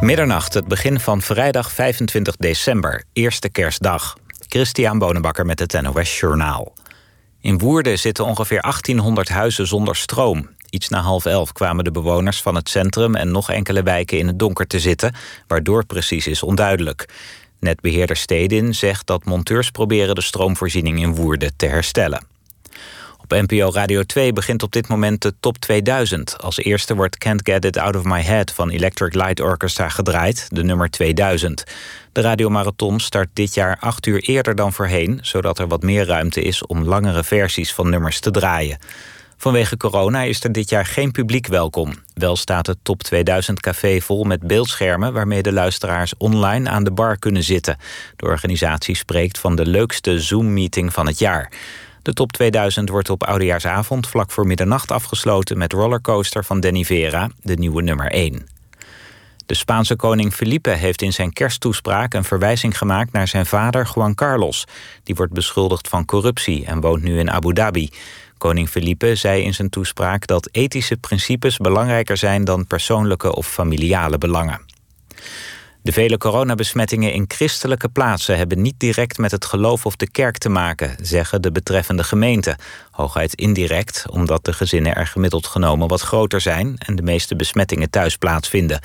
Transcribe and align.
Middernacht, 0.00 0.54
het 0.54 0.68
begin 0.68 1.00
van 1.00 1.22
vrijdag 1.22 1.72
25 1.72 2.36
december, 2.36 3.04
eerste 3.12 3.48
kerstdag. 3.48 4.16
Christian 4.48 4.98
Bonenbakker 4.98 5.46
met 5.46 5.58
het 5.58 5.82
NOS 5.82 6.20
Journaal. 6.20 6.72
In 7.40 7.58
Woerden 7.58 7.98
zitten 7.98 8.24
ongeveer 8.24 8.60
1800 8.60 9.28
huizen 9.28 9.66
zonder 9.66 9.96
stroom. 9.96 10.48
Iets 10.70 10.88
na 10.88 11.00
half 11.00 11.24
elf 11.24 11.52
kwamen 11.52 11.84
de 11.84 11.90
bewoners 11.90 12.42
van 12.42 12.54
het 12.54 12.68
centrum 12.68 13.14
en 13.14 13.30
nog 13.30 13.50
enkele 13.50 13.82
wijken 13.82 14.18
in 14.18 14.26
het 14.26 14.38
donker 14.38 14.66
te 14.66 14.80
zitten, 14.80 15.14
waardoor 15.46 15.86
precies 15.86 16.26
is 16.26 16.42
onduidelijk. 16.42 17.08
Netbeheerder 17.60 18.16
Stedin 18.16 18.74
zegt 18.74 19.06
dat 19.06 19.24
monteurs 19.24 19.70
proberen 19.70 20.14
de 20.14 20.22
stroomvoorziening 20.22 21.00
in 21.00 21.14
Woerden 21.14 21.56
te 21.56 21.66
herstellen. 21.66 22.33
Op 23.24 23.30
NPO 23.30 23.70
Radio 23.72 24.02
2 24.02 24.32
begint 24.32 24.62
op 24.62 24.72
dit 24.72 24.88
moment 24.88 25.22
de 25.22 25.34
Top 25.40 25.58
2000. 25.58 26.38
Als 26.40 26.58
eerste 26.58 26.94
wordt 26.94 27.18
Can't 27.18 27.40
Get 27.44 27.64
It 27.64 27.78
Out 27.78 27.96
of 27.96 28.04
My 28.04 28.22
Head 28.22 28.52
van 28.52 28.70
Electric 28.70 29.14
Light 29.14 29.40
Orchestra 29.40 29.88
gedraaid, 29.88 30.46
de 30.50 30.64
nummer 30.64 30.90
2000. 30.90 31.64
De 32.12 32.20
radiomarathon 32.20 33.00
start 33.00 33.28
dit 33.32 33.54
jaar 33.54 33.76
acht 33.80 34.06
uur 34.06 34.20
eerder 34.20 34.54
dan 34.54 34.72
voorheen... 34.72 35.18
zodat 35.22 35.58
er 35.58 35.68
wat 35.68 35.82
meer 35.82 36.06
ruimte 36.06 36.42
is 36.42 36.66
om 36.66 36.84
langere 36.84 37.24
versies 37.24 37.74
van 37.74 37.90
nummers 37.90 38.20
te 38.20 38.30
draaien. 38.30 38.78
Vanwege 39.36 39.76
corona 39.76 40.22
is 40.22 40.44
er 40.44 40.52
dit 40.52 40.68
jaar 40.68 40.86
geen 40.86 41.10
publiek 41.10 41.46
welkom. 41.46 41.94
Wel 42.14 42.36
staat 42.36 42.66
het 42.66 42.78
Top 42.82 43.02
2000 43.02 43.60
café 43.60 44.00
vol 44.00 44.24
met 44.24 44.46
beeldschermen... 44.46 45.12
waarmee 45.12 45.42
de 45.42 45.52
luisteraars 45.52 46.16
online 46.16 46.68
aan 46.70 46.84
de 46.84 46.92
bar 46.92 47.18
kunnen 47.18 47.42
zitten. 47.42 47.76
De 48.16 48.26
organisatie 48.26 48.96
spreekt 48.96 49.38
van 49.38 49.56
de 49.56 49.66
leukste 49.66 50.20
Zoom-meeting 50.20 50.92
van 50.92 51.06
het 51.06 51.18
jaar. 51.18 51.52
De 52.04 52.12
top 52.12 52.32
2000 52.32 52.88
wordt 52.88 53.10
op 53.10 53.22
oudejaarsavond 53.22 54.08
vlak 54.08 54.30
voor 54.30 54.46
middernacht 54.46 54.90
afgesloten 54.90 55.58
met 55.58 55.72
Rollercoaster 55.72 56.44
van 56.44 56.60
Denny 56.60 56.84
Vera, 56.84 57.30
de 57.42 57.54
nieuwe 57.54 57.82
nummer 57.82 58.10
1. 58.10 58.46
De 59.46 59.54
Spaanse 59.54 59.96
koning 59.96 60.34
Felipe 60.34 60.70
heeft 60.70 61.02
in 61.02 61.12
zijn 61.12 61.32
kersttoespraak 61.32 62.14
een 62.14 62.24
verwijzing 62.24 62.78
gemaakt 62.78 63.12
naar 63.12 63.28
zijn 63.28 63.46
vader 63.46 63.90
Juan 63.94 64.14
Carlos. 64.14 64.64
Die 65.02 65.14
wordt 65.14 65.32
beschuldigd 65.32 65.88
van 65.88 66.04
corruptie 66.04 66.64
en 66.64 66.80
woont 66.80 67.02
nu 67.02 67.18
in 67.18 67.30
Abu 67.30 67.52
Dhabi. 67.52 67.90
Koning 68.38 68.68
Felipe 68.68 69.14
zei 69.14 69.42
in 69.42 69.54
zijn 69.54 69.70
toespraak 69.70 70.26
dat 70.26 70.48
ethische 70.52 70.96
principes 70.96 71.56
belangrijker 71.56 72.16
zijn 72.16 72.44
dan 72.44 72.66
persoonlijke 72.66 73.34
of 73.34 73.46
familiale 73.46 74.18
belangen. 74.18 74.60
De 75.84 75.92
vele 75.92 76.18
coronabesmettingen 76.18 77.12
in 77.12 77.24
christelijke 77.28 77.88
plaatsen 77.88 78.36
hebben 78.36 78.62
niet 78.62 78.74
direct 78.78 79.18
met 79.18 79.30
het 79.30 79.44
geloof 79.44 79.86
of 79.86 79.96
de 79.96 80.10
kerk 80.10 80.38
te 80.38 80.48
maken, 80.48 80.96
zeggen 81.00 81.42
de 81.42 81.52
betreffende 81.52 82.04
gemeenten. 82.04 82.56
Hooguit 82.90 83.34
indirect, 83.34 84.04
omdat 84.10 84.44
de 84.44 84.52
gezinnen 84.52 84.94
er 84.94 85.06
gemiddeld 85.06 85.46
genomen 85.46 85.88
wat 85.88 86.00
groter 86.00 86.40
zijn 86.40 86.74
en 86.78 86.96
de 86.96 87.02
meeste 87.02 87.36
besmettingen 87.36 87.90
thuis 87.90 88.16
plaatsvinden. 88.16 88.80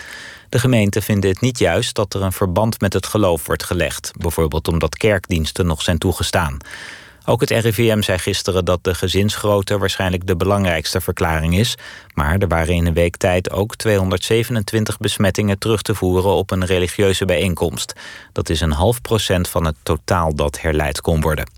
De 0.49 0.59
gemeenten 0.59 1.01
vinden 1.01 1.29
het 1.29 1.41
niet 1.41 1.59
juist 1.59 1.95
dat 1.95 2.13
er 2.13 2.21
een 2.21 2.31
verband 2.31 2.81
met 2.81 2.93
het 2.93 3.05
geloof 3.05 3.45
wordt 3.45 3.63
gelegd, 3.63 4.11
bijvoorbeeld 4.17 4.67
omdat 4.67 4.97
kerkdiensten 4.97 5.65
nog 5.65 5.81
zijn 5.81 5.97
toegestaan. 5.97 6.57
Ook 7.25 7.41
het 7.41 7.49
RIVM 7.49 8.01
zei 8.01 8.17
gisteren 8.17 8.65
dat 8.65 8.83
de 8.83 8.95
gezinsgrootte 8.95 9.77
waarschijnlijk 9.77 10.27
de 10.27 10.35
belangrijkste 10.35 11.01
verklaring 11.01 11.57
is. 11.57 11.77
Maar 12.13 12.37
er 12.37 12.47
waren 12.47 12.73
in 12.73 12.85
een 12.85 12.93
week 12.93 13.17
tijd 13.17 13.51
ook 13.51 13.75
227 13.75 14.97
besmettingen 14.97 15.59
terug 15.59 15.81
te 15.81 15.95
voeren 15.95 16.31
op 16.31 16.51
een 16.51 16.65
religieuze 16.65 17.25
bijeenkomst. 17.25 17.93
Dat 18.33 18.49
is 18.49 18.61
een 18.61 18.71
half 18.71 19.01
procent 19.01 19.47
van 19.47 19.65
het 19.65 19.75
totaal 19.83 20.35
dat 20.35 20.61
herleid 20.61 21.01
kon 21.01 21.21
worden. 21.21 21.49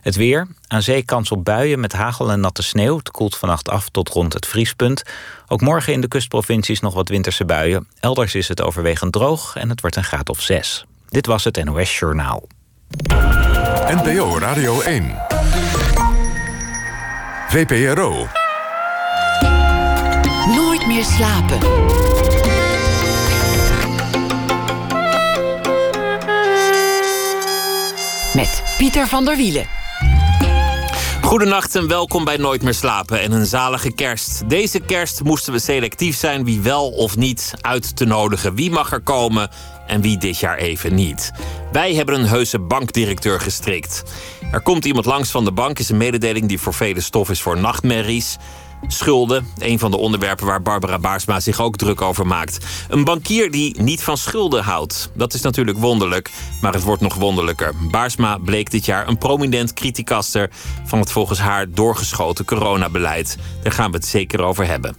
Het 0.00 0.16
weer. 0.16 0.46
Aan 0.66 0.82
zee 0.82 1.02
kans 1.02 1.30
op 1.30 1.44
buien 1.44 1.80
met 1.80 1.92
hagel 1.92 2.30
en 2.30 2.40
natte 2.40 2.62
sneeuw. 2.62 2.96
Het 2.96 3.10
koelt 3.10 3.36
vannacht 3.36 3.68
af 3.68 3.88
tot 3.88 4.08
rond 4.08 4.32
het 4.32 4.46
vriespunt. 4.46 5.02
Ook 5.46 5.60
morgen 5.60 5.92
in 5.92 6.00
de 6.00 6.08
kustprovincies 6.08 6.80
nog 6.80 6.94
wat 6.94 7.08
winterse 7.08 7.44
buien. 7.44 7.88
Elders 8.00 8.34
is 8.34 8.48
het 8.48 8.62
overwegend 8.62 9.12
droog 9.12 9.56
en 9.56 9.68
het 9.68 9.80
wordt 9.80 9.96
een 9.96 10.04
graad 10.04 10.28
of 10.28 10.40
zes. 10.40 10.84
Dit 11.08 11.26
was 11.26 11.44
het 11.44 11.64
NOS 11.64 11.98
Journaal. 11.98 12.46
NPO 13.90 14.38
Radio 14.38 14.80
1. 14.80 15.14
VPRO. 17.48 18.26
Nooit 20.54 20.86
meer 20.86 21.04
slapen. 21.04 21.58
Met 28.34 28.62
Pieter 28.78 29.06
van 29.06 29.24
der 29.24 29.36
Wielen. 29.36 29.66
Goedenacht 31.30 31.74
en 31.74 31.88
welkom 31.88 32.24
bij 32.24 32.36
Nooit 32.36 32.62
meer 32.62 32.74
slapen 32.74 33.20
en 33.20 33.32
een 33.32 33.46
zalige 33.46 33.92
kerst. 33.92 34.48
Deze 34.48 34.80
kerst 34.80 35.22
moesten 35.22 35.52
we 35.52 35.58
selectief 35.58 36.16
zijn 36.16 36.44
wie 36.44 36.60
wel 36.60 36.90
of 36.90 37.16
niet 37.16 37.54
uit 37.60 37.96
te 37.96 38.04
nodigen. 38.04 38.54
Wie 38.54 38.70
mag 38.70 38.92
er 38.92 39.00
komen 39.00 39.50
en 39.90 40.00
wie 40.00 40.18
dit 40.18 40.38
jaar 40.38 40.56
even 40.56 40.94
niet. 40.94 41.30
Wij 41.72 41.94
hebben 41.94 42.14
een 42.14 42.26
heuse 42.26 42.58
bankdirecteur 42.58 43.40
gestrikt. 43.40 44.02
Er 44.52 44.60
komt 44.60 44.84
iemand 44.84 45.06
langs 45.06 45.30
van 45.30 45.44
de 45.44 45.52
bank 45.52 45.78
is 45.78 45.88
een 45.88 45.96
mededeling 45.96 46.48
die 46.48 46.60
voor 46.60 46.74
vele 46.74 47.00
stof 47.00 47.30
is 47.30 47.42
voor 47.42 47.58
nachtmerries. 47.58 48.36
Schulden, 48.86 49.46
een 49.58 49.78
van 49.78 49.90
de 49.90 49.96
onderwerpen 49.96 50.46
waar 50.46 50.62
Barbara 50.62 50.98
Baarsma 50.98 51.40
zich 51.40 51.60
ook 51.60 51.76
druk 51.76 52.00
over 52.00 52.26
maakt. 52.26 52.66
Een 52.88 53.04
bankier 53.04 53.50
die 53.50 53.80
niet 53.80 54.02
van 54.02 54.16
schulden 54.16 54.62
houdt. 54.62 55.10
Dat 55.14 55.34
is 55.34 55.40
natuurlijk 55.40 55.78
wonderlijk, 55.78 56.30
maar 56.60 56.72
het 56.72 56.82
wordt 56.82 57.02
nog 57.02 57.14
wonderlijker. 57.14 57.72
Baarsma 57.90 58.38
bleek 58.38 58.70
dit 58.70 58.84
jaar 58.84 59.08
een 59.08 59.18
prominent 59.18 59.74
criticaster 59.74 60.50
van 60.84 60.98
het 60.98 61.12
volgens 61.12 61.38
haar 61.38 61.70
doorgeschoten 61.70 62.44
coronabeleid. 62.44 63.36
Daar 63.62 63.72
gaan 63.72 63.90
we 63.90 63.96
het 63.96 64.06
zeker 64.06 64.42
over 64.42 64.66
hebben. 64.66 64.96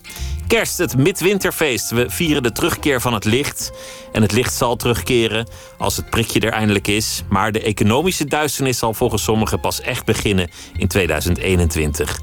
Kerst, 0.51 0.77
het 0.77 0.97
midwinterfeest. 0.97 1.89
We 1.89 2.09
vieren 2.09 2.43
de 2.43 2.51
terugkeer 2.51 3.01
van 3.01 3.13
het 3.13 3.25
licht. 3.25 3.71
En 4.11 4.21
het 4.21 4.31
licht 4.31 4.53
zal 4.53 4.75
terugkeren 4.75 5.47
als 5.77 5.97
het 5.97 6.09
prikje 6.09 6.39
er 6.39 6.51
eindelijk 6.51 6.87
is. 6.87 7.23
Maar 7.29 7.51
de 7.51 7.61
economische 7.61 8.25
duisternis 8.25 8.77
zal 8.77 8.93
volgens 8.93 9.23
sommigen 9.23 9.59
pas 9.59 9.81
echt 9.81 10.05
beginnen 10.05 10.49
in 10.77 10.87
2021. 10.87 12.19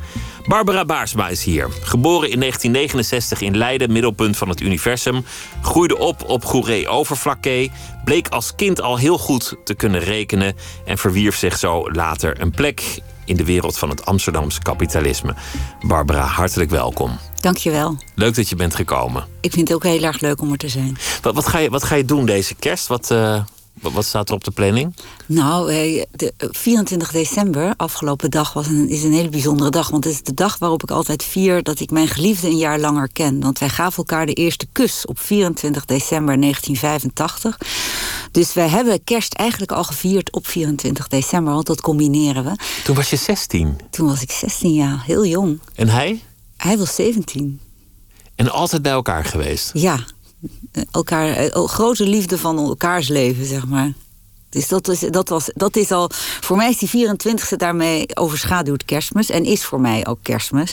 Barbara 0.46 0.84
Baarsma 0.84 1.28
is 1.28 1.44
hier. 1.44 1.68
Geboren 1.82 2.30
in 2.30 2.40
1969 2.40 3.40
in 3.40 3.56
Leiden, 3.56 3.92
middelpunt 3.92 4.36
van 4.36 4.48
het 4.48 4.60
universum. 4.60 5.24
Groeide 5.62 5.98
op 5.98 6.24
op 6.28 6.44
Goeree 6.44 6.88
Overflakkee. 6.88 7.70
Bleek 8.04 8.28
als 8.28 8.54
kind 8.54 8.80
al 8.80 8.96
heel 8.96 9.18
goed 9.18 9.56
te 9.64 9.74
kunnen 9.74 10.00
rekenen. 10.00 10.56
En 10.84 10.98
verwierf 10.98 11.36
zich 11.36 11.58
zo 11.58 11.90
later 11.90 12.40
een 12.40 12.50
plek 12.50 13.00
in 13.24 13.36
de 13.36 13.44
wereld 13.44 13.78
van 13.78 13.88
het 13.88 14.04
Amsterdamse 14.04 14.60
kapitalisme. 14.60 15.34
Barbara, 15.86 16.24
hartelijk 16.24 16.70
welkom. 16.70 17.18
Dankjewel. 17.40 17.96
Leuk 18.14 18.34
dat 18.34 18.48
je 18.48 18.56
bent 18.56 18.74
gekomen. 18.74 19.26
Ik 19.40 19.52
vind 19.52 19.68
het 19.68 19.76
ook 19.76 19.84
heel 19.84 20.02
erg 20.02 20.20
leuk 20.20 20.40
om 20.40 20.52
er 20.52 20.58
te 20.58 20.68
zijn. 20.68 20.96
Wat, 21.22 21.34
wat, 21.34 21.46
ga, 21.46 21.58
je, 21.58 21.70
wat 21.70 21.84
ga 21.84 21.94
je 21.94 22.04
doen 22.04 22.26
deze 22.26 22.54
kerst? 22.54 22.86
Wat, 22.86 23.10
uh, 23.10 23.42
wat 23.80 24.04
staat 24.04 24.28
er 24.28 24.34
op 24.34 24.44
de 24.44 24.50
planning? 24.50 24.96
Nou, 25.26 25.72
de 26.10 26.32
24 26.38 27.10
december, 27.10 27.74
afgelopen 27.76 28.30
dag, 28.30 28.52
was 28.52 28.66
een, 28.66 28.88
is 28.88 29.02
een 29.02 29.12
hele 29.12 29.28
bijzondere 29.28 29.70
dag. 29.70 29.90
Want 29.90 30.04
het 30.04 30.12
is 30.12 30.22
de 30.22 30.34
dag 30.34 30.58
waarop 30.58 30.82
ik 30.82 30.90
altijd 30.90 31.24
vier 31.24 31.62
dat 31.62 31.80
ik 31.80 31.90
mijn 31.90 32.08
geliefde 32.08 32.48
een 32.48 32.56
jaar 32.56 32.78
langer 32.78 33.08
ken. 33.12 33.40
Want 33.40 33.58
wij 33.58 33.68
gaven 33.68 33.96
elkaar 33.96 34.26
de 34.26 34.32
eerste 34.32 34.66
kus 34.72 35.06
op 35.06 35.18
24 35.18 35.84
december 35.84 36.40
1985. 36.40 37.58
Dus 38.32 38.54
wij 38.54 38.68
hebben 38.68 39.04
kerst 39.04 39.32
eigenlijk 39.32 39.72
al 39.72 39.84
gevierd 39.84 40.32
op 40.32 40.46
24 40.46 41.08
december, 41.08 41.52
want 41.54 41.66
dat 41.66 41.80
combineren 41.80 42.44
we. 42.44 42.56
Toen 42.84 42.96
was 42.96 43.10
je 43.10 43.16
16? 43.16 43.78
Toen 43.90 44.06
was 44.06 44.22
ik 44.22 44.30
16, 44.30 44.72
ja. 44.72 45.02
Heel 45.04 45.26
jong. 45.26 45.60
En 45.74 45.88
hij? 45.88 46.22
Hij 46.58 46.78
was 46.78 46.94
17. 46.94 47.60
En 48.34 48.50
altijd 48.50 48.82
bij 48.82 48.92
elkaar 48.92 49.24
geweest? 49.24 49.70
Ja. 49.72 49.98
Elkaar, 50.90 51.28
eh, 51.28 51.64
grote 51.64 52.06
liefde 52.06 52.38
van 52.38 52.58
elkaars 52.58 53.08
leven, 53.08 53.46
zeg 53.46 53.66
maar. 53.66 53.92
Dus 54.48 54.68
dat 54.68 54.88
is, 54.88 55.00
dat, 55.00 55.28
was, 55.28 55.50
dat 55.54 55.76
is 55.76 55.90
al. 55.90 56.10
Voor 56.40 56.56
mij 56.56 56.68
is 56.68 56.78
die 56.78 57.08
24e 57.08 57.56
daarmee 57.56 58.16
overschaduwd 58.16 58.84
kerstmis. 58.84 59.30
En 59.30 59.44
is 59.44 59.64
voor 59.64 59.80
mij 59.80 60.06
ook 60.06 60.18
kerstmis. 60.22 60.72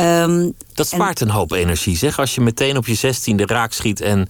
Um, 0.00 0.54
dat 0.74 0.88
spaart 0.88 1.20
een 1.20 1.30
hoop 1.30 1.52
energie, 1.52 1.96
zeg. 1.96 2.18
Als 2.18 2.34
je 2.34 2.40
meteen 2.40 2.76
op 2.76 2.86
je 2.86 3.14
16e 3.14 3.44
raak 3.44 3.72
schiet 3.72 4.00
en 4.00 4.28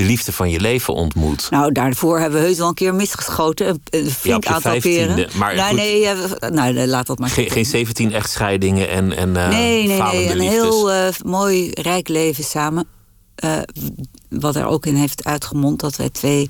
de 0.00 0.06
liefde 0.06 0.32
van 0.32 0.50
je 0.50 0.60
leven 0.60 0.94
ontmoet. 0.94 1.50
Nou, 1.50 1.72
daarvoor 1.72 2.18
hebben 2.18 2.40
we 2.40 2.46
heus 2.46 2.58
wel 2.58 2.68
een 2.68 2.74
keer 2.74 2.94
misgeschoten. 2.94 3.82
Een 3.90 4.10
flink 4.10 4.44
ja, 4.44 4.50
aantal 4.50 4.78
keren. 4.78 5.28
Maar 5.34 5.54
nou, 5.54 5.74
nee, 5.74 6.08
nou, 6.50 6.86
laat 6.86 7.06
dat 7.06 7.18
maar. 7.18 7.28
Geen, 7.28 7.50
geen 7.50 7.64
17 7.64 8.12
echtscheidingen 8.12 8.88
en, 8.88 9.16
en 9.16 9.28
uh, 9.28 9.48
Nee, 9.48 9.86
nee, 9.86 10.02
nee. 10.02 10.30
Een 10.30 10.40
heel 10.40 10.92
uh, 10.92 11.08
mooi, 11.24 11.70
rijk 11.70 12.08
leven 12.08 12.44
samen. 12.44 12.86
Uh, 13.44 13.58
wat 14.28 14.56
er 14.56 14.66
ook 14.66 14.86
in 14.86 14.94
heeft 14.94 15.24
uitgemond 15.24 15.80
dat 15.80 15.96
wij 15.96 16.10
twee 16.10 16.46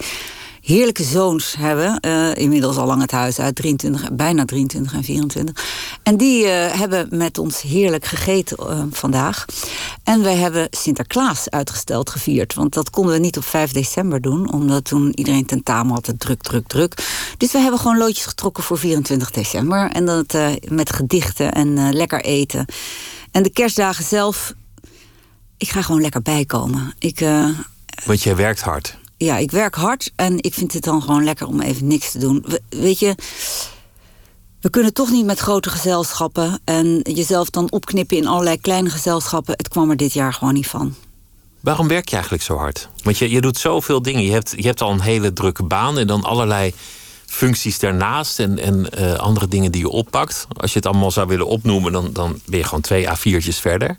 heerlijke 0.60 1.02
zoons 1.02 1.54
hebben. 1.58 1.98
Uh, 2.06 2.34
inmiddels 2.34 2.76
al 2.76 2.86
lang 2.86 3.00
het 3.00 3.10
huis 3.10 3.38
uit, 3.38 3.54
23, 3.54 4.12
bijna 4.12 4.44
23 4.44 4.92
en 4.92 5.04
24. 5.04 5.64
En 6.02 6.16
die 6.16 6.44
uh, 6.44 6.50
hebben 6.72 7.08
met 7.10 7.38
ons 7.38 7.60
heerlijk 7.60 8.04
gegeten 8.04 8.56
uh, 8.60 8.82
vandaag. 8.90 9.44
En 10.04 10.22
wij 10.22 10.36
hebben 10.36 10.66
Sinterklaas 10.70 11.50
uitgesteld 11.50 12.10
gevierd. 12.10 12.54
Want 12.54 12.74
dat 12.74 12.90
konden 12.90 13.14
we 13.14 13.20
niet 13.20 13.36
op 13.36 13.44
5 13.44 13.72
december 13.72 14.20
doen. 14.20 14.52
Omdat 14.52 14.84
toen 14.84 15.12
iedereen 15.14 15.46
tentamen 15.46 15.94
had, 15.94 16.06
het 16.06 16.20
druk, 16.20 16.42
druk, 16.42 16.66
druk. 16.66 16.94
Dus 17.36 17.52
we 17.52 17.58
hebben 17.58 17.80
gewoon 17.80 17.98
loodjes 17.98 18.26
getrokken 18.26 18.62
voor 18.62 18.78
24 18.78 19.30
december. 19.30 19.90
En 19.90 20.04
dat 20.04 20.38
met 20.68 20.92
gedichten 20.92 21.52
en 21.52 21.92
lekker 21.92 22.20
eten. 22.20 22.66
En 23.30 23.42
de 23.42 23.50
kerstdagen 23.50 24.04
zelf... 24.04 24.54
Ik 25.56 25.68
ga 25.68 25.82
gewoon 25.82 26.00
lekker 26.00 26.22
bijkomen. 26.22 26.94
Ik 26.98 27.24
Want 28.04 28.22
jij 28.22 28.36
werkt 28.36 28.60
hard. 28.60 29.00
Ja, 29.22 29.37
ik 29.37 29.50
werk 29.50 29.75
hard 29.75 30.12
en 30.17 30.43
ik 30.43 30.55
vind 30.55 30.72
het 30.72 30.84
dan 30.84 31.02
gewoon 31.02 31.25
lekker 31.25 31.46
om 31.46 31.61
even 31.61 31.87
niks 31.87 32.11
te 32.11 32.19
doen. 32.19 32.44
weet 32.69 32.99
je, 32.99 33.14
we 34.61 34.70
kunnen 34.70 34.93
toch 34.93 35.11
niet 35.11 35.25
met 35.25 35.38
grote 35.38 35.70
gezelschappen 35.70 36.61
en 36.64 37.00
jezelf 37.02 37.50
dan 37.50 37.70
opknippen 37.70 38.17
in 38.17 38.26
allerlei 38.26 38.61
kleine 38.61 38.90
gezelschappen. 38.90 39.55
Het 39.56 39.69
kwam 39.69 39.90
er 39.90 39.96
dit 39.96 40.12
jaar 40.12 40.32
gewoon 40.32 40.55
niet 40.55 40.67
van. 40.67 40.94
Waarom 41.61 41.88
werk 41.88 42.08
je 42.08 42.12
eigenlijk 42.12 42.44
zo 42.44 42.56
hard? 42.56 42.88
Want 43.02 43.19
je, 43.19 43.31
je 43.31 43.40
doet 43.40 43.58
zoveel 43.58 44.02
dingen. 44.02 44.22
Je 44.22 44.32
hebt, 44.32 44.55
je 44.56 44.67
hebt 44.67 44.81
al 44.81 44.90
een 44.90 45.00
hele 45.00 45.32
drukke 45.32 45.62
baan 45.62 45.99
en 45.99 46.06
dan 46.06 46.25
allerlei 46.25 46.75
functies 47.26 47.78
daarnaast 47.78 48.38
en, 48.38 48.58
en 48.58 48.87
uh, 48.99 49.14
andere 49.14 49.49
dingen 49.49 49.73
die 49.73 49.81
je 49.81 49.88
oppakt. 49.88 50.46
Als 50.56 50.73
je 50.73 50.78
het 50.78 50.87
allemaal 50.87 51.11
zou 51.11 51.26
willen 51.26 51.46
opnoemen, 51.46 51.93
dan, 51.93 52.12
dan 52.12 52.40
ben 52.46 52.58
je 52.58 52.64
gewoon 52.64 52.81
twee 52.81 53.06
A4'tjes 53.06 53.61
verder. 53.61 53.96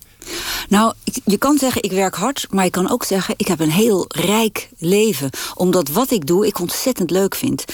Nou, 0.69 0.93
je 1.25 1.37
kan 1.37 1.57
zeggen 1.57 1.83
ik 1.83 1.91
werk 1.91 2.15
hard, 2.15 2.47
maar 2.49 2.63
je 2.63 2.69
kan 2.69 2.89
ook 2.89 3.03
zeggen 3.03 3.33
ik 3.37 3.47
heb 3.47 3.59
een 3.59 3.71
heel 3.71 4.05
rijk 4.07 4.69
leven. 4.77 5.29
Omdat 5.55 5.89
wat 5.89 6.11
ik 6.11 6.27
doe, 6.27 6.47
ik 6.47 6.59
ontzettend 6.59 7.11
leuk 7.11 7.35
vind. 7.35 7.65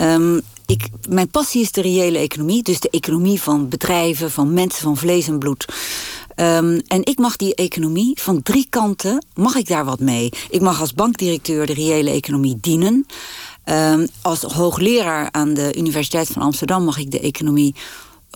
Um, 0.00 0.40
ik, 0.66 0.88
mijn 1.08 1.28
passie 1.28 1.62
is 1.62 1.72
de 1.72 1.80
reële 1.80 2.18
economie, 2.18 2.62
dus 2.62 2.80
de 2.80 2.90
economie 2.90 3.42
van 3.42 3.68
bedrijven, 3.68 4.30
van 4.30 4.52
mensen, 4.52 4.82
van 4.82 4.96
vlees 4.96 5.28
en 5.28 5.38
bloed. 5.38 5.64
Um, 6.36 6.80
en 6.86 7.04
ik 7.04 7.18
mag 7.18 7.36
die 7.36 7.54
economie 7.54 8.18
van 8.20 8.42
drie 8.42 8.66
kanten, 8.70 9.24
mag 9.34 9.54
ik 9.54 9.68
daar 9.68 9.84
wat 9.84 10.00
mee. 10.00 10.32
Ik 10.50 10.60
mag 10.60 10.80
als 10.80 10.94
bankdirecteur 10.94 11.66
de 11.66 11.74
reële 11.74 12.10
economie 12.10 12.58
dienen. 12.60 13.06
Um, 13.64 14.08
als 14.22 14.42
hoogleraar 14.42 15.28
aan 15.30 15.54
de 15.54 15.74
Universiteit 15.76 16.28
van 16.28 16.42
Amsterdam 16.42 16.84
mag 16.84 16.98
ik 16.98 17.10
de 17.10 17.20
economie 17.20 17.74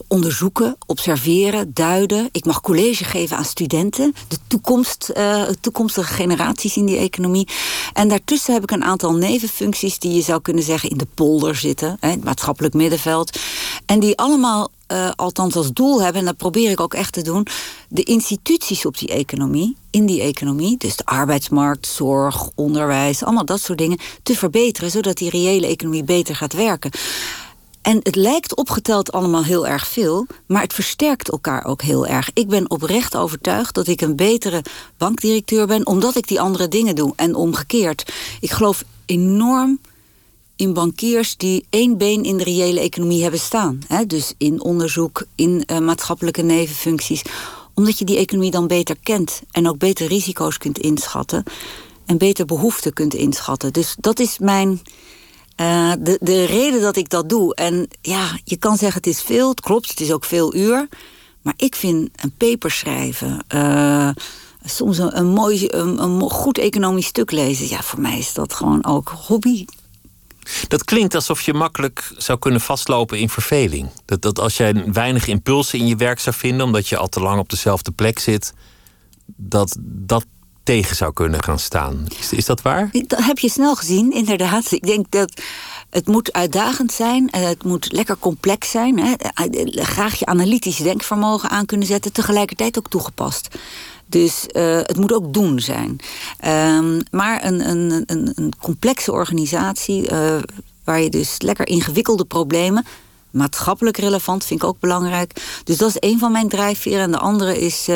onderzoeken, 0.08 0.76
observeren, 0.86 1.74
duiden. 1.74 2.28
Ik 2.32 2.44
mag 2.44 2.60
college 2.60 3.04
geven 3.04 3.36
aan 3.36 3.44
studenten, 3.44 4.14
de 4.28 4.38
toekomst, 4.46 5.10
uh, 5.16 5.42
toekomstige 5.60 6.12
generaties 6.12 6.76
in 6.76 6.86
die 6.86 6.96
economie. 6.96 7.48
En 7.92 8.08
daartussen 8.08 8.54
heb 8.54 8.62
ik 8.62 8.70
een 8.70 8.84
aantal 8.84 9.14
nevenfuncties 9.14 9.98
die 9.98 10.14
je 10.14 10.22
zou 10.22 10.40
kunnen 10.40 10.62
zeggen 10.62 10.90
in 10.90 10.98
de 10.98 11.06
polder 11.14 11.56
zitten, 11.56 11.96
hè, 12.00 12.10
het 12.10 12.24
maatschappelijk 12.24 12.74
middenveld. 12.74 13.38
En 13.86 14.00
die 14.00 14.18
allemaal 14.18 14.70
uh, 14.92 15.10
althans 15.16 15.56
als 15.56 15.72
doel 15.72 16.02
hebben, 16.02 16.20
en 16.20 16.26
dat 16.26 16.36
probeer 16.36 16.70
ik 16.70 16.80
ook 16.80 16.94
echt 16.94 17.12
te 17.12 17.22
doen, 17.22 17.46
de 17.88 18.02
instituties 18.02 18.86
op 18.86 18.98
die 18.98 19.08
economie, 19.08 19.76
in 19.90 20.06
die 20.06 20.20
economie, 20.20 20.76
dus 20.76 20.96
de 20.96 21.04
arbeidsmarkt, 21.04 21.86
zorg, 21.86 22.48
onderwijs, 22.54 23.24
allemaal 23.24 23.44
dat 23.44 23.60
soort 23.60 23.78
dingen, 23.78 23.98
te 24.22 24.36
verbeteren, 24.36 24.90
zodat 24.90 25.16
die 25.16 25.30
reële 25.30 25.66
economie 25.66 26.04
beter 26.04 26.36
gaat 26.36 26.52
werken. 26.52 26.90
En 27.82 28.00
het 28.02 28.16
lijkt 28.16 28.56
opgeteld 28.56 29.12
allemaal 29.12 29.44
heel 29.44 29.66
erg 29.66 29.88
veel, 29.88 30.26
maar 30.46 30.62
het 30.62 30.72
versterkt 30.72 31.30
elkaar 31.30 31.64
ook 31.64 31.82
heel 31.82 32.06
erg. 32.06 32.30
Ik 32.34 32.48
ben 32.48 32.70
oprecht 32.70 33.16
overtuigd 33.16 33.74
dat 33.74 33.86
ik 33.86 34.00
een 34.00 34.16
betere 34.16 34.64
bankdirecteur 34.96 35.66
ben, 35.66 35.86
omdat 35.86 36.16
ik 36.16 36.28
die 36.28 36.40
andere 36.40 36.68
dingen 36.68 36.94
doe. 36.94 37.12
En 37.16 37.34
omgekeerd. 37.34 38.12
Ik 38.40 38.50
geloof 38.50 38.84
enorm 39.06 39.78
in 40.56 40.72
bankiers 40.72 41.36
die 41.36 41.66
één 41.70 41.98
been 41.98 42.24
in 42.24 42.36
de 42.36 42.44
reële 42.44 42.80
economie 42.80 43.22
hebben 43.22 43.40
staan. 43.40 43.80
Hè? 43.86 44.06
Dus 44.06 44.34
in 44.38 44.62
onderzoek, 44.62 45.24
in 45.34 45.64
uh, 45.66 45.78
maatschappelijke 45.78 46.42
nevenfuncties. 46.42 47.22
Omdat 47.74 47.98
je 47.98 48.04
die 48.04 48.16
economie 48.16 48.50
dan 48.50 48.66
beter 48.66 48.96
kent 49.02 49.42
en 49.50 49.68
ook 49.68 49.78
beter 49.78 50.06
risico's 50.06 50.58
kunt 50.58 50.78
inschatten. 50.78 51.44
En 52.06 52.18
beter 52.18 52.44
behoeften 52.44 52.92
kunt 52.92 53.14
inschatten. 53.14 53.72
Dus 53.72 53.94
dat 53.98 54.18
is 54.20 54.38
mijn 54.38 54.80
uh, 55.60 55.92
de, 55.98 56.18
de 56.20 56.44
reden 56.44 56.80
dat 56.80 56.96
ik 56.96 57.08
dat 57.08 57.28
doe. 57.28 57.54
En 57.54 57.88
ja, 58.00 58.38
je 58.44 58.56
kan 58.56 58.76
zeggen 58.76 58.96
het 58.96 59.06
is 59.06 59.22
veel, 59.22 59.48
het 59.48 59.60
klopt, 59.60 59.90
het 59.90 60.00
is 60.00 60.12
ook 60.12 60.24
veel 60.24 60.54
uur. 60.54 60.88
Maar 61.42 61.54
ik 61.56 61.74
vind 61.74 62.08
een 62.16 62.34
paper 62.36 62.70
schrijven, 62.70 63.44
uh, 63.54 64.10
soms 64.64 64.98
een, 64.98 65.18
een 65.18 65.26
mooi, 65.26 65.66
een, 65.68 66.02
een, 66.02 66.20
goed 66.20 66.58
economisch 66.58 67.06
stuk 67.06 67.30
lezen. 67.30 67.68
Ja, 67.68 67.82
voor 67.82 68.00
mij 68.00 68.18
is 68.18 68.32
dat 68.32 68.54
gewoon 68.54 68.84
ook 68.84 69.08
hobby. 69.08 69.64
Dat 70.68 70.84
klinkt 70.84 71.14
alsof 71.14 71.42
je 71.42 71.54
makkelijk 71.54 72.12
zou 72.16 72.38
kunnen 72.38 72.60
vastlopen 72.60 73.18
in 73.18 73.28
verveling. 73.28 73.88
Dat, 74.04 74.22
dat 74.22 74.38
als 74.38 74.56
jij 74.56 74.92
weinig 74.92 75.26
impulsen 75.26 75.78
in 75.78 75.86
je 75.86 75.96
werk 75.96 76.20
zou 76.20 76.36
vinden, 76.36 76.66
omdat 76.66 76.88
je 76.88 76.96
al 76.96 77.08
te 77.08 77.20
lang 77.20 77.40
op 77.40 77.48
dezelfde 77.48 77.90
plek 77.90 78.18
zit, 78.18 78.52
dat 79.26 79.76
dat 79.80 80.24
tegen 80.62 80.96
zou 80.96 81.12
kunnen 81.12 81.42
gaan 81.42 81.58
staan. 81.58 82.06
Is, 82.18 82.32
is 82.32 82.44
dat 82.44 82.62
waar? 82.62 82.90
Dat 83.06 83.24
heb 83.24 83.38
je 83.38 83.48
snel 83.48 83.76
gezien, 83.76 84.12
inderdaad. 84.12 84.72
Ik 84.72 84.86
denk 84.86 85.06
dat 85.10 85.40
het 85.90 86.06
moet 86.06 86.32
uitdagend 86.32 86.92
zijn. 86.92 87.28
Het 87.30 87.64
moet 87.64 87.92
lekker 87.92 88.16
complex 88.18 88.70
zijn. 88.70 88.98
Hè. 88.98 89.14
Graag 89.84 90.18
je 90.18 90.26
analytisch 90.26 90.76
denkvermogen 90.76 91.50
aan 91.50 91.66
kunnen 91.66 91.86
zetten. 91.86 92.12
Tegelijkertijd 92.12 92.78
ook 92.78 92.88
toegepast. 92.88 93.48
Dus 94.06 94.46
uh, 94.52 94.76
het 94.76 94.96
moet 94.96 95.12
ook 95.12 95.34
doen 95.34 95.60
zijn. 95.60 96.00
Um, 96.76 97.00
maar 97.10 97.44
een, 97.44 97.68
een, 97.68 98.04
een, 98.06 98.32
een, 98.34 98.52
complexe 98.60 99.12
organisatie... 99.12 100.10
Waar 100.84 101.00
je 101.00 101.10
dus 101.10 101.34
lekker 101.38 101.66
ingewikkelde 101.66 102.24
problemen 102.24 102.84
maatschappelijk 103.30 103.96
relevant 103.96 104.44
vind 104.44 104.62
ik 104.62 104.68
ook 104.68 104.80
belangrijk. 104.80 105.60
Dus 105.64 105.76
dat 105.76 105.88
is 105.88 106.10
een 106.10 106.18
van 106.18 106.32
mijn 106.32 106.48
drijfveren. 106.48 107.00
En 107.00 107.10
de 107.10 107.18
andere 107.18 107.60
is 107.60 107.88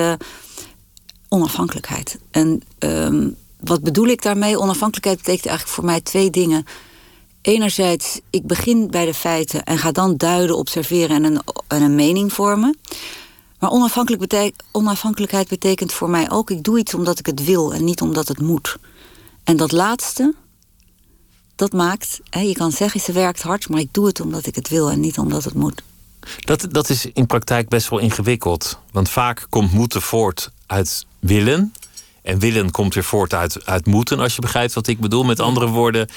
onafhankelijkheid. 1.29 2.19
En 2.31 2.63
um, 2.79 3.37
wat 3.61 3.83
bedoel 3.83 4.07
ik 4.07 4.23
daarmee? 4.23 4.59
Onafhankelijkheid 4.59 5.17
betekent 5.17 5.47
eigenlijk 5.47 5.77
voor 5.77 5.85
mij 5.85 6.01
twee 6.01 6.31
dingen. 6.31 6.67
Enerzijds, 7.41 8.21
ik 8.31 8.47
begin 8.47 8.91
bij 8.91 9.05
de 9.05 9.15
feiten 9.15 9.65
en 9.65 9.79
ga 9.79 9.93
dan 9.93 10.17
duiden, 10.17 10.57
observeren 10.57 11.17
en 11.17 11.25
een, 11.25 11.41
en 11.67 11.83
een 11.83 11.95
mening 11.95 12.33
vormen. 12.33 12.79
Maar 13.59 13.71
onafhankelijk 13.71 14.23
betek 14.23 14.55
onafhankelijkheid 14.73 15.49
betekent 15.49 15.93
voor 15.93 16.11
mij 16.11 16.31
ook... 16.31 16.51
ik 16.51 16.65
doe 16.65 16.79
iets 16.79 16.95
omdat 16.95 17.19
ik 17.19 17.27
het 17.27 17.45
wil 17.45 17.75
en 17.75 17.85
niet 17.85 18.01
omdat 18.01 18.29
het 18.29 18.41
moet. 18.41 18.77
En 19.45 19.57
dat 19.57 19.73
laatste, 19.73 20.35
dat 21.57 21.73
maakt... 21.73 22.21
Hè, 22.31 22.41
je 22.41 22.55
kan 22.55 22.73
zeggen, 22.73 23.01
ze 23.01 23.13
werkt 23.13 23.43
hard, 23.43 23.69
maar 23.69 23.81
ik 23.81 23.93
doe 23.93 24.07
het 24.07 24.21
omdat 24.21 24.47
ik 24.47 24.55
het 24.55 24.69
wil... 24.69 24.91
en 24.91 25.01
niet 25.01 25.19
omdat 25.19 25.45
het 25.45 25.55
moet. 25.55 25.83
Dat, 26.45 26.67
dat 26.71 26.89
is 26.89 27.07
in 27.13 27.27
praktijk 27.27 27.69
best 27.69 27.89
wel 27.89 27.99
ingewikkeld. 27.99 28.79
Want 28.93 29.09
vaak 29.09 29.47
komt 29.49 29.73
moeten 29.73 30.03
voort 30.03 30.51
uit 30.67 31.07
willen. 31.27 31.75
En 32.23 32.39
willen 32.39 32.71
komt 32.71 32.95
weer 32.95 33.05
voort 33.05 33.35
uit, 33.35 33.67
uit 33.67 33.87
moeten, 33.87 34.19
als 34.19 34.35
je 34.35 34.41
begrijpt 34.41 34.75
wat 34.75 34.87
ik 34.87 35.01
bedoel. 35.01 35.25
Met 35.25 35.41
andere 35.41 35.67
woorden, 35.67 36.09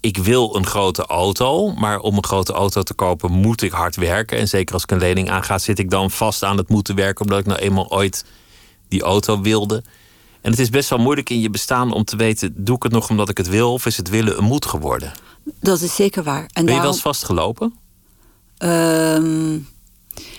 ik 0.00 0.16
wil 0.16 0.56
een 0.56 0.66
grote 0.66 1.06
auto, 1.06 1.74
maar 1.74 1.98
om 1.98 2.16
een 2.16 2.24
grote 2.24 2.52
auto 2.52 2.82
te 2.82 2.94
kopen 2.94 3.30
moet 3.32 3.62
ik 3.62 3.72
hard 3.72 3.96
werken. 3.96 4.38
En 4.38 4.48
zeker 4.48 4.74
als 4.74 4.82
ik 4.82 4.90
een 4.90 4.98
lening 4.98 5.30
aanga, 5.30 5.58
zit 5.58 5.78
ik 5.78 5.90
dan 5.90 6.10
vast 6.10 6.42
aan 6.42 6.56
het 6.56 6.68
moeten 6.68 6.94
werken, 6.94 7.24
omdat 7.24 7.38
ik 7.38 7.46
nou 7.46 7.58
eenmaal 7.58 7.90
ooit 7.90 8.24
die 8.88 9.02
auto 9.02 9.40
wilde. 9.40 9.82
En 10.40 10.50
het 10.50 10.58
is 10.58 10.70
best 10.70 10.90
wel 10.90 10.98
moeilijk 10.98 11.30
in 11.30 11.40
je 11.40 11.50
bestaan 11.50 11.92
om 11.92 12.04
te 12.04 12.16
weten: 12.16 12.52
doe 12.56 12.76
ik 12.76 12.82
het 12.82 12.92
nog 12.92 13.10
omdat 13.10 13.28
ik 13.28 13.36
het 13.36 13.48
wil, 13.48 13.72
of 13.72 13.86
is 13.86 13.96
het 13.96 14.08
willen 14.08 14.38
een 14.38 14.44
moed 14.44 14.66
geworden? 14.66 15.12
Dat 15.60 15.80
is 15.80 15.94
zeker 15.94 16.22
waar. 16.22 16.50
En 16.52 16.64
ben 16.64 16.74
je 16.74 16.80
wel 16.80 16.90
eens 16.90 17.00
vastgelopen? 17.00 17.74
Um, 18.58 19.68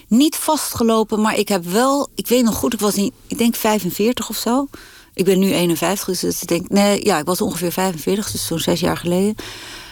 niet 0.10 0.36
vastgelopen, 0.36 1.22
maar 1.22 1.38
ik 1.38 1.48
heb 1.48 1.66
wel. 1.66 2.10
Ik 2.16 2.28
weet 2.28 2.44
nog 2.44 2.56
goed, 2.56 2.74
ik 2.74 2.80
was 2.80 2.96
in, 2.96 3.12
ik 3.28 3.38
denk 3.38 3.56
45 3.56 4.30
of 4.30 4.36
zo. 4.36 4.68
Ik 5.13 5.25
ben 5.25 5.39
nu 5.39 5.51
51, 5.54 6.20
dus 6.20 6.42
ik 6.42 6.48
denk, 6.48 6.70
nee, 6.70 7.06
ja, 7.06 7.18
ik 7.18 7.25
was 7.25 7.42
ongeveer 7.42 7.72
45, 7.72 8.32
dus 8.32 8.46
zo'n 8.46 8.60
zes 8.60 8.80
jaar 8.80 8.98
geleden. 8.98 9.36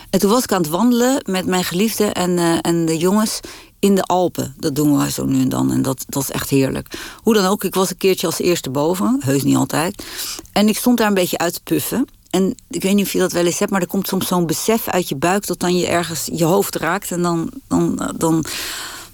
En 0.10 0.20
toen 0.20 0.30
was 0.30 0.44
ik 0.44 0.52
aan 0.52 0.62
het 0.62 0.70
wandelen 0.70 1.22
met 1.26 1.46
mijn 1.46 1.64
geliefde 1.64 2.06
en, 2.06 2.38
uh, 2.38 2.58
en 2.62 2.86
de 2.86 2.98
jongens 2.98 3.40
in 3.80 3.96
de 3.96 4.04
Alpen. 4.04 4.56
Dat 4.58 4.76
doen 4.76 4.98
we 4.98 5.12
zo 5.12 5.26
nu 5.26 5.42
en 5.42 5.50
dan 5.50 5.72
en 5.72 5.82
dat, 5.82 6.06
dat 6.08 6.24
is 6.24 6.32
echt 6.32 6.50
heerlijk. 6.50 6.88
Hoe 7.24 7.34
dan 7.34 7.46
ook, 7.46 7.64
ik 7.64 7.76
was 7.76 7.90
een 7.90 7.98
keertje 7.98 8.28
als 8.28 8.40
eerste 8.40 8.70
boven, 8.70 9.22
heus 9.24 9.44
niet 9.44 9.56
altijd. 9.56 10.04
En 10.52 10.68
ik 10.68 10.78
stond 10.78 10.98
daar 10.98 11.08
een 11.08 11.14
beetje 11.14 11.38
uit 11.38 11.54
te 11.54 11.62
puffen. 11.64 12.08
En 12.30 12.56
ik 12.70 12.82
weet 12.82 12.94
niet 12.94 13.06
of 13.06 13.12
je 13.12 13.20
dat 13.20 13.32
wel 13.32 13.46
eens 13.46 13.60
hebt, 13.60 13.72
maar 13.72 13.82
er 13.82 13.88
komt 13.88 14.08
soms 14.08 14.28
zo'n 14.28 14.46
besef 14.46 14.88
uit 14.88 15.10
je 15.10 15.16
buik 15.16 15.48
dat 15.48 15.60
dan 15.60 15.78
je 15.78 15.88
ergens 15.88 16.30
je 16.34 16.44
hoofd 16.44 16.76
raakt 16.76 17.12
en 17.12 17.22
dan, 17.22 17.52
dan, 17.68 18.12
dan 18.18 18.46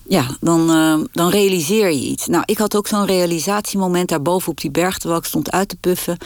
ja, 0.07 0.37
dan, 0.39 0.71
uh, 0.71 0.99
dan 1.11 1.29
realiseer 1.29 1.91
je 1.91 2.01
iets. 2.01 2.27
Nou, 2.27 2.43
ik 2.45 2.57
had 2.57 2.75
ook 2.75 2.87
zo'n 2.87 3.05
realisatiemoment 3.05 4.09
daarboven 4.09 4.51
op 4.51 4.61
die 4.61 4.71
berg... 4.71 4.97
terwijl 4.97 5.19
ik 5.19 5.27
stond 5.27 5.51
uit 5.51 5.69
te 5.69 5.77
puffen. 5.77 6.17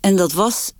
En 0.00 0.16
dat 0.16 0.32
was... 0.32 0.72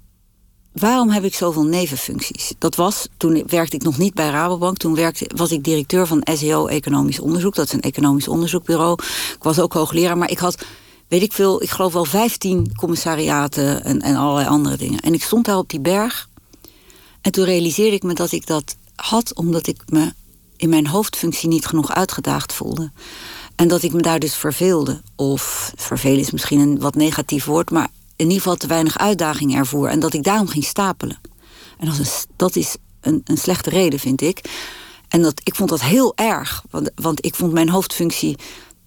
Waarom 0.72 1.10
heb 1.10 1.24
ik 1.24 1.34
zoveel 1.34 1.64
nevenfuncties? 1.64 2.54
Dat 2.58 2.74
was, 2.74 3.08
toen 3.16 3.44
werkte 3.46 3.76
ik 3.76 3.82
nog 3.82 3.98
niet 3.98 4.14
bij 4.14 4.30
Rabobank. 4.30 4.76
Toen 4.76 4.94
werkte, 4.94 5.30
was 5.36 5.52
ik 5.52 5.64
directeur 5.64 6.06
van 6.06 6.26
SEO 6.32 6.66
Economisch 6.66 7.20
Onderzoek. 7.20 7.54
Dat 7.54 7.66
is 7.66 7.72
een 7.72 7.80
economisch 7.80 8.28
onderzoekbureau. 8.28 8.92
Ik 9.34 9.42
was 9.42 9.58
ook 9.58 9.72
hoogleraar, 9.72 10.18
maar 10.18 10.30
ik 10.30 10.38
had 10.38 10.64
weet 11.08 11.22
ik 11.22 11.32
veel, 11.32 11.62
ik 11.62 11.70
geloof 11.70 11.92
wel 11.92 12.04
15 12.04 12.74
commissariaten 12.76 13.84
en, 13.84 14.00
en 14.00 14.16
allerlei 14.16 14.48
andere 14.48 14.76
dingen. 14.76 15.00
En 15.00 15.14
ik 15.14 15.22
stond 15.22 15.44
daar 15.44 15.58
op 15.58 15.68
die 15.68 15.80
berg. 15.80 16.28
En 17.20 17.32
toen 17.32 17.44
realiseerde 17.44 17.96
ik 17.96 18.02
me 18.02 18.14
dat 18.14 18.32
ik 18.32 18.46
dat 18.46 18.76
had 18.94 19.34
omdat 19.34 19.66
ik 19.66 19.82
me 19.86 20.12
mijn 20.68 20.86
hoofdfunctie 20.86 21.48
niet 21.48 21.66
genoeg 21.66 21.94
uitgedaagd 21.94 22.52
voelde. 22.52 22.92
En 23.56 23.68
dat 23.68 23.82
ik 23.82 23.92
me 23.92 24.02
daar 24.02 24.18
dus 24.18 24.34
verveelde. 24.34 25.02
Of 25.16 25.72
vervelen 25.76 26.20
is 26.20 26.30
misschien 26.30 26.60
een 26.60 26.80
wat 26.80 26.94
negatief 26.94 27.44
woord, 27.44 27.70
maar 27.70 27.88
in 28.16 28.24
ieder 28.24 28.42
geval 28.42 28.56
te 28.56 28.66
weinig 28.66 28.98
uitdaging 28.98 29.54
ervoor. 29.54 29.88
En 29.88 30.00
dat 30.00 30.14
ik 30.14 30.22
daarom 30.22 30.48
ging 30.48 30.64
stapelen. 30.64 31.18
En 31.78 31.86
dat 31.86 31.98
is, 31.98 32.26
dat 32.36 32.56
is 32.56 32.76
een, 33.00 33.20
een 33.24 33.38
slechte 33.38 33.70
reden, 33.70 33.98
vind 33.98 34.20
ik. 34.20 34.40
En 35.08 35.22
dat, 35.22 35.40
ik 35.44 35.54
vond 35.54 35.70
dat 35.70 35.80
heel 35.80 36.12
erg. 36.16 36.62
Want, 36.70 36.90
want 36.94 37.24
ik 37.24 37.34
vond 37.34 37.52
mijn 37.52 37.68
hoofdfunctie, 37.68 38.36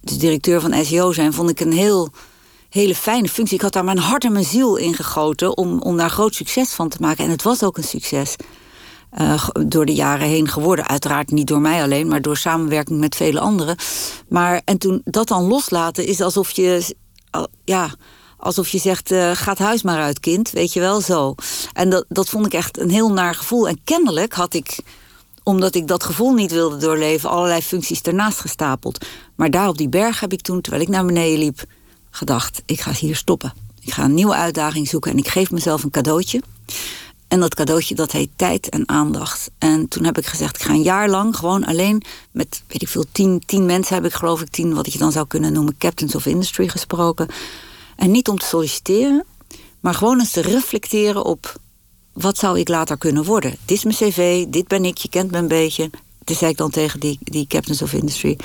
dus 0.02 0.18
directeur 0.18 0.62
van 0.62 0.86
SEO 0.86 1.12
zijn, 1.12 1.34
vond 1.34 1.50
ik 1.50 1.60
een 1.60 1.72
heel 1.72 2.12
hele 2.70 2.96
fijne 2.96 3.30
functie. 3.30 3.56
Ik 3.56 3.62
had 3.62 3.74
daar 3.74 3.84
mijn 3.84 3.98
hart 3.98 4.24
en 4.24 4.32
mijn 4.32 4.46
ziel 4.46 4.76
in 4.76 4.94
gegoten 4.94 5.58
om, 5.58 5.82
om 5.82 5.98
daar 5.98 6.10
groot 6.10 6.36
succes 6.36 6.70
van 6.70 6.90
te 6.90 6.98
maken. 7.00 7.24
En 7.24 7.30
het 7.30 7.44
was 7.44 7.64
ook 7.64 7.78
een 7.78 7.84
succes. 7.84 8.36
Uh, 9.22 9.48
door 9.68 9.86
de 9.86 9.94
jaren 9.94 10.28
heen 10.28 10.48
geworden. 10.48 10.88
Uiteraard 10.88 11.32
niet 11.32 11.48
door 11.48 11.62
mij 11.62 11.84
alleen, 11.84 12.08
maar 12.08 12.22
door 12.22 12.38
samenwerking 12.38 13.00
met 13.00 13.16
vele 13.16 13.40
anderen. 13.40 13.76
Maar 14.30 14.62
en 14.66 14.78
toen 14.78 15.02
dat 15.04 15.28
dan 15.28 15.44
loslaten 15.44 16.06
is 16.06 16.22
alsof 16.22 16.52
je. 16.52 16.96
Ja, 17.64 17.96
alsof 18.38 18.70
je 18.70 18.78
zegt: 18.78 19.12
uh, 19.12 19.32
ga 19.32 19.52
het 19.52 19.60
huis 19.60 19.82
maar 19.82 20.02
uit, 20.02 20.20
kind. 20.20 20.50
Weet 20.50 20.74
je 20.74 20.80
wel 20.80 21.02
zo. 21.02 21.36
En 21.74 21.90
dat, 21.90 22.06
dat 22.10 22.30
vond 22.30 22.46
ik 22.46 22.54
echt 22.54 22.80
een 22.80 22.90
heel 22.90 23.12
naar 23.12 23.36
gevoel. 23.36 23.68
En 23.68 23.80
kennelijk 23.84 24.34
had 24.34 24.54
ik 24.54 24.80
omdat 25.44 25.76
ik 25.76 25.88
dat 25.88 26.04
gevoel 26.04 26.34
niet 26.34 26.52
wilde 26.52 26.78
doorleven, 26.78 27.30
allerlei 27.30 27.62
functies 27.62 28.02
ernaast 28.02 28.40
gestapeld. 28.40 29.06
Maar 29.36 29.52
daar 29.52 29.68
op 29.68 29.78
die 29.78 29.90
berg 29.90 30.20
heb 30.20 30.34
ik 30.34 30.42
toen, 30.42 30.62
terwijl 30.62 30.84
ik 30.84 30.90
naar 30.90 31.06
beneden 31.06 31.40
liep, 31.40 31.64
gedacht: 32.10 32.62
ik 32.66 32.82
ga 32.82 32.92
hier 32.92 33.16
stoppen. 33.16 33.54
Ik 33.80 33.94
ga 33.94 34.04
een 34.04 34.14
nieuwe 34.14 34.36
uitdaging 34.36 34.88
zoeken 34.88 35.12
en 35.12 35.18
ik 35.18 35.28
geef 35.28 35.52
mezelf 35.52 35.84
een 35.84 35.90
cadeautje. 35.90 36.42
En 37.28 37.40
dat 37.40 37.56
cadeautje 37.56 37.96
dat 37.96 38.12
heet 38.12 38.30
tijd 38.36 38.70
en 38.70 38.90
aandacht. 38.90 39.52
En 39.58 39.88
toen 39.88 40.04
heb 40.04 40.18
ik 40.18 40.26
gezegd, 40.26 40.56
ik 40.56 40.62
ga 40.62 40.74
een 40.74 40.82
jaar 40.82 41.10
lang 41.10 41.36
gewoon 41.36 41.66
alleen 41.66 42.04
met, 42.32 42.64
weet 42.68 42.82
ik 42.82 42.88
veel, 42.88 43.06
tien, 43.12 43.44
tien 43.46 43.66
mensen 43.66 43.96
heb 43.96 44.06
ik 44.06 44.14
geloof 44.14 44.42
ik, 44.42 44.50
tien 44.50 44.74
wat 44.74 44.94
je 44.94 45.00
dan 45.00 45.12
zou 45.12 45.28
kunnen 45.28 45.54
noemen, 45.54 45.78
captains 45.78 46.16
of 46.16 46.26
industry 46.26 46.68
gesproken. 46.68 47.28
En 47.96 48.12
niet 48.12 48.28
om 48.28 48.38
te 48.38 48.46
solliciteren, 48.46 49.26
maar 49.80 49.94
gewoon 49.94 50.20
eens 50.20 50.32
te 50.32 50.42
reflecteren 50.42 51.26
op 51.26 51.60
wat 52.14 52.38
zou 52.38 52.60
ik 52.60 52.68
later 52.68 52.98
kunnen 52.98 53.24
worden. 53.24 53.56
Dit 53.66 53.78
is 53.78 53.84
mijn 53.84 53.96
cv, 53.96 54.46
dit 54.46 54.68
ben 54.68 54.86
ik, 54.86 54.98
je 54.98 55.10
kent 55.10 55.32
me 55.32 55.38
een 55.38 55.48
beetje. 55.48 55.90
Dat 56.24 56.38
zei 56.38 56.52
ik 56.52 56.58
dan 56.58 56.72
tegen 56.72 57.00
die, 57.00 57.18
die 57.22 57.48
captains 57.48 57.82
of 57.82 57.94
industry. 57.94 58.38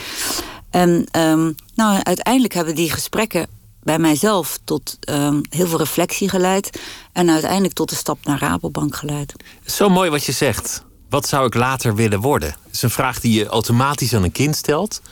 En 0.71 0.91
um, 1.19 1.55
nou, 1.75 2.01
uiteindelijk 2.03 2.55
hebben 2.55 2.75
die 2.75 2.91
gesprekken 2.91 3.47
bij 3.83 3.99
mijzelf 3.99 4.59
tot 4.65 4.99
um, 5.09 5.41
heel 5.49 5.67
veel 5.67 5.79
reflectie 5.79 6.29
geleid. 6.29 6.81
En 7.13 7.31
uiteindelijk 7.31 7.75
tot 7.75 7.89
de 7.89 7.95
stap 7.95 8.19
naar 8.25 8.39
Rabobank 8.39 8.97
geleid. 8.97 9.33
Zo 9.67 9.89
mooi 9.89 10.11
wat 10.11 10.25
je 10.25 10.33
zegt. 10.33 10.85
Wat 11.09 11.29
zou 11.29 11.47
ik 11.47 11.55
later 11.55 11.95
willen 11.95 12.21
worden? 12.21 12.57
Dat 12.65 12.75
is 12.75 12.83
een 12.83 12.91
vraag 12.91 13.21
die 13.21 13.39
je 13.39 13.47
automatisch 13.47 14.15
aan 14.15 14.23
een 14.23 14.33
kind 14.33 14.57
stelt. 14.57 15.03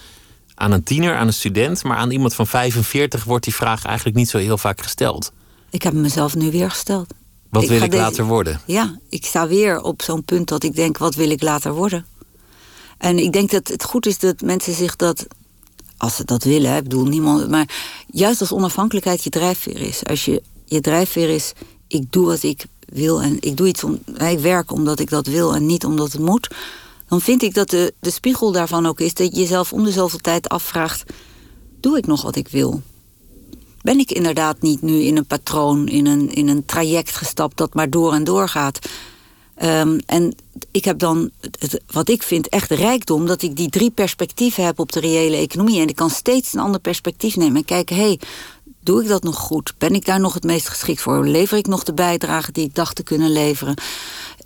Aan 0.54 0.72
een 0.72 0.82
tiener, 0.82 1.16
aan 1.16 1.26
een 1.26 1.32
student. 1.32 1.84
Maar 1.84 1.96
aan 1.96 2.10
iemand 2.10 2.34
van 2.34 2.46
45 2.46 3.24
wordt 3.24 3.44
die 3.44 3.54
vraag 3.54 3.84
eigenlijk 3.84 4.16
niet 4.16 4.28
zo 4.28 4.38
heel 4.38 4.58
vaak 4.58 4.82
gesteld. 4.82 5.32
Ik 5.70 5.82
heb 5.82 5.92
mezelf 5.92 6.34
nu 6.34 6.50
weer 6.50 6.70
gesteld. 6.70 7.14
Wat 7.50 7.66
wil 7.66 7.82
ik 7.82 7.94
later 7.94 8.24
worden? 8.24 8.60
Ja, 8.66 8.98
ik 9.08 9.24
sta 9.24 9.48
weer 9.48 9.80
op 9.80 10.02
zo'n 10.02 10.24
punt 10.24 10.48
dat 10.48 10.62
ik 10.62 10.74
denk: 10.74 10.98
wat 10.98 11.14
wil 11.14 11.30
ik 11.30 11.42
later 11.42 11.72
worden? 11.72 12.06
En 12.98 13.18
ik 13.18 13.32
denk 13.32 13.50
dat 13.50 13.68
het 13.68 13.84
goed 13.84 14.06
is 14.06 14.18
dat 14.18 14.40
mensen 14.40 14.74
zich 14.74 14.96
dat 14.96 15.26
als 16.00 16.16
ze 16.16 16.24
dat 16.24 16.44
willen, 16.44 16.76
ik 16.76 16.82
bedoel 16.82 17.04
niemand. 17.04 17.48
Maar 17.48 17.68
juist 18.10 18.40
als 18.40 18.52
onafhankelijkheid 18.52 19.24
je 19.24 19.30
drijfveer 19.30 19.80
is. 19.80 20.04
Als 20.04 20.24
je, 20.24 20.42
je 20.64 20.80
drijfveer 20.80 21.28
is, 21.28 21.52
ik 21.86 22.12
doe 22.12 22.26
wat 22.26 22.42
ik 22.42 22.64
wil 22.86 23.22
en 23.22 23.36
ik 23.40 23.56
doe 23.56 23.66
iets 23.66 23.84
om. 23.84 23.98
Ik 24.18 24.38
werk 24.38 24.72
omdat 24.72 25.00
ik 25.00 25.10
dat 25.10 25.26
wil 25.26 25.54
en 25.54 25.66
niet 25.66 25.84
omdat 25.84 26.12
het 26.12 26.20
moet. 26.20 26.48
Dan 27.08 27.20
vind 27.20 27.42
ik 27.42 27.54
dat 27.54 27.70
de, 27.70 27.94
de 28.00 28.10
spiegel 28.10 28.52
daarvan 28.52 28.86
ook 28.86 29.00
is 29.00 29.14
dat 29.14 29.34
je 29.34 29.40
jezelf 29.40 29.72
om 29.72 29.84
de 29.84 29.92
zoveel 29.92 30.18
tijd 30.18 30.48
afvraagt: 30.48 31.04
doe 31.80 31.96
ik 31.96 32.06
nog 32.06 32.22
wat 32.22 32.36
ik 32.36 32.48
wil? 32.48 32.82
Ben 33.82 33.98
ik 33.98 34.10
inderdaad 34.10 34.62
niet 34.62 34.82
nu 34.82 35.00
in 35.00 35.16
een 35.16 35.26
patroon, 35.26 35.88
in 35.88 36.06
een, 36.06 36.32
in 36.32 36.48
een 36.48 36.64
traject 36.66 37.16
gestapt 37.16 37.56
dat 37.56 37.74
maar 37.74 37.90
door 37.90 38.12
en 38.12 38.24
door 38.24 38.48
gaat? 38.48 38.78
Um, 39.62 40.00
en 40.06 40.34
ik 40.70 40.84
heb 40.84 40.98
dan, 40.98 41.30
het, 41.58 41.80
wat 41.90 42.08
ik 42.08 42.22
vind, 42.22 42.48
echt 42.48 42.70
rijkdom... 42.70 43.26
dat 43.26 43.42
ik 43.42 43.56
die 43.56 43.68
drie 43.68 43.90
perspectieven 43.90 44.64
heb 44.64 44.78
op 44.78 44.92
de 44.92 45.00
reële 45.00 45.36
economie. 45.36 45.80
En 45.80 45.88
ik 45.88 45.96
kan 45.96 46.10
steeds 46.10 46.52
een 46.52 46.60
ander 46.60 46.80
perspectief 46.80 47.36
nemen 47.36 47.56
en 47.56 47.64
kijken... 47.64 47.96
hé, 47.96 48.02
hey, 48.02 48.20
doe 48.80 49.02
ik 49.02 49.08
dat 49.08 49.22
nog 49.22 49.36
goed? 49.36 49.74
Ben 49.78 49.94
ik 49.94 50.04
daar 50.04 50.20
nog 50.20 50.34
het 50.34 50.44
meest 50.44 50.68
geschikt 50.68 51.00
voor? 51.00 51.26
Lever 51.26 51.58
ik 51.58 51.66
nog 51.66 51.84
de 51.84 51.94
bijdrage 51.94 52.52
die 52.52 52.64
ik 52.64 52.74
dacht 52.74 52.96
te 52.96 53.02
kunnen 53.02 53.32
leveren? 53.32 53.74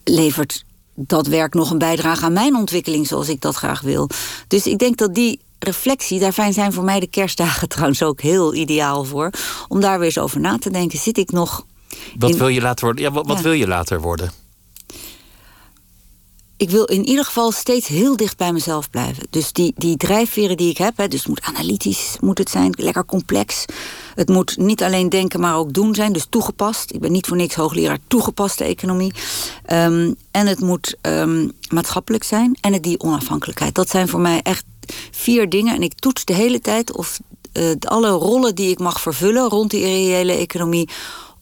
Levert 0.05 0.65
dat 0.95 1.27
werk 1.27 1.55
nog 1.55 1.71
een 1.71 1.79
bijdrage 1.79 2.25
aan 2.25 2.33
mijn 2.33 2.57
ontwikkeling... 2.57 3.07
zoals 3.07 3.29
ik 3.29 3.41
dat 3.41 3.55
graag 3.55 3.81
wil? 3.81 4.09
Dus 4.49 4.67
ik 4.67 4.79
denk 4.79 4.97
dat 4.97 5.15
die 5.15 5.41
reflectie, 5.59 6.21
daar 6.21 6.53
zijn 6.53 6.73
voor 6.73 6.85
mij 6.85 7.01
de 7.01 7.07
kerstdagen 7.07 7.69
trouwens 7.75 8.03
ook 8.03 8.21
heel 8.21 8.55
ideaal 8.55 9.05
voor... 9.05 9.31
om 9.69 9.81
daar 9.81 9.99
weer 9.99 10.07
eens 10.07 10.19
over 10.19 10.41
na 10.41 10.59
te 10.59 10.71
denken. 10.71 10.99
Zit 10.99 11.19
ik 11.19 11.31
nog... 11.31 11.67
Wat 12.19 12.37
wil 12.37 12.49
je 12.49 12.61
later 12.61 12.85
worden? 12.85 13.05
Ja, 13.05 13.11
wat, 13.11 13.27
wat 13.27 13.41
wil 13.41 13.53
je 13.53 13.67
later 13.67 14.01
worden? 14.01 14.44
Ik 16.57 16.71
wil 16.71 16.85
in 16.85 17.05
ieder 17.05 17.25
geval 17.25 17.53
steeds 17.53 17.89
heel 17.89 18.17
dicht 18.17 18.37
bij 18.37 18.53
mezelf 18.53 18.91
blijven. 18.91 19.27
Dus 19.31 19.53
die, 19.53 19.73
die 19.77 19.97
drijfveren 19.97 20.57
die 20.57 20.71
ik 20.71 20.79
heb, 20.79 20.97
hè, 20.97 21.09
dus 21.09 21.19
het 21.19 21.29
moet 21.29 21.43
analytisch 21.43 22.17
moet 22.21 22.39
het 22.39 22.51
zijn, 22.51 22.75
lekker 22.77 23.05
complex. 23.05 23.65
Het 24.15 24.29
moet 24.29 24.57
niet 24.57 24.83
alleen 24.83 25.09
denken, 25.09 25.41
maar 25.41 25.57
ook 25.57 25.73
doen 25.73 25.95
zijn, 25.95 26.13
dus 26.13 26.27
toegepast. 26.29 26.93
Ik 26.93 27.01
ben 27.01 27.13
niet 27.13 27.27
voor 27.27 27.37
niks 27.37 27.55
hoogleraar 27.55 27.99
toegepaste 28.07 28.65
economie. 28.65 29.13
Ehm, 29.65 30.13
en 30.31 30.47
het 30.47 30.61
moet 30.61 30.97
um, 31.03 31.53
maatschappelijk 31.69 32.25
zijn 32.25 32.59
en 32.61 32.73
het 32.73 32.83
die 32.83 33.01
onafhankelijkheid. 33.01 33.75
Dat 33.75 33.91
zijn 33.91 34.09
voor 34.09 34.21
mij 34.21 34.41
echt 34.43 34.65
vier 35.11 35.49
dingen. 35.49 35.75
En 35.75 35.83
ik 35.83 35.95
toets 35.95 36.25
de 36.25 36.35
hele 36.35 36.61
tijd 36.61 36.93
of 36.93 37.21
uh, 37.53 37.71
alle 37.79 38.09
rollen 38.09 38.55
die 38.55 38.71
ik 38.71 38.79
mag 38.79 39.01
vervullen 39.01 39.49
rond 39.49 39.71
die 39.71 39.85
reële 39.85 40.33
economie 40.33 40.89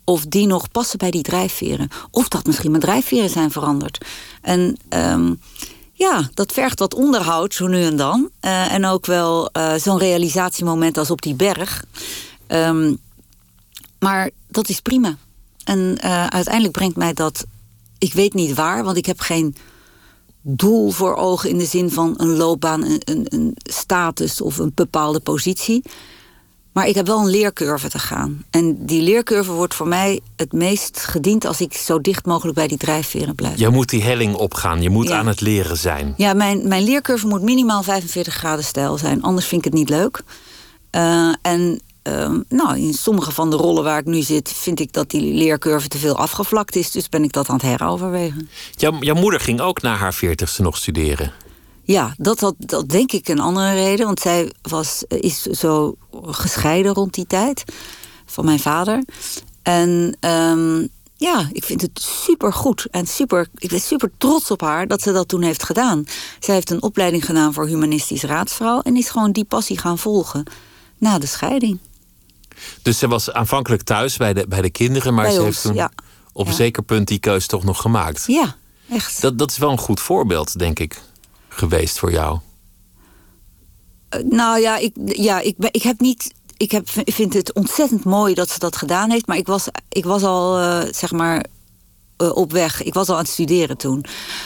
of 0.05 0.25
die 0.25 0.47
nog 0.47 0.71
passen 0.71 0.99
bij 0.99 1.11
die 1.11 1.23
drijfveren. 1.23 1.89
Of 2.11 2.29
dat 2.29 2.47
misschien 2.47 2.71
mijn 2.71 2.83
drijfveren 2.83 3.31
zijn 3.31 3.51
veranderd. 3.51 4.07
En 4.41 4.77
um, 4.89 5.41
ja, 5.93 6.31
dat 6.35 6.53
vergt 6.53 6.79
wat 6.79 6.95
onderhoud, 6.95 7.55
zo 7.55 7.67
nu 7.67 7.83
en 7.85 7.97
dan. 7.97 8.31
Uh, 8.41 8.73
en 8.73 8.85
ook 8.85 9.07
wel 9.07 9.51
uh, 9.53 9.75
zo'n 9.75 9.99
realisatiemoment 9.99 10.99
als 10.99 11.11
op 11.11 11.23
die 11.23 11.35
berg. 11.35 11.85
Um, 12.49 12.99
maar 13.99 14.31
dat 14.49 14.69
is 14.69 14.81
prima. 14.81 15.17
En 15.65 15.99
uh, 16.05 16.27
uiteindelijk 16.27 16.75
brengt 16.75 16.97
mij 16.97 17.13
dat... 17.13 17.45
Ik 17.99 18.13
weet 18.13 18.35
niet 18.35 18.55
waar, 18.55 18.85
want 18.85 18.97
ik 18.97 19.07
heb 19.07 19.21
geen 19.21 19.57
doel 20.41 20.91
voor 20.91 21.15
ogen... 21.15 21.51
in 21.51 21.59
de 21.59 21.67
zin 21.67 21.91
van 21.91 22.15
een 22.17 22.37
loopbaan, 22.37 22.83
een, 22.83 23.27
een 23.29 23.57
status 23.63 24.41
of 24.41 24.59
een 24.59 24.73
bepaalde 24.75 25.21
positie... 25.21 25.83
Maar 26.73 26.87
ik 26.87 26.95
heb 26.95 27.07
wel 27.07 27.19
een 27.19 27.31
leercurve 27.31 27.88
te 27.88 27.99
gaan. 27.99 28.45
En 28.50 28.87
die 28.87 29.02
leercurve 29.02 29.52
wordt 29.52 29.75
voor 29.75 29.88
mij 29.88 30.21
het 30.37 30.52
meest 30.52 31.05
gediend 31.05 31.45
als 31.45 31.61
ik 31.61 31.73
zo 31.73 32.00
dicht 32.00 32.26
mogelijk 32.26 32.57
bij 32.57 32.69
die 32.69 32.79
drijfveren 32.79 33.35
blijf. 33.35 33.59
Je 33.59 33.69
moet 33.69 33.88
die 33.88 34.02
helling 34.02 34.35
opgaan, 34.35 34.83
je 34.83 34.91
moet 34.91 35.11
aan 35.11 35.26
het 35.26 35.41
leren 35.41 35.76
zijn. 35.76 36.14
Ja, 36.17 36.35
mijn, 36.35 36.69
mijn 36.69 36.85
leercurve 36.85 37.26
moet 37.26 37.43
minimaal 37.43 37.83
45 37.83 38.35
graden 38.35 38.64
stijl 38.64 38.99
zijn, 38.99 39.23
anders 39.23 39.47
vind 39.47 39.67
ik 39.67 39.73
het 39.73 39.81
niet 39.81 39.88
leuk. 39.88 40.23
Uh, 40.97 41.35
en 41.43 41.81
uh, 42.09 42.31
nou, 42.49 42.79
in 42.79 42.95
sommige 42.95 43.31
van 43.31 43.50
de 43.50 43.57
rollen 43.57 43.85
waar 43.85 43.99
ik 43.99 44.05
nu 44.05 44.23
zit, 44.23 44.52
vind 44.52 44.81
ik 44.81 44.93
dat 44.93 45.11
die 45.11 45.35
leercurve 45.35 45.88
te 45.88 45.99
veel 45.99 46.17
afgevlakt 46.17 46.76
is. 46.76 46.91
Dus 46.91 47.09
ben 47.09 47.25
ik 47.25 47.33
dat 47.33 47.49
aan 47.49 47.55
het 47.55 47.64
heroverwegen. 47.64 48.49
Jouw, 48.71 48.99
jouw 49.00 49.14
moeder 49.14 49.41
ging 49.41 49.61
ook 49.61 49.83
na 49.83 49.97
haar 49.97 50.14
veertigste 50.14 50.62
nog 50.62 50.76
studeren. 50.76 51.33
Ja, 51.85 52.15
dat 52.17 52.41
had 52.41 52.55
dat 52.59 52.89
denk 52.89 53.12
ik 53.12 53.29
een 53.29 53.41
andere 53.41 53.73
reden. 53.73 54.07
Want 54.07 54.21
zij 54.21 54.53
was, 54.62 55.05
is 55.09 55.43
zo 55.43 55.95
gescheiden 56.23 56.93
rond 56.93 57.15
die 57.15 57.27
tijd 57.27 57.65
van 58.27 58.45
mijn 58.45 58.61
vader. 58.61 59.05
En 59.62 60.17
um, 60.21 60.89
ja, 61.17 61.49
ik 61.53 61.65
vind 61.65 61.81
het 61.81 62.01
super 62.03 62.53
goed 62.53 62.87
en 62.91 63.07
super. 63.07 63.49
Ik 63.55 63.69
ben 63.69 63.81
super 63.81 64.11
trots 64.19 64.51
op 64.51 64.61
haar 64.61 64.87
dat 64.87 65.03
ze 65.03 65.12
dat 65.12 65.29
toen 65.29 65.43
heeft 65.43 65.65
gedaan. 65.65 66.05
Zij 66.41 66.55
heeft 66.55 66.71
een 66.71 66.83
opleiding 66.83 67.25
gedaan 67.25 67.53
voor 67.53 67.67
humanistisch 67.67 68.23
raadsvrouw 68.23 68.81
en 68.81 68.97
is 68.97 69.11
gewoon 69.11 69.33
die 69.33 69.45
passie 69.45 69.79
gaan 69.79 69.99
volgen 69.99 70.45
na 70.99 71.19
de 71.19 71.27
scheiding. 71.27 71.79
Dus 72.83 72.99
ze 72.99 73.09
was 73.09 73.33
aanvankelijk 73.33 73.83
thuis 73.83 74.17
bij 74.17 74.33
de, 74.33 74.47
bij 74.49 74.62
de 74.62 74.71
kinderen, 74.71 75.15
maar 75.15 75.31
ze 75.31 75.43
heeft 75.43 75.62
toen 75.62 75.89
op 76.33 76.47
een 76.47 76.53
zeker 76.53 76.83
punt 76.83 77.09
die 77.09 77.19
keus 77.19 77.47
toch 77.47 77.65
nog 77.65 77.81
gemaakt. 77.81 78.25
Ja, 78.27 78.57
echt. 78.91 79.21
Dat, 79.21 79.39
dat 79.39 79.51
is 79.51 79.59
wel 79.59 79.71
een 79.71 79.79
goed 79.79 80.01
voorbeeld, 80.01 80.59
denk 80.59 80.79
ik 80.79 81.01
geweest 81.53 81.99
voor 81.99 82.13
jou? 82.13 82.39
Uh, 84.17 84.23
nou 84.23 84.61
ja, 84.61 84.77
ik, 84.77 84.93
ja 85.05 85.41
ik, 85.41 85.57
ik 85.71 85.83
heb 85.83 86.01
niet. 86.01 86.35
Ik 86.57 86.71
heb, 86.71 86.89
vind 87.05 87.33
het 87.33 87.53
ontzettend 87.53 88.05
mooi 88.05 88.35
dat 88.35 88.51
ze 88.51 88.59
dat 88.59 88.77
gedaan 88.77 89.11
heeft. 89.11 89.27
Maar 89.27 89.37
ik 89.37 89.47
was, 89.47 89.67
ik 89.89 90.05
was 90.05 90.23
al, 90.23 90.61
uh, 90.61 90.83
zeg 90.91 91.13
maar, 91.13 91.45
uh, 92.23 92.37
op 92.37 92.53
weg. 92.53 92.83
Ik 92.83 92.95
was 92.95 93.09
al 93.09 93.15
aan 93.15 93.23
het 93.23 93.31
studeren 93.31 93.77
toen. 93.77 94.05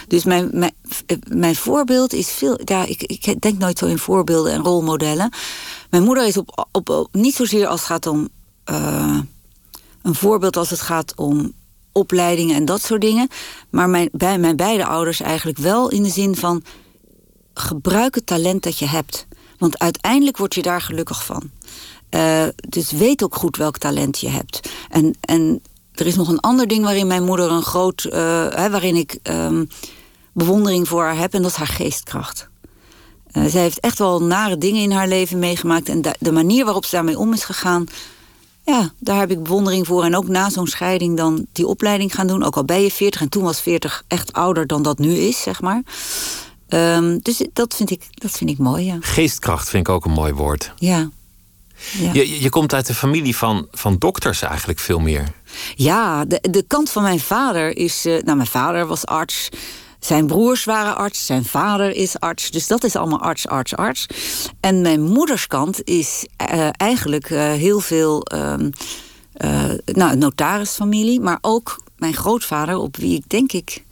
Dus 0.09 0.25
mijn, 0.25 0.51
mijn, 0.53 0.75
mijn 1.29 1.57
voorbeeld 1.57 2.13
is 2.13 2.31
veel. 2.31 2.61
Ja, 2.65 2.85
ik, 2.85 3.03
ik 3.03 3.41
denk 3.41 3.59
nooit 3.59 3.79
zo 3.79 3.87
in 3.87 3.99
voorbeelden 3.99 4.53
en 4.53 4.63
rolmodellen. 4.63 5.33
Mijn 5.91 6.03
moeder 6.03 6.27
is 6.27 6.37
op, 6.37 6.67
op 6.73 7.09
niet 7.13 7.35
zozeer 7.35 7.67
als 7.67 7.81
het 7.81 7.89
gaat 7.89 8.07
om. 8.07 8.29
een 10.03 10.15
voorbeeld 10.15 10.57
als 10.57 10.71
het 10.71 10.81
gaat 10.81 11.13
om 11.17 11.55
opleidingen 11.97 12.57
en 12.57 12.65
dat 12.65 12.83
soort 12.83 13.01
dingen. 13.01 13.29
Maar 13.71 13.89
mijn, 13.89 14.09
bij 14.13 14.39
mijn 14.39 14.57
beide 14.57 14.87
ouders 14.87 15.21
eigenlijk 15.21 15.59
wel 15.59 15.91
in 15.91 16.03
de 16.03 16.09
zin 16.09 16.37
van 16.37 16.63
gebruik 17.59 18.15
het 18.15 18.27
talent 18.27 18.63
dat 18.63 18.79
je 18.79 18.87
hebt. 18.87 19.27
Want 19.59 19.79
uiteindelijk 19.79 20.37
word 20.37 20.55
je 20.55 20.63
daar 20.63 20.81
gelukkig 20.81 21.25
van. 21.25 21.51
Uh, 22.11 22.45
dus 22.69 22.91
weet 22.91 23.23
ook 23.23 23.35
goed 23.35 23.57
welk 23.57 23.79
talent 23.79 24.19
je 24.19 24.29
hebt. 24.29 24.71
En, 24.89 25.15
en 25.21 25.63
er 25.95 26.07
is 26.07 26.17
nog 26.17 26.29
een 26.29 26.41
ander 26.41 26.69
ding 26.69 26.85
waarin 26.85 27.07
mijn 27.07 27.25
moeder 27.25 27.51
een 27.51 27.63
groot... 27.63 28.05
Uh, 28.05 28.13
waarin 28.53 28.97
ik 28.97 29.19
um, 29.23 29.69
bewondering 30.33 30.89
voor 30.89 31.03
haar 31.03 31.19
heb, 31.19 31.35
en 31.35 31.43
dat 31.43 31.51
is 31.51 31.57
haar 31.57 31.67
geestkracht. 31.67 32.49
Uh, 33.33 33.45
zij 33.45 33.61
heeft 33.63 33.81
echt 33.81 33.99
wel 33.99 34.23
nare 34.23 34.59
dingen 34.59 34.83
in 34.83 34.91
haar 34.91 35.09
leven 35.09 35.39
meegemaakt. 35.39 35.89
En 35.89 36.03
de, 36.03 36.15
de 36.19 36.33
manier 36.33 36.65
waarop 36.65 36.85
ze 36.85 36.95
daarmee 36.95 37.19
om 37.19 37.33
is 37.33 37.45
gegaan... 37.45 37.87
ja, 38.65 38.93
daar 38.99 39.19
heb 39.19 39.31
ik 39.31 39.43
bewondering 39.43 39.87
voor. 39.87 40.05
En 40.05 40.17
ook 40.17 40.29
na 40.29 40.51
zo'n 40.51 40.67
scheiding 40.67 41.17
dan 41.17 41.47
die 41.53 41.67
opleiding 41.67 42.15
gaan 42.15 42.27
doen. 42.27 42.45
Ook 42.45 42.57
al 42.57 42.65
ben 42.65 42.83
je 42.83 42.91
40 42.91 43.21
en 43.21 43.29
toen 43.29 43.43
was 43.43 43.61
40 43.61 44.05
echt 44.09 44.33
ouder 44.33 44.67
dan 44.67 44.83
dat 44.83 44.99
nu 44.99 45.15
is, 45.15 45.43
zeg 45.43 45.61
maar. 45.61 45.83
Ehm, 46.68 47.18
dus 47.23 47.46
dat 47.52 47.75
vind, 47.75 47.90
ik, 47.90 48.02
dat 48.14 48.30
vind 48.30 48.50
ik 48.50 48.58
mooi, 48.58 48.85
ja. 48.85 48.96
Geestkracht 49.00 49.68
vind 49.68 49.88
ik 49.88 49.94
ook 49.94 50.04
een 50.04 50.11
mooi 50.11 50.32
woord. 50.32 50.73
Ja. 50.76 51.11
ja. 51.99 52.12
Je, 52.12 52.40
je 52.40 52.49
komt 52.49 52.75
uit 52.75 52.87
de 52.87 52.94
familie 52.94 53.37
van, 53.37 53.66
van 53.70 53.96
dokters 53.99 54.42
eigenlijk 54.42 54.78
veel 54.78 54.99
meer. 54.99 55.32
Ja, 55.75 56.25
de, 56.25 56.38
de 56.50 56.64
kant 56.66 56.90
van 56.90 57.02
mijn 57.02 57.20
vader 57.20 57.76
is... 57.76 58.06
Uh, 58.06 58.23
nou, 58.23 58.37
mijn 58.37 58.49
vader 58.49 58.87
was 58.87 59.06
arts... 59.06 59.49
Zijn 59.99 60.26
broers 60.26 60.64
waren 60.64 60.96
arts, 60.96 61.26
zijn 61.26 61.44
vader 61.44 61.90
is 61.90 62.20
arts. 62.20 62.50
Dus 62.50 62.66
dat 62.66 62.85
is 62.85 62.96
allemaal 62.96 63.20
arts, 63.20 63.46
arts, 63.46 63.76
arts. 63.76 64.06
En 64.61 64.80
mijn 64.80 65.02
moederskant 65.02 65.85
is 65.85 66.26
uh, 66.52 66.68
eigenlijk 66.73 67.30
uh, 67.30 67.52
heel 67.52 67.80
veel 67.80 68.26
uh, 68.35 68.54
nou, 69.85 70.16
notarisfamilie. 70.16 71.20
Maar 71.20 71.38
ook 71.40 71.82
mijn 71.96 72.14
grootvader, 72.14 72.76
op 72.76 72.96
wie 72.96 73.16
ik 73.16 73.28
denk 73.28 73.52
ik 73.52 73.85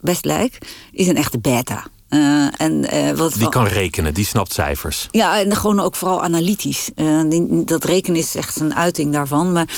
best 0.00 0.24
lijk, 0.24 0.58
is 0.92 1.08
een 1.08 1.16
echte 1.16 1.38
beta. 1.38 1.86
Uh, 2.10 2.60
en, 2.60 2.94
uh, 2.94 3.10
wat 3.10 3.34
die 3.34 3.48
kan 3.48 3.66
rekenen, 3.66 4.14
die 4.14 4.24
snapt 4.24 4.52
cijfers. 4.52 5.08
Ja, 5.10 5.40
en 5.40 5.56
gewoon 5.56 5.80
ook 5.80 5.96
vooral 5.96 6.22
analytisch. 6.22 6.90
Uh, 6.96 7.22
die, 7.28 7.64
dat 7.64 7.84
rekenen 7.84 8.20
is 8.20 8.34
echt 8.34 8.60
een 8.60 8.74
uiting 8.74 9.12
daarvan. 9.12 9.52
Maar, 9.52 9.68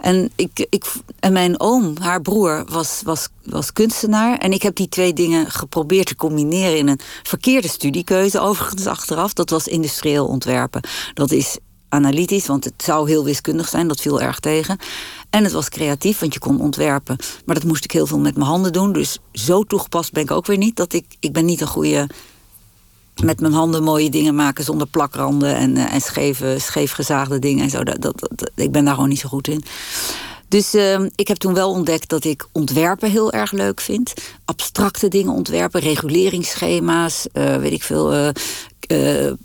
en, 0.00 0.30
ik, 0.36 0.66
ik, 0.70 0.84
en 1.20 1.32
mijn 1.32 1.60
oom, 1.60 1.94
haar 2.00 2.22
broer, 2.22 2.64
was, 2.68 3.00
was, 3.04 3.28
was 3.44 3.72
kunstenaar. 3.72 4.38
En 4.38 4.52
ik 4.52 4.62
heb 4.62 4.74
die 4.74 4.88
twee 4.88 5.12
dingen 5.12 5.50
geprobeerd 5.50 6.06
te 6.06 6.16
combineren 6.16 6.78
in 6.78 6.88
een 6.88 7.00
verkeerde 7.22 7.68
studiekeuze, 7.68 8.40
overigens 8.40 8.86
achteraf. 8.86 9.32
Dat 9.32 9.50
was 9.50 9.68
industrieel 9.68 10.26
ontwerpen. 10.26 10.82
Dat 11.14 11.30
is 11.30 11.58
analytisch, 11.88 12.46
want 12.46 12.64
het 12.64 12.82
zou 12.84 13.08
heel 13.08 13.24
wiskundig 13.24 13.68
zijn, 13.68 13.88
dat 13.88 14.00
viel 14.00 14.20
erg 14.20 14.40
tegen. 14.40 14.78
En 15.32 15.44
het 15.44 15.52
was 15.52 15.68
creatief, 15.68 16.18
want 16.18 16.32
je 16.32 16.38
kon 16.38 16.60
ontwerpen. 16.60 17.16
Maar 17.44 17.54
dat 17.54 17.64
moest 17.64 17.84
ik 17.84 17.90
heel 17.90 18.06
veel 18.06 18.18
met 18.18 18.36
mijn 18.36 18.48
handen 18.48 18.72
doen. 18.72 18.92
Dus 18.92 19.18
zo 19.32 19.62
toegepast 19.62 20.12
ben 20.12 20.22
ik 20.22 20.30
ook 20.30 20.46
weer 20.46 20.56
niet. 20.56 20.76
Dat 20.76 20.92
ik, 20.92 21.04
ik 21.20 21.32
ben 21.32 21.44
niet 21.44 21.60
een 21.60 21.66
goede 21.66 22.06
met 23.22 23.40
mijn 23.40 23.52
handen 23.52 23.82
mooie 23.82 24.10
dingen 24.10 24.34
maken 24.34 24.64
zonder 24.64 24.86
plakranden 24.86 25.56
en, 25.56 25.76
uh, 25.76 25.94
en 25.94 26.00
scheve, 26.00 26.56
scheef 26.58 26.92
gezaagde 26.92 27.38
dingen 27.38 27.64
en 27.64 27.70
zo. 27.70 27.84
Dat, 27.84 28.00
dat, 28.00 28.50
ik 28.54 28.72
ben 28.72 28.84
daar 28.84 28.94
gewoon 28.94 29.08
niet 29.08 29.18
zo 29.18 29.28
goed 29.28 29.48
in. 29.48 29.64
Dus 30.48 30.74
uh, 30.74 31.00
ik 31.14 31.28
heb 31.28 31.36
toen 31.36 31.54
wel 31.54 31.70
ontdekt 31.70 32.08
dat 32.08 32.24
ik 32.24 32.46
ontwerpen 32.52 33.10
heel 33.10 33.32
erg 33.32 33.52
leuk 33.52 33.80
vind. 33.80 34.12
Abstracte 34.44 35.08
dingen 35.08 35.32
ontwerpen, 35.32 35.80
reguleringsschema's, 35.80 37.26
uh, 37.32 37.56
weet 37.56 37.72
ik 37.72 37.82
veel, 37.82 38.32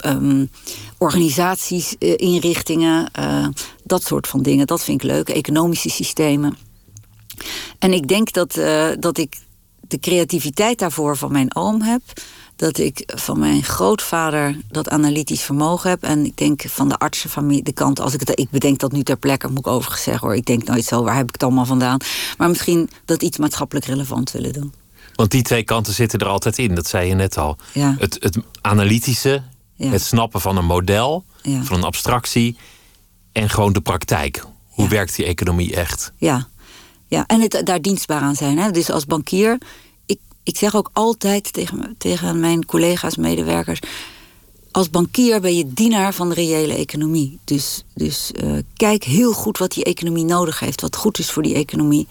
um, 0.05 0.49
organisaties, 0.97 1.95
inrichtingen, 1.99 3.11
dat 3.83 4.03
soort 4.03 4.27
van 4.27 4.41
dingen. 4.41 4.67
Dat 4.67 4.83
vind 4.83 5.03
ik 5.03 5.09
leuk. 5.09 5.29
Economische 5.29 5.89
systemen. 5.89 6.57
En 7.79 7.93
ik 7.93 8.07
denk 8.07 8.33
dat, 8.33 8.53
dat 8.99 9.17
ik 9.17 9.37
de 9.87 9.99
creativiteit 9.99 10.79
daarvoor 10.79 11.17
van 11.17 11.31
mijn 11.31 11.55
oom 11.55 11.81
heb 11.81 12.01
dat 12.57 12.77
ik 12.77 13.03
van 13.05 13.39
mijn 13.39 13.63
grootvader 13.63 14.57
dat 14.71 14.89
analytisch 14.89 15.41
vermogen 15.41 15.89
heb. 15.89 16.03
En 16.03 16.25
ik 16.25 16.37
denk 16.37 16.61
van 16.67 16.89
de 16.89 16.97
artsenfamilie, 16.97 17.63
de 17.63 17.73
kant, 17.73 17.99
als 17.99 18.13
ik 18.13 18.19
het, 18.19 18.39
ik 18.39 18.49
bedenk 18.49 18.79
dat 18.79 18.91
nu 18.91 19.03
ter 19.03 19.17
plekke, 19.17 19.47
moet 19.47 19.59
ik 19.59 19.67
overigens 19.67 20.03
zeggen 20.03 20.27
hoor. 20.27 20.35
Ik 20.35 20.45
denk 20.45 20.63
nooit 20.63 20.85
zo, 20.85 21.03
waar 21.03 21.15
heb 21.15 21.27
ik 21.27 21.33
het 21.33 21.43
allemaal 21.43 21.65
vandaan? 21.65 21.99
Maar 22.37 22.49
misschien 22.49 22.89
dat 23.05 23.21
iets 23.21 23.37
maatschappelijk 23.37 23.85
relevant 23.85 24.31
willen 24.31 24.53
doen. 24.53 24.73
Want 25.17 25.31
die 25.31 25.41
twee 25.41 25.63
kanten 25.63 25.93
zitten 25.93 26.19
er 26.19 26.27
altijd 26.27 26.57
in, 26.57 26.75
dat 26.75 26.87
zei 26.87 27.07
je 27.07 27.13
net 27.13 27.37
al. 27.37 27.57
Ja. 27.73 27.95
Het, 27.99 28.17
het 28.19 28.37
analytische, 28.61 29.43
ja. 29.75 29.89
het 29.89 30.01
snappen 30.01 30.41
van 30.41 30.57
een 30.57 30.65
model, 30.65 31.25
ja. 31.41 31.63
van 31.63 31.77
een 31.77 31.83
abstractie. 31.83 32.57
En 33.31 33.49
gewoon 33.49 33.73
de 33.73 33.81
praktijk. 33.81 34.43
Hoe 34.67 34.87
werkt 34.87 35.15
die 35.15 35.25
economie 35.25 35.75
echt? 35.75 36.11
Ja, 36.17 36.47
ja. 37.07 37.25
en 37.25 37.41
het 37.41 37.61
daar 37.63 37.81
dienstbaar 37.81 38.21
aan 38.21 38.35
zijn. 38.35 38.57
Hè? 38.57 38.71
Dus 38.71 38.89
als 38.89 39.05
bankier 39.05 39.57
ik 40.47 40.57
zeg 40.57 40.75
ook 40.75 40.89
altijd 40.93 41.53
tegen, 41.53 41.95
tegen 41.97 42.39
mijn 42.39 42.65
collega's, 42.65 43.15
medewerkers. 43.15 43.79
Als 44.71 44.89
bankier 44.89 45.41
ben 45.41 45.55
je 45.55 45.73
dienaar 45.73 46.13
van 46.13 46.29
de 46.29 46.35
reële 46.35 46.73
economie. 46.73 47.39
Dus, 47.43 47.83
dus 47.93 48.31
uh, 48.43 48.57
kijk 48.75 49.03
heel 49.03 49.33
goed 49.33 49.57
wat 49.57 49.71
die 49.71 49.83
economie 49.83 50.25
nodig 50.25 50.59
heeft. 50.59 50.81
Wat 50.81 50.95
goed 50.95 51.19
is 51.19 51.31
voor 51.31 51.43
die 51.43 51.55
economie. 51.55 52.07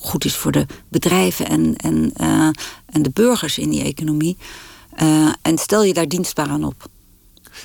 Goed 0.00 0.24
is 0.24 0.36
voor 0.36 0.52
de 0.52 0.66
bedrijven 0.88 1.48
en, 1.48 1.76
en, 1.76 2.12
uh, 2.20 2.48
en 2.86 3.02
de 3.02 3.10
burgers 3.12 3.58
in 3.58 3.70
die 3.70 3.84
economie. 3.84 4.36
Uh, 5.02 5.32
en 5.42 5.58
stel 5.58 5.84
je 5.84 5.94
daar 5.94 6.08
dienstbaar 6.08 6.48
aan 6.48 6.64
op. 6.64 6.88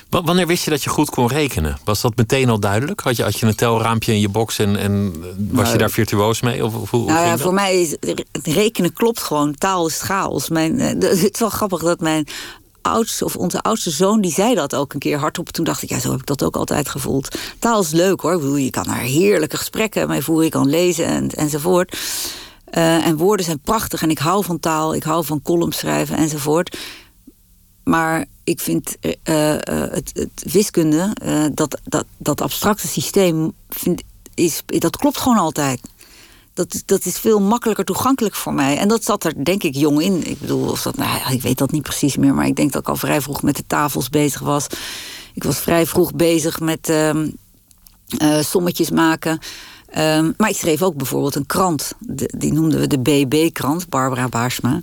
Wanneer 0.08 0.46
wist 0.46 0.64
je 0.64 0.70
dat 0.70 0.82
je 0.82 0.90
goed 0.90 1.10
kon 1.10 1.28
rekenen? 1.28 1.78
Was 1.84 2.00
dat 2.00 2.16
meteen 2.16 2.48
al 2.48 2.60
duidelijk? 2.60 3.00
Had 3.00 3.16
je, 3.16 3.22
had 3.22 3.38
je 3.38 3.46
een 3.46 3.54
telraampje 3.54 4.12
in 4.12 4.20
je 4.20 4.28
box 4.28 4.58
en, 4.58 4.76
en 4.76 5.20
was 5.20 5.62
nou, 5.62 5.72
je 5.72 5.78
daar 5.78 5.90
virtuoos 5.90 6.40
mee? 6.40 6.64
Of, 6.64 6.74
of 6.74 6.90
hoe, 6.90 7.06
nou 7.06 7.26
ja, 7.26 7.38
voor 7.38 7.54
mij 7.54 7.80
is 7.80 7.90
het 7.90 8.24
rekenen 8.42 8.92
klopt 8.92 9.20
gewoon. 9.20 9.54
Taal 9.54 9.86
is 9.86 10.00
chaos. 10.00 10.48
Mijn, 10.48 10.78
het 10.80 11.02
is 11.32 11.38
wel 11.38 11.50
grappig 11.50 11.80
dat 11.80 12.00
mijn 12.00 12.26
oudste, 12.82 13.24
of 13.24 13.36
onze 13.36 13.62
oudste 13.62 13.90
zoon, 13.90 14.20
die 14.20 14.32
zei 14.32 14.54
dat 14.54 14.74
ook 14.74 14.92
een 14.92 14.98
keer 14.98 15.18
hardop. 15.18 15.48
Toen 15.48 15.64
dacht 15.64 15.82
ik, 15.82 15.88
ja, 15.88 15.98
zo 15.98 16.10
heb 16.10 16.20
ik 16.20 16.26
dat 16.26 16.44
ook 16.44 16.56
altijd 16.56 16.88
gevoeld. 16.88 17.38
Taal 17.58 17.80
is 17.80 17.90
leuk 17.90 18.20
hoor. 18.20 18.38
Bedoel, 18.38 18.56
je 18.56 18.70
kan 18.70 18.86
er 18.86 18.94
heerlijke 18.94 19.56
gesprekken 19.56 20.08
mee 20.08 20.22
voeren. 20.22 20.44
Je 20.44 20.50
kan 20.50 20.68
lezen 20.68 21.06
en, 21.06 21.28
enzovoort. 21.30 21.98
Uh, 22.74 23.06
en 23.06 23.16
woorden 23.16 23.44
zijn 23.44 23.60
prachtig 23.60 24.02
en 24.02 24.10
ik 24.10 24.18
hou 24.18 24.44
van 24.44 24.60
taal. 24.60 24.94
Ik 24.94 25.02
hou 25.02 25.24
van 25.24 25.42
columns 25.42 25.78
schrijven 25.78 26.16
enzovoort. 26.16 26.78
Maar 27.84 28.24
ik 28.44 28.60
vind 28.60 28.96
uh, 29.00 29.12
uh, 29.24 29.56
het, 29.66 30.10
het, 30.12 30.52
wiskunde, 30.52 31.16
dat, 31.54 31.80
dat, 31.84 32.04
dat 32.18 32.40
abstracte 32.40 32.88
systeem, 32.88 33.52
vind, 33.68 34.02
is, 34.34 34.62
dat 34.66 34.96
klopt 34.96 35.18
gewoon 35.18 35.38
altijd. 35.38 35.80
Dat, 36.54 36.82
dat 36.86 37.04
is 37.04 37.18
veel 37.18 37.40
makkelijker 37.40 37.84
toegankelijk 37.84 38.34
voor 38.34 38.54
mij. 38.54 38.76
En 38.76 38.88
dat 38.88 39.04
zat 39.04 39.24
er 39.24 39.44
denk 39.44 39.62
ik 39.62 39.74
jong 39.74 40.02
in. 40.02 40.26
Ik 40.26 40.40
bedoel, 40.40 40.70
of 40.70 40.82
dat, 40.82 40.96
nou 40.96 41.32
ik 41.32 41.42
weet 41.42 41.58
dat 41.58 41.70
niet 41.70 41.82
precies 41.82 42.16
meer, 42.16 42.34
maar 42.34 42.46
ik 42.46 42.56
denk 42.56 42.72
dat 42.72 42.82
ik 42.82 42.88
al 42.88 42.96
vrij 42.96 43.20
vroeg 43.20 43.42
met 43.42 43.56
de 43.56 43.66
tafels 43.66 44.08
bezig 44.08 44.40
was. 44.40 44.66
Ik 45.34 45.42
was 45.42 45.58
vrij 45.58 45.86
vroeg 45.86 46.14
bezig 46.14 46.60
met 46.60 46.88
uh, 46.88 48.40
sommetjes 48.40 48.90
maken. 48.90 49.38
Um, 49.98 50.34
maar 50.36 50.48
ik 50.48 50.56
schreef 50.56 50.82
ook 50.82 50.94
bijvoorbeeld 50.94 51.34
een 51.34 51.46
krant. 51.46 51.92
De, 51.98 52.34
die 52.36 52.52
noemden 52.52 52.80
we 52.80 52.86
de 52.86 52.98
BB-krant, 52.98 53.88
Barbara 53.88 54.28
Baarsma. 54.28 54.80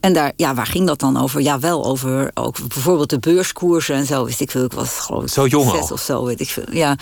En 0.00 0.12
daar, 0.12 0.32
ja, 0.36 0.54
waar 0.54 0.66
ging 0.66 0.86
dat 0.86 1.00
dan 1.00 1.16
over? 1.16 1.40
Ja, 1.40 1.58
wel 1.58 1.84
over 1.84 2.30
ook 2.34 2.68
bijvoorbeeld 2.68 3.10
de 3.10 3.18
beurskoersen 3.18 3.94
en 3.94 4.06
zo. 4.06 4.24
Wist 4.24 4.40
ik 4.40 4.50
veel. 4.50 4.64
Ik 4.64 4.72
was 4.72 4.98
geloof 4.98 5.22
ik 5.22 5.28
zo 5.28 5.46
jong 5.46 5.70
zes 5.70 5.92
of 5.92 6.00
zo, 6.00 6.24
weet 6.24 6.40
ik 6.40 6.48
veel. 6.48 6.66
Ja. 6.70 6.96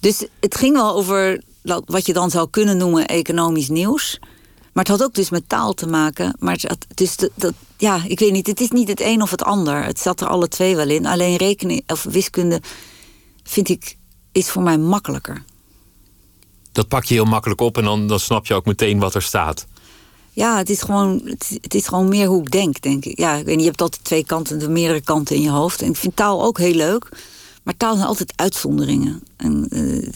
Dus 0.00 0.26
het 0.40 0.56
ging 0.56 0.74
wel 0.74 0.94
over 0.94 1.40
wat 1.84 2.06
je 2.06 2.12
dan 2.12 2.30
zou 2.30 2.50
kunnen 2.50 2.76
noemen 2.76 3.06
economisch 3.06 3.68
nieuws. 3.68 4.18
Maar 4.72 4.84
het 4.84 4.92
had 4.92 5.02
ook 5.02 5.14
dus 5.14 5.30
met 5.30 5.48
taal 5.48 5.72
te 5.72 5.86
maken. 5.86 6.36
Maar 6.38 6.58
het, 6.60 6.86
dus 6.94 7.16
dat, 7.16 7.30
dat, 7.34 7.54
ja, 7.76 8.04
ik 8.06 8.18
weet 8.18 8.32
niet. 8.32 8.46
Het 8.46 8.60
is 8.60 8.70
niet 8.70 8.88
het 8.88 9.00
een 9.00 9.22
of 9.22 9.30
het 9.30 9.42
ander. 9.42 9.84
Het 9.84 10.00
zat 10.00 10.20
er 10.20 10.28
alle 10.28 10.48
twee 10.48 10.76
wel 10.76 10.88
in. 10.88 11.06
Alleen 11.06 11.36
rekenen 11.36 11.82
of 11.86 12.02
wiskunde 12.02 12.60
vind 13.42 13.68
ik 13.68 13.96
is 14.32 14.50
voor 14.50 14.62
mij 14.62 14.78
makkelijker 14.78 15.44
dat 16.74 16.88
pak 16.88 17.04
je 17.04 17.14
heel 17.14 17.24
makkelijk 17.24 17.60
op 17.60 17.78
en 17.78 17.84
dan, 17.84 18.06
dan 18.06 18.20
snap 18.20 18.46
je 18.46 18.54
ook 18.54 18.64
meteen 18.64 18.98
wat 18.98 19.14
er 19.14 19.22
staat. 19.22 19.66
Ja, 20.30 20.56
het 20.56 20.70
is, 20.70 20.82
gewoon, 20.82 21.20
het, 21.60 21.74
is 21.74 21.86
gewoon 21.86 22.08
meer 22.08 22.26
hoe 22.26 22.40
ik 22.40 22.50
denk, 22.50 22.80
denk 22.80 23.04
ik. 23.04 23.18
Ja, 23.18 23.34
ik 23.34 23.44
weet 23.44 23.54
niet, 23.54 23.64
je 23.64 23.70
hebt 23.70 23.82
altijd 23.82 24.04
twee 24.04 24.24
kanten, 24.24 24.58
de 24.58 24.68
meerdere 24.68 25.00
kanten 25.00 25.36
in 25.36 25.42
je 25.42 25.50
hoofd. 25.50 25.82
En 25.82 25.90
ik 25.90 25.96
vind 25.96 26.16
taal 26.16 26.42
ook 26.42 26.58
heel 26.58 26.74
leuk. 26.74 27.08
Maar 27.62 27.76
taal 27.76 27.94
zijn 27.94 28.06
altijd 28.06 28.32
uitzonderingen. 28.36 29.22
En, 29.36 29.66
uh, 29.70 30.08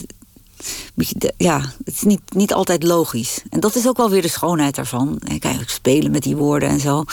ja, 1.36 1.60
het 1.84 1.94
is 1.94 2.02
niet, 2.02 2.20
niet 2.28 2.52
altijd 2.52 2.82
logisch. 2.82 3.42
En 3.50 3.60
dat 3.60 3.74
is 3.74 3.88
ook 3.88 3.96
wel 3.96 4.10
weer 4.10 4.22
de 4.22 4.28
schoonheid 4.28 4.74
daarvan. 4.74 5.14
Ik 5.24 5.42
eigenlijk 5.42 5.70
spelen 5.70 6.10
met 6.10 6.22
die 6.22 6.36
woorden 6.36 6.68
en 6.68 6.80
zo. 6.80 7.04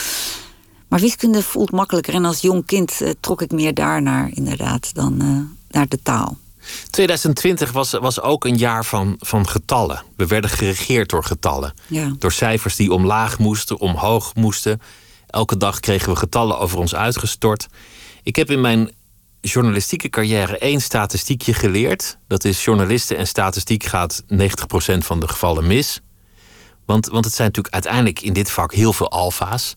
Maar 0.87 0.99
wiskunde 0.99 1.43
voelt 1.43 1.71
makkelijker. 1.71 2.13
En 2.13 2.25
als 2.25 2.41
jong 2.41 2.65
kind 2.65 3.01
uh, 3.01 3.09
trok 3.19 3.41
ik 3.41 3.51
meer 3.51 3.73
daarnaar, 3.73 4.29
inderdaad, 4.33 4.93
dan 4.93 5.23
uh, 5.23 5.39
naar 5.69 5.87
de 5.87 6.01
taal. 6.01 6.37
2020 6.89 7.71
was, 7.71 7.91
was 7.91 8.21
ook 8.21 8.45
een 8.45 8.57
jaar 8.57 8.85
van, 8.85 9.15
van 9.19 9.47
getallen. 9.47 10.03
We 10.15 10.27
werden 10.27 10.49
geregeerd 10.49 11.09
door 11.09 11.23
getallen. 11.23 11.73
Ja. 11.87 12.15
Door 12.19 12.31
cijfers 12.31 12.75
die 12.75 12.91
omlaag 12.91 13.39
moesten, 13.39 13.79
omhoog 13.79 14.35
moesten. 14.35 14.81
Elke 15.27 15.57
dag 15.57 15.79
kregen 15.79 16.09
we 16.09 16.15
getallen 16.15 16.59
over 16.59 16.77
ons 16.77 16.95
uitgestort. 16.95 17.67
Ik 18.23 18.35
heb 18.35 18.51
in 18.51 18.61
mijn 18.61 18.91
journalistieke 19.45 20.09
carrière 20.09 20.57
één 20.57 20.81
statistiekje 20.81 21.53
geleerd. 21.53 22.17
Dat 22.27 22.43
is 22.43 22.63
journalisten 22.63 23.17
en 23.17 23.27
statistiek 23.27 23.83
gaat 23.83 24.23
90% 24.23 24.27
van 24.97 25.19
de 25.19 25.27
gevallen 25.27 25.67
mis. 25.67 26.01
Want, 26.85 27.07
want 27.07 27.25
het 27.25 27.33
zijn 27.33 27.47
natuurlijk 27.47 27.73
uiteindelijk 27.73 28.21
in 28.21 28.33
dit 28.33 28.51
vak 28.51 28.73
heel 28.73 28.93
veel 28.93 29.11
alfa's. 29.11 29.75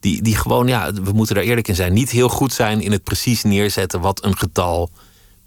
Die, 0.00 0.22
die 0.22 0.36
gewoon, 0.36 0.66
ja, 0.66 0.92
we 0.92 1.12
moeten 1.12 1.34
daar 1.34 1.44
eerlijk 1.44 1.68
in 1.68 1.74
zijn, 1.74 1.92
niet 1.92 2.10
heel 2.10 2.28
goed 2.28 2.52
zijn 2.52 2.80
in 2.80 2.92
het 2.92 3.02
precies 3.02 3.42
neerzetten 3.42 4.00
wat 4.00 4.24
een 4.24 4.36
getal 4.36 4.90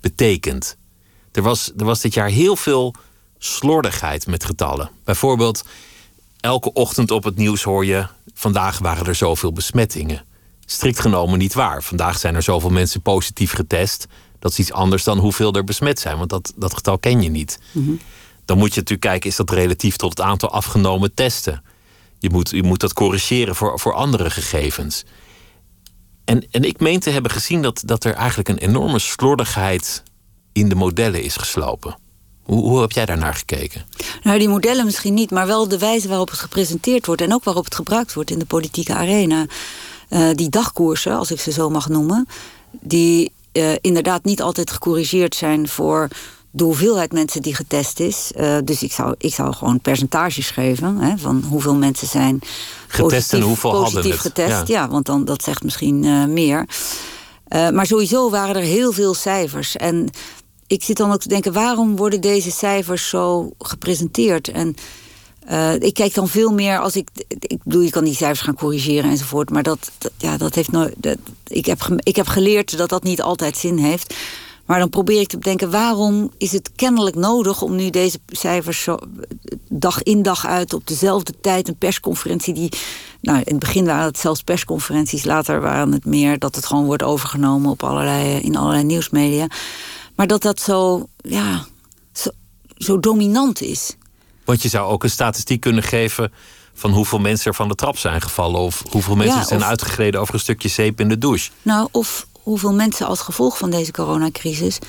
betekent. 0.02 0.78
Er 1.32 1.42
was, 1.42 1.72
er 1.78 1.86
was 1.86 2.02
dit 2.02 2.14
jaar 2.14 2.30
heel 2.30 2.56
veel 2.56 2.96
slordigheid 3.38 4.28
met 4.28 4.44
getallen. 4.44 4.90
Bijvoorbeeld, 5.04 5.64
elke 6.40 6.74
ochtend 6.74 7.12
op 7.12 7.24
het 7.24 7.36
nieuws 7.36 7.64
hoor 7.64 7.86
je: 7.86 8.08
vandaag 8.34 8.80
waren 8.80 9.06
er 9.06 9.16
zoveel 9.16 9.54
besmettingen. 9.54 10.26
Strikt 10.66 11.00
genomen 11.00 11.40
niet 11.40 11.54
waar. 11.54 11.84
Vandaag 11.84 12.20
zijn 12.20 12.36
er 12.36 12.44
zoveel 12.44 12.70
mensen 12.70 13.02
positief 13.02 13.54
getest. 13.54 14.08
Dat 14.40 14.52
is 14.52 14.60
iets 14.60 14.72
anders 14.72 15.04
dan 15.04 15.18
hoeveel 15.18 15.54
er 15.54 15.64
besmet 15.64 16.00
zijn, 16.00 16.18
want 16.18 16.30
dat, 16.30 16.54
dat 16.56 16.74
getal 16.74 16.98
ken 16.98 17.22
je 17.22 17.30
niet. 17.30 17.60
Dan 18.46 18.58
moet 18.58 18.74
je 18.74 18.80
natuurlijk 18.80 19.08
kijken, 19.08 19.30
is 19.30 19.36
dat 19.36 19.50
relatief 19.50 19.96
tot 19.96 20.10
het 20.10 20.22
aantal 20.22 20.50
afgenomen 20.50 21.14
testen? 21.14 21.64
Je 22.20 22.30
moet, 22.30 22.50
je 22.50 22.64
moet 22.64 22.80
dat 22.80 22.94
corrigeren 22.94 23.56
voor, 23.56 23.80
voor 23.80 23.94
andere 23.94 24.30
gegevens. 24.30 25.04
En, 26.26 26.48
en 26.52 26.64
ik 26.64 26.80
meen 26.80 27.00
te 27.00 27.10
hebben 27.10 27.32
gezien 27.32 27.62
dat, 27.62 27.82
dat 27.86 28.04
er 28.04 28.14
eigenlijk 28.14 28.50
een 28.50 28.58
enorme 28.58 29.00
slordigheid 29.00 30.04
in 30.54 30.70
de 30.70 30.76
modellen 30.76 31.24
is 31.24 31.36
geslopen. 31.36 31.96
Hoe, 32.44 32.62
hoe 32.62 32.82
heb 32.82 32.92
jij 32.92 33.06
daarnaar 33.06 33.36
gekeken? 33.36 33.86
Nou, 34.24 34.40
die 34.40 34.48
modellen 34.48 34.86
misschien 34.86 35.14
niet, 35.14 35.32
maar 35.32 35.48
wel 35.48 35.68
de 35.68 35.78
wijze 35.78 36.08
waarop 36.08 36.30
het 36.30 36.40
gepresenteerd 36.40 37.06
wordt 37.06 37.22
en 37.22 37.34
ook 37.34 37.44
waarop 37.44 37.66
het 37.66 37.76
gebruikt 37.76 38.14
wordt 38.14 38.32
in 38.32 38.40
de 38.40 38.46
politieke 38.46 38.94
arena. 38.94 39.46
Uh, 40.14 40.30
die 40.34 40.50
dagkoersen, 40.50 41.18
als 41.18 41.32
ik 41.32 41.40
ze 41.40 41.52
zo 41.52 41.70
mag 41.70 41.90
noemen, 41.90 42.28
die 42.72 43.32
uh, 43.54 43.72
inderdaad 43.82 44.24
niet 44.24 44.42
altijd 44.42 44.72
gecorrigeerd 44.72 45.36
zijn 45.36 45.68
voor 45.68 46.08
de 46.56 46.64
hoeveelheid 46.64 47.12
mensen 47.12 47.42
die 47.42 47.56
getest 47.56 48.00
is. 48.00 48.32
Uh, 48.38 48.58
dus 48.64 48.84
ik 48.84 48.92
zou, 48.92 49.16
ik 49.18 49.34
zou 49.34 49.54
gewoon 49.54 49.80
percentages 49.80 50.50
geven 50.50 50.98
hè, 50.98 51.18
van 51.18 51.44
hoeveel 51.50 51.76
mensen 51.76 52.08
zijn 52.08 52.40
getest 52.88 53.02
positief, 53.02 53.32
en 53.32 53.42
hoeveel 53.42 53.72
positief 53.72 53.94
hadden 53.94 54.12
het. 54.12 54.22
getest. 54.22 54.68
Ja. 54.68 54.82
ja. 54.82 54.88
want 54.88 55.06
dan, 55.06 55.26
dat 55.26 55.44
zegt 55.44 55.64
misschien 55.64 56.04
uh, 56.04 56.26
meer. 56.26 56.66
Uh, 57.50 57.70
maar 57.70 57.86
sowieso 57.86 58.30
waren 58.30 58.56
er 58.56 58.62
heel 58.62 58.92
veel 58.92 59.14
cijfers. 59.14 59.76
En 59.76 60.10
ik 60.68 60.84
zit 60.84 60.98
dan 60.98 61.12
ook 61.12 61.20
te 61.20 61.28
denken, 61.28 61.54
waarom 61.54 61.96
worden 61.96 62.22
deze 62.22 62.52
cijfers 62.52 63.10
zo 63.10 63.52
gepresenteerd? 63.60 64.48
En 64.48 64.76
uh, 65.52 65.74
ik 65.74 65.94
kijk 65.94 66.14
dan 66.14 66.28
veel 66.28 66.52
meer 66.52 66.80
als 66.80 66.96
ik. 66.96 67.10
Ik 67.28 67.64
bedoel, 67.64 67.82
je 67.82 67.90
kan 67.90 68.04
die 68.04 68.16
cijfers 68.16 68.42
gaan 68.42 68.56
corrigeren 68.56 69.10
enzovoort. 69.10 69.50
Maar 69.50 69.64
dat, 69.64 69.92
dat 69.98 70.12
ja, 70.18 70.38
dat 70.38 70.56
heeft 70.56 70.72
nooit. 70.72 70.94
Dat, 70.98 71.18
ik, 71.48 71.66
heb, 71.66 71.96
ik 71.98 72.16
heb 72.16 72.28
geleerd 72.28 72.78
dat 72.78 72.90
dat 72.90 73.04
niet 73.04 73.22
altijd 73.22 73.58
zin 73.58 73.78
heeft. 73.78 74.14
Maar 74.66 74.80
dan 74.80 74.90
probeer 74.90 75.20
ik 75.20 75.28
te 75.28 75.38
bedenken, 75.38 75.72
waarom 75.72 76.32
is 76.38 76.52
het 76.52 76.72
kennelijk 76.76 77.16
nodig 77.16 77.62
om 77.62 77.76
nu 77.76 77.90
deze 77.90 78.20
cijfers 78.28 78.84
zo, 78.84 78.98
dag 79.70 80.04
in 80.04 80.22
dag 80.22 80.46
uit 80.46 80.74
op 80.74 80.88
dezelfde 80.88 81.34
tijd 81.42 81.68
een 81.68 81.78
persconferentie 81.78 82.54
die. 82.54 82.72
Nou, 83.22 83.38
in 83.38 83.52
het 83.52 83.60
begin 83.60 83.86
waren 83.86 84.06
het 84.06 84.20
zelfs 84.20 84.42
persconferenties, 84.42 85.24
later 85.24 85.62
waren 85.62 85.92
het 85.92 86.06
meer 86.06 86.40
dat 86.40 86.56
het 86.56 86.66
gewoon 86.66 86.86
wordt 86.86 87.04
overgenomen 87.04 87.72
op 87.72 87.84
allerlei, 87.84 88.40
in 88.40 88.56
allerlei 88.56 88.84
nieuwsmedia. 88.84 89.48
Maar 90.16 90.28
dat 90.28 90.42
dat 90.42 90.60
zo, 90.60 91.08
ja, 91.18 91.66
zo, 92.14 92.30
zo 92.78 93.00
dominant 93.00 93.62
is. 93.62 93.96
Want 94.46 94.62
je 94.62 94.70
zou 94.70 94.90
ook 94.92 95.04
een 95.04 95.10
statistiek 95.10 95.62
kunnen 95.62 95.84
geven 95.84 96.32
van 96.74 96.92
hoeveel 96.92 97.20
mensen 97.20 97.46
er 97.48 97.56
van 97.56 97.68
de 97.68 97.76
trap 97.76 97.98
zijn 97.98 98.22
gevallen. 98.22 98.60
Of 98.60 98.84
hoeveel 98.92 99.16
mensen 99.16 99.40
Ja, 99.40 99.46
zijn 99.46 99.60
of- 99.60 99.66
uitgegleden 99.66 100.22
over 100.22 100.34
een 100.34 100.40
stukje 100.40 100.70
zeep 100.70 101.00
in 101.00 101.10
de 101.10 101.18
douche. 101.18 101.52
Nou, 101.62 101.88
of 101.92 102.28
hoeveel 102.32 102.74
mensen 102.74 103.08
als 103.08 103.20
gevolg 103.20 103.58
van 103.58 103.70
deze 103.70 103.92
coronacrisis 103.92 104.80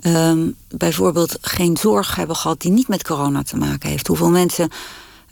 ehm, 0.00 0.48
bijvoorbeeld 0.68 1.38
geen 1.40 1.76
zorg 1.76 2.14
hebben 2.14 2.36
gehad 2.36 2.60
die 2.60 2.70
niet 2.72 2.88
met 2.88 3.02
corona 3.04 3.42
te 3.42 3.56
maken 3.56 3.88
heeft. 3.90 4.06
Hoeveel 4.06 4.30
mensen 4.30 4.70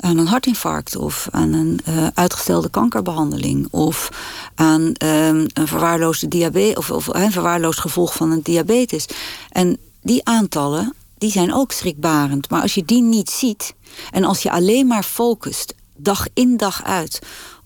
aan 0.00 0.18
een 0.18 0.26
hartinfarct 0.26 0.96
of 0.96 1.28
aan 1.30 1.52
een 1.52 1.80
eh, 1.84 2.06
uitgestelde 2.14 2.68
kankerbehandeling 2.70 3.68
of 3.70 4.08
aan 4.54 4.92
ehm, 4.94 5.46
een 5.52 5.66
verwaarloosde 5.68 6.28
diabetes 6.28 6.76
of, 6.76 6.90
of 6.90 7.06
een 7.06 7.32
verwaarloosd 7.32 7.80
gevolg 7.80 8.14
van 8.14 8.30
een 8.30 8.42
diabetes. 8.42 9.06
En 9.50 9.78
die 10.02 10.24
aantallen 10.24 10.94
die 11.24 11.32
zijn 11.32 11.54
ook 11.54 11.72
schrikbarend. 11.72 12.50
Maar 12.50 12.62
als 12.62 12.74
je 12.74 12.84
die 12.84 13.02
niet 13.02 13.30
ziet 13.30 13.74
en 14.10 14.24
als 14.24 14.42
je 14.42 14.50
alleen 14.50 14.86
maar 14.86 15.02
focust 15.02 15.74
dag 15.96 16.26
in 16.34 16.56
dag 16.56 16.82
uit 16.82 17.18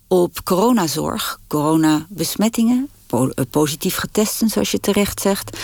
op 0.07 0.43
coronazorg, 0.43 1.39
coronabesmettingen, 1.47 2.89
eh, 3.09 3.27
positief 3.49 3.95
getesten, 3.95 4.49
zoals 4.49 4.71
je 4.71 4.79
terecht 4.79 5.21
zegt. 5.21 5.57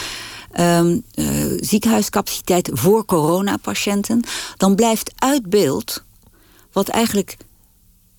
ehm, 0.51 0.99
eh, 1.13 1.25
ziekenhuiscapaciteit 1.59 2.69
voor 2.73 3.05
coronapatiënten, 3.05 4.23
dan 4.57 4.75
blijft 4.75 5.11
uit 5.15 5.49
beeld 5.49 6.03
wat 6.71 6.87
eigenlijk 6.87 7.37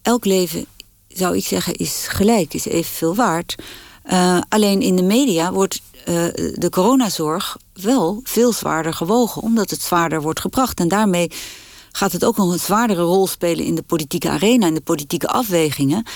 elk 0.02 0.24
leven, 0.24 0.66
zou 1.08 1.36
ik 1.36 1.46
zeggen, 1.46 1.74
is 1.74 2.06
gelijk, 2.08 2.54
is 2.54 2.64
evenveel 2.64 3.14
waard. 3.14 3.54
Eh, 4.06 4.38
alleen 4.48 4.80
in 4.80 4.96
de 4.96 5.02
media 5.02 5.52
wordt 5.52 5.80
eh, 6.04 6.14
de 6.54 6.68
coronazorg 6.70 7.56
wel 7.72 8.20
veel 8.22 8.52
zwaarder 8.52 8.94
gewogen, 8.94 9.42
omdat 9.42 9.70
het 9.70 9.82
zwaarder 9.82 10.22
wordt 10.22 10.40
gebracht. 10.40 10.80
En 10.80 10.88
daarmee 10.88 11.30
gaat 11.92 12.12
het 12.12 12.24
ook 12.24 12.36
nog 12.36 12.52
een 12.52 12.58
zwaardere 12.58 13.02
rol 13.02 13.26
spelen 13.26 13.64
in 13.64 13.74
de 13.74 13.82
politieke 13.82 14.30
arena, 14.30 14.66
in 14.66 14.74
de 14.74 14.80
politieke 14.80 15.28
afwegingen. 15.28 16.06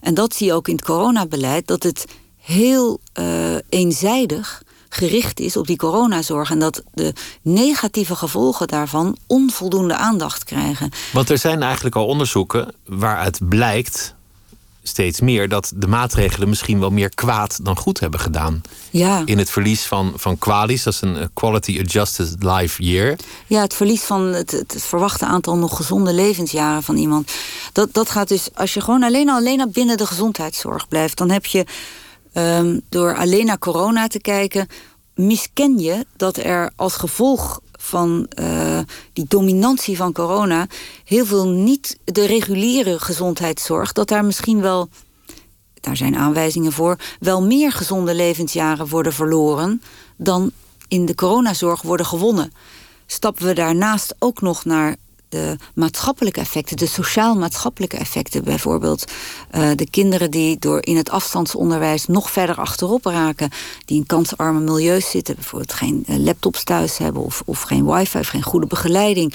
En 0.00 0.14
dat 0.14 0.34
zie 0.34 0.46
je 0.46 0.52
ook 0.52 0.68
in 0.68 0.74
het 0.74 0.84
coronabeleid, 0.84 1.66
dat 1.66 1.82
het 1.82 2.04
heel 2.36 3.00
eh, 3.12 3.54
eenzijdig 3.68 4.62
gericht 4.88 5.40
is 5.40 5.56
op 5.56 5.66
die 5.66 5.76
coronazorg. 5.76 6.50
En 6.50 6.58
dat 6.58 6.82
de 6.94 7.12
negatieve 7.42 8.16
gevolgen 8.16 8.68
daarvan 8.68 9.16
onvoldoende 9.26 9.96
aandacht 9.96 10.44
krijgen. 10.44 10.90
Want 11.12 11.30
er 11.30 11.38
zijn 11.38 11.62
eigenlijk 11.62 11.96
al 11.96 12.06
onderzoeken 12.06 12.74
waaruit 12.86 13.38
blijkt 13.48 14.14
steeds 14.82 15.20
meer 15.20 15.48
dat 15.48 15.72
de 15.76 15.86
maatregelen 15.86 16.48
misschien 16.48 16.80
wel 16.80 16.90
meer 16.90 17.14
kwaad 17.14 17.58
dan 17.62 17.76
goed 17.76 18.00
hebben 18.00 18.20
gedaan. 18.20 18.60
Ja. 18.90 19.22
In 19.24 19.38
het 19.38 19.50
verlies 19.50 19.82
van, 19.86 20.12
van 20.16 20.38
kwalis, 20.38 20.82
dat 20.82 20.92
is 20.92 21.00
een 21.00 21.30
Quality 21.34 21.80
Adjusted 21.80 22.36
Life 22.38 22.82
Year. 22.82 23.16
Ja, 23.46 23.60
het 23.60 23.74
verlies 23.74 24.02
van 24.02 24.22
het, 24.22 24.50
het, 24.50 24.76
verwachte 24.78 25.26
aantal 25.26 25.56
nog 25.56 25.76
gezonde 25.76 26.12
levensjaren 26.12 26.82
van 26.82 26.96
iemand. 26.96 27.32
Dat, 27.72 27.92
dat 27.92 28.10
gaat 28.10 28.28
dus, 28.28 28.48
als 28.54 28.74
je 28.74 28.80
gewoon 28.80 29.02
alleen 29.02 29.28
al 29.28 29.36
alleen 29.36 29.58
naar 29.58 29.68
binnen 29.68 29.96
de 29.96 30.06
gezondheidszorg 30.06 30.88
blijft, 30.88 31.18
dan 31.18 31.30
heb 31.30 31.46
je 31.46 31.64
ehm, 32.32 32.78
door 32.88 33.16
alleen 33.16 33.46
naar 33.46 33.58
corona 33.58 34.06
te 34.06 34.20
kijken, 34.20 34.66
misken 35.14 35.78
je 35.78 36.06
dat 36.16 36.36
er 36.36 36.70
als 36.76 36.94
gevolg 36.96 37.60
van 37.82 38.26
eh, 38.28 38.78
die 39.12 39.24
dominantie 39.28 39.96
van 39.96 40.12
corona 40.12 40.66
heel 41.04 41.26
veel 41.26 41.48
niet 41.48 41.98
de 42.04 42.26
reguliere 42.26 42.98
gezondheidszorg, 42.98 43.92
dat 43.92 44.08
daar 44.08 44.24
misschien 44.24 44.60
wel 44.60 44.88
daar 45.80 45.96
zijn 45.96 46.16
aanwijzingen 46.16 46.72
voor, 46.72 46.96
wel 47.20 47.42
meer 47.42 47.72
gezonde 47.72 48.14
levensjaren 48.14 48.88
worden 48.88 49.12
verloren 49.12 49.82
dan 50.16 50.50
in 50.88 51.06
de 51.06 51.14
coronazorg 51.14 51.82
worden 51.82 52.06
gewonnen. 52.06 52.52
Stappen 53.06 53.46
we 53.46 53.52
daarnaast 53.52 54.14
ook 54.18 54.40
nog 54.40 54.64
naar 54.64 54.96
de 55.30 55.56
maatschappelijke 55.74 56.40
effecten, 56.40 56.76
de 56.76 56.86
sociaal-maatschappelijke 56.86 57.96
effecten, 57.96 58.44
bijvoorbeeld 58.44 59.04
eh, 59.50 59.70
de 59.74 59.90
kinderen 59.90 60.30
die 60.30 60.58
door 60.58 60.86
in 60.86 60.96
het 60.96 61.10
afstandsonderwijs 61.10 62.06
nog 62.06 62.30
verder 62.30 62.56
achterop 62.56 63.04
raken, 63.04 63.50
die 63.84 63.96
in 63.96 64.06
kansarme 64.06 64.60
milieus 64.60 65.10
zitten, 65.10 65.34
bijvoorbeeld 65.34 65.72
geen 65.72 66.04
eh, 66.06 66.16
laptops 66.16 66.64
thuis 66.64 66.98
hebben 66.98 67.22
of, 67.22 67.42
of 67.44 67.60
geen 67.60 67.86
wifi 67.86 68.18
of 68.18 68.28
geen 68.28 68.42
goede 68.42 68.66
begeleiding. 68.66 69.34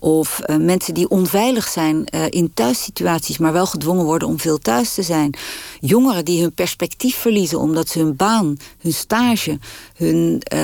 Of 0.00 0.40
eh, 0.40 0.56
mensen 0.56 0.94
die 0.94 1.08
onveilig 1.08 1.68
zijn 1.68 2.06
eh, 2.06 2.22
in 2.28 2.54
thuissituaties, 2.54 3.38
maar 3.38 3.52
wel 3.52 3.66
gedwongen 3.66 4.04
worden 4.04 4.28
om 4.28 4.40
veel 4.40 4.58
thuis 4.58 4.94
te 4.94 5.02
zijn. 5.02 5.34
Jongeren 5.80 6.24
die 6.24 6.40
hun 6.40 6.52
perspectief 6.52 7.16
verliezen 7.16 7.58
omdat 7.58 7.88
ze 7.88 7.98
hun 7.98 8.16
baan, 8.16 8.56
hun 8.78 8.92
stage, 8.92 9.58
hun, 9.96 10.40
eh, 10.42 10.58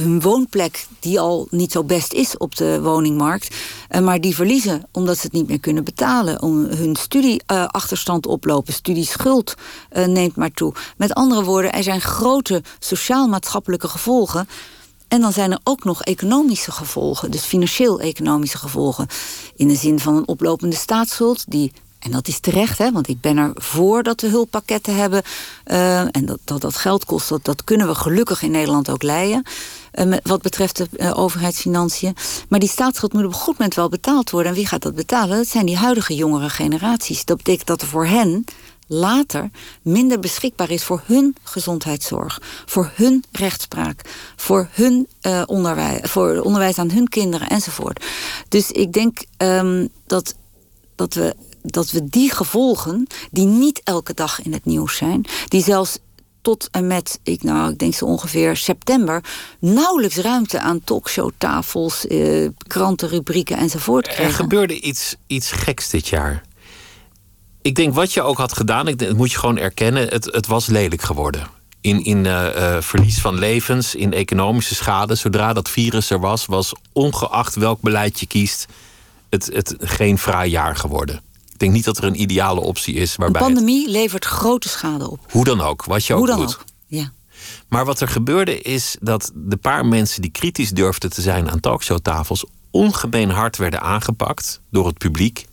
hun 0.00 0.20
woonplek, 0.20 0.86
die 1.00 1.20
al 1.20 1.46
niet 1.50 1.72
zo 1.72 1.84
best 1.84 2.12
is 2.12 2.36
op 2.36 2.56
de 2.56 2.80
woningmarkt, 2.82 3.56
maar 4.02 4.20
die 4.20 4.34
verliezen 4.34 4.82
omdat 4.92 5.16
ze 5.16 5.22
het 5.22 5.32
niet 5.32 5.48
meer 5.48 5.60
kunnen 5.60 5.84
betalen. 5.84 6.42
Om 6.42 6.64
hun 6.64 6.96
studieachterstand 6.96 8.26
oplopen, 8.26 8.72
studieschuld 8.72 9.54
neemt 10.06 10.36
maar 10.36 10.50
toe. 10.50 10.74
Met 10.96 11.14
andere 11.14 11.44
woorden, 11.44 11.72
er 11.72 11.82
zijn 11.82 12.00
grote 12.00 12.62
sociaal-maatschappelijke 12.78 13.88
gevolgen. 13.88 14.48
En 15.08 15.20
dan 15.20 15.32
zijn 15.32 15.52
er 15.52 15.60
ook 15.64 15.84
nog 15.84 16.02
economische 16.02 16.72
gevolgen, 16.72 17.30
dus 17.30 17.42
financieel-economische 17.44 18.58
gevolgen. 18.58 19.06
In 19.56 19.68
de 19.68 19.76
zin 19.76 20.00
van 20.00 20.16
een 20.16 20.28
oplopende 20.28 20.76
staatsschuld, 20.76 21.44
die, 21.48 21.72
en 21.98 22.10
dat 22.10 22.28
is 22.28 22.40
terecht, 22.40 22.78
hè, 22.78 22.92
want 22.92 23.08
ik 23.08 23.20
ben 23.20 23.36
er 23.36 23.50
voor 23.54 24.02
dat 24.02 24.20
we 24.20 24.28
hulppakketten 24.28 24.96
hebben. 24.96 25.22
eh, 25.64 26.00
en 26.00 26.26
dat, 26.26 26.38
dat 26.44 26.60
dat 26.60 26.76
geld 26.76 27.04
kost, 27.04 27.28
dat, 27.28 27.44
dat 27.44 27.64
kunnen 27.64 27.86
we 27.86 27.94
gelukkig 27.94 28.42
in 28.42 28.50
Nederland 28.50 28.90
ook 28.90 29.02
leiden. 29.02 29.42
eh, 29.90 30.12
wat 30.22 30.42
betreft 30.42 30.76
de 30.76 30.88
eh, 30.96 31.18
overheidsfinanciën. 31.18 32.16
Maar 32.48 32.60
die 32.60 32.68
staatsschuld 32.68 33.12
moet 33.12 33.24
op 33.24 33.30
een 33.32 33.36
goed 33.36 33.58
moment 33.58 33.74
wel 33.76 33.88
betaald 33.88 34.30
worden. 34.30 34.50
En 34.50 34.56
wie 34.56 34.66
gaat 34.66 34.82
dat 34.82 34.94
betalen? 34.94 35.36
Dat 35.36 35.48
zijn 35.48 35.66
die 35.66 35.76
huidige 35.76 36.14
jongere 36.14 36.48
generaties. 36.50 37.24
Dat 37.24 37.36
betekent 37.36 37.66
dat 37.66 37.82
er 37.82 37.88
voor 37.88 38.06
hen 38.06 38.44
later 38.88 39.50
minder 39.82 40.20
beschikbaar 40.20 40.70
is 40.70 40.84
voor 40.84 41.02
hun 41.06 41.36
gezondheidszorg, 41.42 42.42
voor 42.66 42.90
hun 42.94 43.24
rechtspraak, 43.32 44.00
voor 44.36 44.68
hun 44.70 45.08
eh, 45.20 45.42
onderwijs, 45.46 46.10
voor 46.10 46.40
onderwijs 46.40 46.78
aan 46.78 46.90
hun 46.90 47.08
kinderen 47.08 47.48
enzovoort. 47.48 48.04
Dus 48.48 48.70
ik 48.70 48.92
denk 48.92 49.18
ehm, 49.36 49.86
dat, 50.06 50.34
dat, 50.94 51.14
we, 51.14 51.36
dat 51.62 51.90
we 51.90 52.08
die 52.08 52.30
gevolgen, 52.30 53.06
die 53.30 53.46
niet 53.46 53.80
elke 53.84 54.14
dag 54.14 54.42
in 54.42 54.52
het 54.52 54.64
nieuws 54.64 54.96
zijn, 54.96 55.24
die 55.48 55.62
zelfs 55.62 55.98
tot 56.42 56.68
en 56.70 56.86
met, 56.86 57.18
ik, 57.22 57.42
nou, 57.42 57.72
ik 57.72 57.78
denk 57.78 57.94
zo 57.94 58.04
ongeveer 58.04 58.56
september, 58.56 59.24
nauwelijks 59.58 60.16
ruimte 60.16 60.60
aan 60.60 60.84
talkshowtafels, 60.84 62.06
eh, 62.06 62.48
krantenrubrieken 62.66 63.56
enzovoort 63.56 64.06
Er 64.06 64.12
krijgen. 64.12 64.34
gebeurde 64.34 64.80
iets, 64.80 65.16
iets 65.26 65.50
geks 65.52 65.90
dit 65.90 66.08
jaar. 66.08 66.42
Ik 67.68 67.74
denk 67.74 67.94
wat 67.94 68.12
je 68.12 68.22
ook 68.22 68.38
had 68.38 68.52
gedaan, 68.52 68.88
ik 68.88 68.98
dat 68.98 69.16
moet 69.16 69.32
je 69.32 69.38
gewoon 69.38 69.58
erkennen, 69.58 70.08
het, 70.08 70.24
het 70.24 70.46
was 70.46 70.66
lelijk 70.66 71.02
geworden. 71.02 71.46
in, 71.80 72.04
in 72.04 72.26
eh, 72.26 72.76
eh, 72.76 72.82
verlies 72.82 73.20
van 73.20 73.38
levens, 73.38 73.94
in 73.94 74.12
economische 74.12 74.74
schade. 74.74 75.14
Zodra 75.14 75.52
dat 75.52 75.68
virus 75.68 76.10
er 76.10 76.20
was, 76.20 76.46
was 76.46 76.72
ongeacht 76.92 77.54
welk 77.54 77.80
beleid 77.80 78.20
je 78.20 78.26
kiest, 78.26 78.66
het, 79.30 79.50
het 79.52 79.76
geen 79.78 80.18
fraai 80.18 80.50
jaar 80.50 80.76
geworden. 80.76 81.20
Ik 81.52 81.58
denk 81.58 81.72
niet 81.72 81.84
dat 81.84 81.98
er 81.98 82.04
een 82.04 82.20
ideale 82.20 82.60
optie 82.60 82.94
is 82.94 83.16
waarbij. 83.16 83.40
De 83.40 83.46
pandemie 83.46 83.88
levert 83.90 84.24
grote 84.24 84.68
schade 84.68 85.10
op. 85.10 85.20
Hoe 85.30 85.44
dan 85.44 85.60
ook, 85.60 85.84
wat 85.84 86.04
je 86.04 86.12
ook 86.12 86.18
Hoe 86.18 86.28
dan 86.28 86.38
doet. 86.38 86.56
ook. 86.58 86.64
Ja. 86.86 87.12
Maar 87.68 87.84
wat 87.84 88.00
er 88.00 88.08
gebeurde 88.08 88.60
is 88.60 88.96
dat 89.00 89.30
de 89.34 89.56
paar 89.56 89.86
mensen 89.86 90.22
die 90.22 90.30
kritisch 90.30 90.70
durfden 90.70 91.10
te 91.10 91.22
zijn 91.22 91.50
aan 91.50 91.60
talkshowtafels 91.60 92.44
ongemeen 92.70 93.30
hard 93.30 93.56
werden 93.56 93.80
aangepakt 93.80 94.60
door 94.70 94.86
het 94.86 94.98
publiek. 94.98 95.46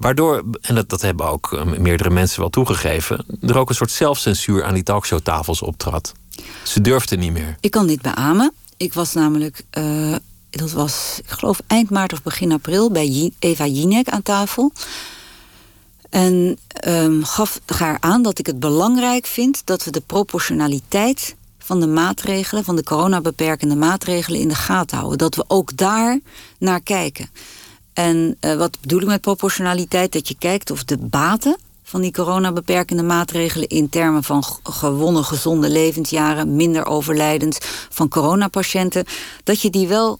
Waardoor, 0.00 0.44
en 0.60 0.74
dat, 0.74 0.88
dat 0.88 1.00
hebben 1.00 1.26
ook 1.26 1.52
eh, 1.52 1.64
meerdere 1.64 2.10
mensen 2.10 2.40
wel 2.40 2.50
toegegeven, 2.50 3.24
er 3.40 3.58
ook 3.58 3.68
een 3.68 3.74
soort 3.74 3.90
zelfcensuur 3.90 4.64
aan 4.64 4.74
die 4.74 4.82
talkshowtafels 4.82 5.62
optrad. 5.62 6.12
Ze 6.64 6.80
durfden 6.80 7.18
niet 7.18 7.32
meer. 7.32 7.56
Ik 7.60 7.70
kan 7.70 7.86
dit 7.86 8.02
beamen. 8.02 8.52
Ik 8.76 8.92
was 8.92 9.12
namelijk, 9.12 9.62
eh, 9.70 10.14
dat 10.50 10.70
was, 10.70 11.20
ik 11.22 11.30
geloof 11.30 11.60
eind 11.66 11.90
maart 11.90 12.12
of 12.12 12.22
begin 12.22 12.52
april 12.52 12.90
bij 12.90 13.32
Eva 13.38 13.66
Jinek 13.66 14.08
aan 14.08 14.22
tafel. 14.22 14.72
En 16.10 16.58
ehm, 16.72 17.22
gaf 17.22 17.60
haar 17.66 17.96
aan 18.00 18.22
dat 18.22 18.38
ik 18.38 18.46
het 18.46 18.60
belangrijk 18.60 19.26
vind 19.26 19.62
dat 19.64 19.84
we 19.84 19.90
de 19.90 20.02
proportionaliteit 20.06 21.34
van 21.58 21.80
de 21.80 21.86
maatregelen, 21.86 22.64
van 22.64 22.76
de 22.76 22.84
coronabeperkende 22.84 23.76
maatregelen 23.76 24.40
in 24.40 24.48
de 24.48 24.54
gaten 24.54 24.96
houden. 24.96 25.18
Dat 25.18 25.34
we 25.34 25.44
ook 25.48 25.76
daar 25.76 26.20
naar 26.58 26.80
kijken. 26.80 27.30
En 28.00 28.36
eh, 28.40 28.54
wat 28.54 28.80
bedoel 28.80 29.00
ik 29.00 29.06
met 29.06 29.20
proportionaliteit? 29.20 30.12
Dat 30.12 30.28
je 30.28 30.36
kijkt 30.38 30.70
of 30.70 30.84
de 30.84 30.98
baten 30.98 31.56
van 31.82 32.00
die 32.00 32.12
coronabeperkende 32.12 33.02
maatregelen 33.02 33.68
in 33.68 33.88
termen 33.88 34.24
van 34.24 34.44
gewonnen 34.62 35.24
gezonde 35.24 35.70
levensjaren, 35.70 36.56
minder 36.56 36.86
overlijdens 36.86 37.58
van 37.90 38.08
coronapatiënten, 38.08 39.04
dat 39.44 39.60
je 39.60 39.70
die 39.70 39.88
wel 39.88 40.18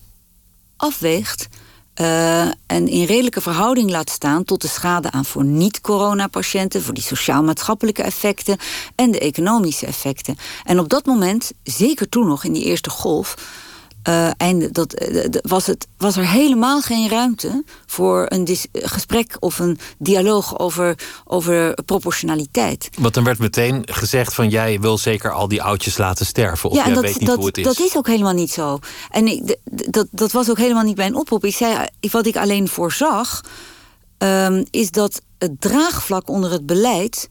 afweegt 0.77 1.49
eh, 1.95 2.41
en 2.67 2.89
in 2.89 3.05
redelijke 3.05 3.41
verhouding 3.41 3.91
laat 3.91 4.11
staan 4.11 4.45
tot 4.45 4.63
de 4.63 4.69
schade 4.69 5.11
aan 5.11 5.25
voor 5.25 5.45
niet-coronapatiënten, 5.45 6.83
voor 6.83 6.95
die 6.95 7.03
sociaal-maatschappelijke 7.03 8.03
effecten 8.03 8.57
en 8.95 9.11
de 9.11 9.19
economische 9.19 9.87
effecten. 9.87 10.37
En 10.65 10.79
op 10.79 10.89
dat 10.89 11.07
moment, 11.07 11.53
zeker 11.63 12.09
toen 12.09 12.27
nog 12.27 12.45
in 12.45 12.53
die 12.53 12.65
eerste 12.65 12.91
golf, 12.91 13.35
einde, 14.37 14.71
dat, 14.71 14.93
eh, 14.93 15.25
was, 15.43 15.67
het, 15.67 15.87
was 15.97 16.17
er 16.17 16.29
helemaal 16.29 16.81
geen 16.81 17.09
ruimte 17.09 17.65
voor 17.87 18.27
een 18.29 18.49
gesprek 18.73 19.37
of 19.41 19.59
een 19.59 19.79
dialoog 19.99 20.59
over, 20.59 20.99
over 21.25 21.75
proportionaliteit. 21.85 22.89
Want 22.99 23.15
dan 23.15 23.25
werd 23.25 23.39
meteen 23.39 23.83
gezegd 23.85 24.35
van 24.35 24.49
jij 24.49 24.81
wil 24.81 24.99
zeker 24.99 25.33
al 25.33 25.49
die 25.49 25.63
oudjes 25.63 25.99
laten 25.99 26.27
sterven. 26.27 26.71
Of 26.71 26.77
jij 26.77 26.85
en 26.85 26.95
dat, 26.95 27.03
weet 27.03 27.19
niet 27.19 27.29
dat, 27.29 27.37
hoe 27.37 27.47
het 27.47 27.59
is. 27.59 27.65
dat 27.65 27.79
is 27.79 27.97
ook 27.97 28.07
helemaal 28.07 28.33
niet 28.33 28.51
zo. 28.51 28.79
En 29.11 29.27
ik, 29.27 29.57
dat, 29.91 30.07
dat 30.11 30.33
was 30.33 30.51
ook 30.51 30.59
helemaal 30.59 30.85
niet 30.85 30.97
mijn 30.97 31.15
oproep. 31.15 31.45
Ik 31.45 31.57
zei, 31.57 31.87
eh, 32.01 32.11
wat 32.11 32.27
ik 32.27 32.37
alleen 32.37 32.69
voorzag, 32.69 33.41
ehm, 34.19 34.65
is 34.71 34.91
dat 34.91 35.21
het 35.39 35.61
draagvlak 35.61 36.29
onder 36.29 36.51
het 36.51 36.67
beleid 36.67 37.29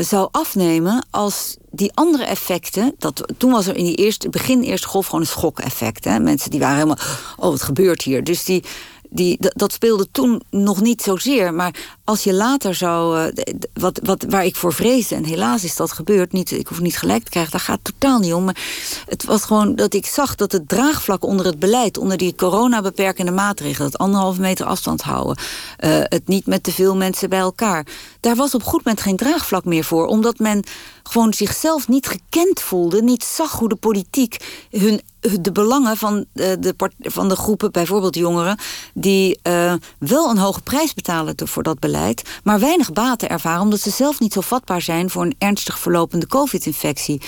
zou 0.00 0.28
afnemen 0.30 1.06
als 1.10 1.56
die 1.70 1.90
andere 1.94 2.24
effecten. 2.24 2.94
Dat, 2.98 3.24
toen 3.36 3.50
was 3.50 3.66
er 3.66 3.76
in 3.76 3.84
die 3.84 3.94
eerste, 3.94 4.28
begin 4.28 4.62
eerste 4.62 4.88
golf 4.88 5.06
gewoon 5.06 5.20
een 5.20 5.26
schokeffect. 5.26 6.04
Mensen 6.04 6.50
die 6.50 6.60
waren 6.60 6.74
helemaal, 6.74 6.98
oh 7.36 7.50
wat 7.50 7.62
gebeurt 7.62 8.02
hier? 8.02 8.24
Dus 8.24 8.44
die, 8.44 8.64
die, 9.10 9.36
dat, 9.40 9.52
dat 9.56 9.72
speelde 9.72 10.08
toen 10.12 10.42
nog 10.50 10.80
niet 10.80 11.02
zozeer. 11.02 11.54
Maar 11.54 11.74
als 12.04 12.24
je 12.24 12.34
later 12.34 12.74
zou. 12.74 13.18
eh, 13.20 13.54
wat, 13.72 14.00
wat, 14.02 14.24
waar 14.28 14.44
ik 14.44 14.56
voor 14.56 14.72
vreesde, 14.72 15.14
en 15.14 15.24
helaas 15.24 15.64
is 15.64 15.76
dat 15.76 15.92
gebeurd. 15.92 16.32
Niet, 16.32 16.50
ik 16.50 16.66
hoef 16.66 16.80
niet 16.80 16.96
gelijk 16.96 17.24
te 17.24 17.30
krijgen, 17.30 17.52
daar 17.52 17.60
gaat 17.60 17.80
het 17.82 17.94
totaal 17.94 18.18
niet 18.18 18.32
om. 18.32 18.44
Maar 18.44 18.58
het 19.06 19.24
was 19.24 19.42
gewoon 19.42 19.74
dat 19.74 19.94
ik 19.94 20.06
zag 20.06 20.34
dat 20.34 20.52
het 20.52 20.68
draagvlak 20.68 21.24
onder 21.24 21.46
het 21.46 21.58
beleid, 21.58 21.98
onder 21.98 22.16
die 22.16 22.34
coronabeperkende 22.34 23.32
maatregelen, 23.32 23.86
het 23.86 23.98
anderhalve 23.98 24.40
meter 24.40 24.66
afstand 24.66 25.02
houden, 25.02 25.36
eh, 25.76 25.90
het 26.02 26.28
niet 26.28 26.46
met 26.46 26.62
te 26.62 26.72
veel 26.72 26.96
mensen 26.96 27.28
bij 27.28 27.38
elkaar. 27.38 27.86
Daar 28.20 28.36
was 28.36 28.54
op 28.54 28.62
goed 28.62 28.84
moment 28.84 29.02
geen 29.02 29.16
draagvlak 29.16 29.64
meer 29.64 29.84
voor, 29.84 30.06
omdat 30.06 30.38
men 30.38 30.64
gewoon 31.02 31.34
zichzelf 31.34 31.88
niet 31.88 32.06
gekend 32.06 32.60
voelde, 32.60 33.02
niet 33.02 33.24
zag 33.24 33.52
hoe 33.52 33.68
de 33.68 33.74
politiek 33.74 34.36
hun 34.70 35.00
de 35.40 35.52
belangen 35.52 35.96
van 35.96 36.24
de, 36.32 36.56
de, 36.60 36.74
van 36.98 37.28
de 37.28 37.36
groepen, 37.36 37.72
bijvoorbeeld 37.72 38.14
jongeren, 38.14 38.58
die 38.94 39.38
eh, 39.42 39.74
wel 39.98 40.30
een 40.30 40.38
hoge 40.38 40.62
prijs 40.62 40.94
betalen 40.94 41.34
voor 41.36 41.62
dat 41.62 41.78
beleid, 41.78 42.40
maar 42.42 42.60
weinig 42.60 42.92
baten 42.92 43.28
ervaren, 43.28 43.62
omdat 43.62 43.80
ze 43.80 43.90
zelf 43.90 44.20
niet 44.20 44.32
zo 44.32 44.40
vatbaar 44.40 44.82
zijn 44.82 45.10
voor 45.10 45.22
een 45.22 45.34
ernstig 45.38 45.78
verlopende 45.78 46.26
COVID-infectie. 46.26 47.20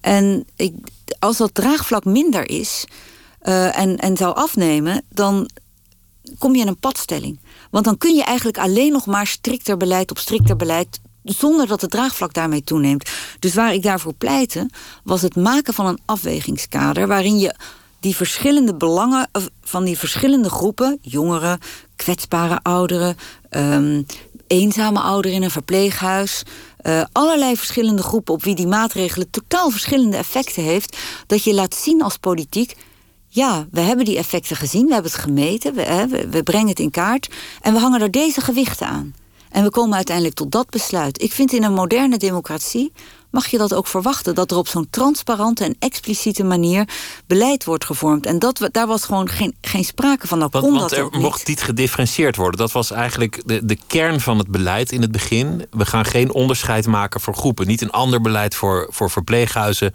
En 0.00 0.44
ik, 0.56 0.74
als 1.18 1.36
dat 1.36 1.54
draagvlak 1.54 2.04
minder 2.04 2.48
is 2.48 2.84
eh, 3.40 3.78
en, 3.78 3.96
en 3.96 4.16
zou 4.16 4.34
afnemen, 4.34 5.02
dan 5.08 5.50
kom 6.38 6.54
je 6.54 6.60
in 6.60 6.68
een 6.68 6.78
padstelling. 6.78 7.40
Want 7.70 7.84
dan 7.84 7.98
kun 7.98 8.14
je 8.14 8.24
eigenlijk 8.24 8.58
alleen 8.58 8.92
nog 8.92 9.06
maar 9.06 9.26
strikter 9.26 9.76
beleid 9.76 10.10
op 10.10 10.18
strikter 10.18 10.56
beleid 10.56 11.00
zonder 11.22 11.66
dat 11.66 11.80
het 11.80 11.90
draagvlak 11.90 12.32
daarmee 12.32 12.64
toeneemt. 12.64 13.10
Dus 13.38 13.54
waar 13.54 13.74
ik 13.74 13.82
daarvoor 13.82 14.14
pleitte, 14.14 14.70
was 15.04 15.22
het 15.22 15.36
maken 15.36 15.74
van 15.74 15.86
een 15.86 16.00
afwegingskader 16.04 17.06
waarin 17.06 17.38
je 17.38 17.54
die 18.00 18.16
verschillende 18.16 18.74
belangen 18.74 19.28
van 19.62 19.84
die 19.84 19.98
verschillende 19.98 20.50
groepen, 20.50 20.98
jongeren, 21.02 21.58
kwetsbare 21.96 22.60
ouderen, 22.62 23.16
ehm, 23.48 24.02
eenzame 24.46 25.00
ouderen 25.00 25.36
in 25.36 25.42
een 25.42 25.50
verpleeghuis, 25.50 26.42
eh, 26.76 27.02
allerlei 27.12 27.56
verschillende 27.56 28.02
groepen 28.02 28.34
op 28.34 28.44
wie 28.44 28.54
die 28.54 28.66
maatregelen 28.66 29.30
totaal 29.30 29.70
verschillende 29.70 30.16
effecten 30.16 30.62
heeft, 30.62 30.96
dat 31.26 31.44
je 31.44 31.54
laat 31.54 31.74
zien 31.74 32.02
als 32.02 32.16
politiek. 32.16 32.76
Ja, 33.28 33.66
we 33.70 33.80
hebben 33.80 34.04
die 34.04 34.16
effecten 34.16 34.56
gezien, 34.56 34.86
we 34.86 34.92
hebben 34.92 35.12
het 35.12 35.20
gemeten, 35.20 35.74
we, 35.74 36.26
we, 36.30 36.42
brengen 36.42 36.68
het 36.68 36.78
in 36.78 36.90
kaart 36.90 37.28
en 37.60 37.72
we 37.72 37.78
hangen 37.78 38.00
er 38.00 38.10
deze 38.10 38.40
gewichten 38.40 38.86
aan. 38.86 39.14
En 39.50 39.64
we 39.64 39.70
komen 39.70 39.96
uiteindelijk 39.96 40.36
tot 40.36 40.50
dat 40.50 40.70
besluit. 40.70 41.22
Ik 41.22 41.32
vind 41.32 41.52
in 41.52 41.62
een 41.64 41.72
moderne 41.72 42.16
democratie 42.16 42.92
mag 43.30 43.46
je 43.46 43.58
dat 43.58 43.74
ook 43.74 43.86
verwachten, 43.86 44.34
dat 44.34 44.50
er 44.50 44.56
op 44.56 44.68
zo'n 44.68 44.90
transparante 44.90 45.64
en 45.64 45.76
expliciete 45.78 46.44
manier 46.44 46.88
beleid 47.26 47.64
wordt 47.64 47.84
gevormd. 47.84 48.26
En 48.26 48.38
dat, 48.38 48.68
daar 48.72 48.86
was 48.86 49.04
gewoon 49.04 49.28
geen, 49.28 49.54
geen 49.60 49.84
sprake 49.84 50.26
van. 50.26 50.38
Nou 50.38 50.50
Want, 50.52 50.64
kon 50.64 50.74
want 50.74 50.90
dat 50.90 50.98
er 50.98 51.04
niet. 51.04 51.20
mocht 51.20 51.46
niet 51.46 51.62
gedifferentieerd 51.62 52.36
worden. 52.36 52.58
Dat 52.60 52.72
was 52.72 52.90
eigenlijk 52.90 53.42
de, 53.44 53.64
de 53.64 53.78
kern 53.86 54.20
van 54.20 54.38
het 54.38 54.48
beleid 54.48 54.92
in 54.92 55.00
het 55.00 55.12
begin. 55.12 55.66
We 55.70 55.86
gaan 55.86 56.04
geen 56.04 56.32
onderscheid 56.32 56.86
maken 56.86 57.20
voor 57.20 57.34
groepen. 57.34 57.66
Niet 57.66 57.80
een 57.80 57.90
ander 57.90 58.20
beleid 58.20 58.54
voor, 58.54 58.86
voor 58.90 59.10
verpleeghuizen 59.10 59.94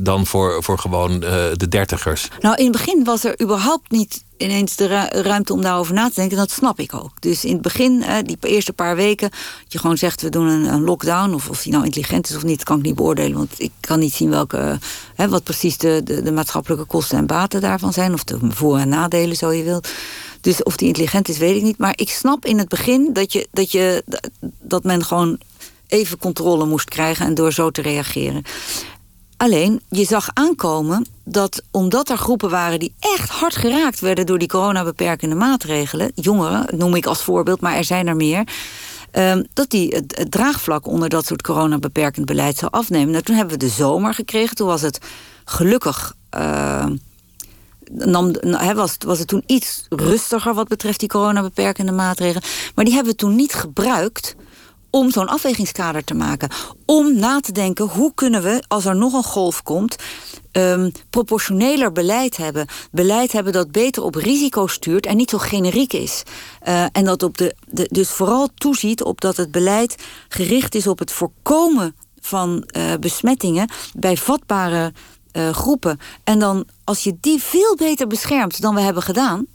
dan 0.00 0.26
voor, 0.26 0.62
voor 0.62 0.78
gewoon 0.78 1.22
eh, 1.22 1.44
de 1.52 1.68
dertigers. 1.68 2.28
Nou, 2.40 2.56
in 2.56 2.62
het 2.64 2.72
begin 2.72 3.04
was 3.04 3.24
er 3.24 3.42
überhaupt 3.42 3.90
niet 3.90 4.24
ineens 4.36 4.76
de 4.76 4.86
ru- 4.86 5.20
ruimte 5.22 5.52
om 5.52 5.62
daarover 5.62 5.94
na 5.94 6.08
te 6.08 6.14
denken. 6.14 6.36
Dat 6.36 6.50
snap 6.50 6.78
ik 6.80 6.94
ook. 6.94 7.10
Dus 7.20 7.44
in 7.44 7.52
het 7.52 7.62
begin, 7.62 8.02
eh, 8.02 8.16
die 8.24 8.36
eerste 8.40 8.72
paar 8.72 8.96
weken, 8.96 9.30
dat 9.30 9.72
je 9.72 9.78
gewoon 9.78 9.96
zegt: 9.98 10.22
we 10.22 10.28
doen 10.28 10.46
een, 10.46 10.64
een 10.72 10.84
lockdown. 10.84 11.34
Of 11.34 11.48
of 11.48 11.62
die 11.62 11.72
nou 11.72 11.84
intelligent 11.84 12.28
is 12.30 12.36
of 12.36 12.42
niet, 12.44 12.62
kan 12.64 12.78
ik 12.78 12.84
niet 12.84 12.94
beoordelen. 12.94 13.36
Want 13.36 13.54
ik 13.56 13.72
kan 13.80 13.98
niet 13.98 14.14
zien 14.14 14.30
welke, 14.30 14.78
eh, 15.16 15.26
wat 15.26 15.42
precies 15.44 15.78
de, 15.78 16.00
de, 16.04 16.22
de 16.22 16.32
maatschappelijke 16.32 16.84
kosten 16.84 17.18
en 17.18 17.26
baten 17.26 17.60
daarvan 17.60 17.92
zijn. 17.92 18.12
Of 18.12 18.24
de 18.24 18.38
voor- 18.48 18.78
en 18.78 18.88
nadelen, 18.88 19.36
zo 19.36 19.52
je 19.52 19.62
wilt. 19.62 19.88
Dus 20.40 20.62
of 20.62 20.76
die 20.76 20.86
intelligent 20.86 21.28
is, 21.28 21.38
weet 21.38 21.56
ik 21.56 21.62
niet. 21.62 21.78
Maar 21.78 21.92
ik 21.96 22.10
snap 22.10 22.44
in 22.44 22.58
het 22.58 22.68
begin 22.68 23.10
dat, 23.12 23.32
je, 23.32 23.48
dat, 23.52 23.70
je, 23.72 24.04
dat 24.60 24.84
men 24.84 25.04
gewoon 25.04 25.38
even 25.86 26.18
controle 26.18 26.66
moest 26.66 26.88
krijgen 26.88 27.26
en 27.26 27.34
door 27.34 27.52
zo 27.52 27.70
te 27.70 27.82
reageren. 27.82 28.42
Alleen, 29.36 29.80
je 29.88 30.04
zag 30.04 30.28
aankomen 30.32 31.06
dat 31.24 31.62
omdat 31.70 32.08
er 32.08 32.16
groepen 32.16 32.50
waren 32.50 32.78
die 32.78 32.94
echt 33.00 33.28
hard 33.28 33.56
geraakt 33.56 34.00
werden 34.00 34.26
door 34.26 34.38
die 34.38 34.48
coronabeperkende 34.48 35.34
maatregelen, 35.34 36.12
jongeren 36.14 36.78
noem 36.78 36.94
ik 36.94 37.06
als 37.06 37.22
voorbeeld, 37.22 37.60
maar 37.60 37.74
er 37.74 37.84
zijn 37.84 38.06
er 38.06 38.16
meer, 38.16 38.48
ehm, 39.10 39.44
dat 39.52 39.70
die 39.70 39.88
het, 39.88 40.26
draagvlak 40.30 40.86
onder 40.86 41.08
dat 41.08 41.26
soort 41.26 41.42
coronabeperkend 41.42 42.26
beleid 42.26 42.56
zou 42.56 42.70
afnemen. 42.72 43.10
Nou, 43.10 43.22
toen 43.22 43.36
hebben 43.36 43.58
we 43.58 43.64
de 43.64 43.72
zomer 43.72 44.14
gekregen, 44.14 44.56
toen 44.56 44.66
was 44.66 44.82
het 44.82 44.98
gelukkig. 45.44 46.14
ehm, 46.30 46.96
nam, 47.90 48.34
he, 48.40 48.74
was, 48.74 48.96
was 49.06 49.18
het 49.18 49.28
toen 49.28 49.42
iets 49.46 49.86
rustiger 49.88 50.54
wat 50.54 50.68
betreft 50.68 51.00
die 51.00 51.08
coronabeperkende 51.08 51.92
maatregelen. 51.92 52.42
Maar 52.74 52.84
die 52.84 52.94
hebben 52.94 53.12
we 53.12 53.18
toen 53.18 53.34
niet 53.34 53.54
gebruikt 53.54 54.36
om 54.96 55.10
zo'n 55.10 55.28
afwegingskader 55.28 56.04
te 56.04 56.14
maken. 56.14 56.50
Om 56.86 57.18
na 57.18 57.40
te 57.40 57.52
denken, 57.52 57.86
hoe 57.86 58.12
kunnen 58.14 58.42
we, 58.42 58.62
als 58.68 58.84
er 58.84 58.96
nog 58.96 59.12
een 59.12 59.22
golf 59.22 59.62
komt... 59.62 59.96
ehm, 60.52 60.90
proportioneler 61.10 61.92
beleid 61.92 62.36
hebben. 62.36 62.66
Beleid 62.90 63.32
hebben 63.32 63.52
dat 63.52 63.72
beter 63.72 64.02
op 64.02 64.14
risico 64.14 64.66
stuurt 64.66 65.06
en 65.06 65.16
niet 65.16 65.30
zo 65.30 65.38
generiek 65.38 65.92
is. 65.92 66.22
Eh, 66.60 66.84
en 66.92 67.04
dat 67.04 67.22
op 67.22 67.38
de, 67.38 67.54
de, 67.68 67.88
dus 67.90 68.08
vooral 68.08 68.48
toeziet 68.54 69.02
op 69.02 69.20
dat 69.20 69.36
het 69.36 69.50
beleid 69.50 69.96
gericht 70.28 70.74
is 70.74 70.86
op 70.86 70.98
het 70.98 71.12
voorkomen 71.12 71.96
van 72.20 72.62
eh, 72.66 72.82
besmettingen 73.00 73.70
bij 73.94 74.16
vatbare 74.16 74.92
eh, 75.32 75.50
groepen. 75.50 75.98
En 76.24 76.38
dan, 76.38 76.64
als 76.84 77.04
je 77.04 77.16
die 77.20 77.42
veel 77.42 77.76
beter 77.76 78.06
beschermt 78.06 78.60
dan 78.60 78.74
we 78.74 78.80
hebben 78.80 79.02
gedaan 79.02 79.46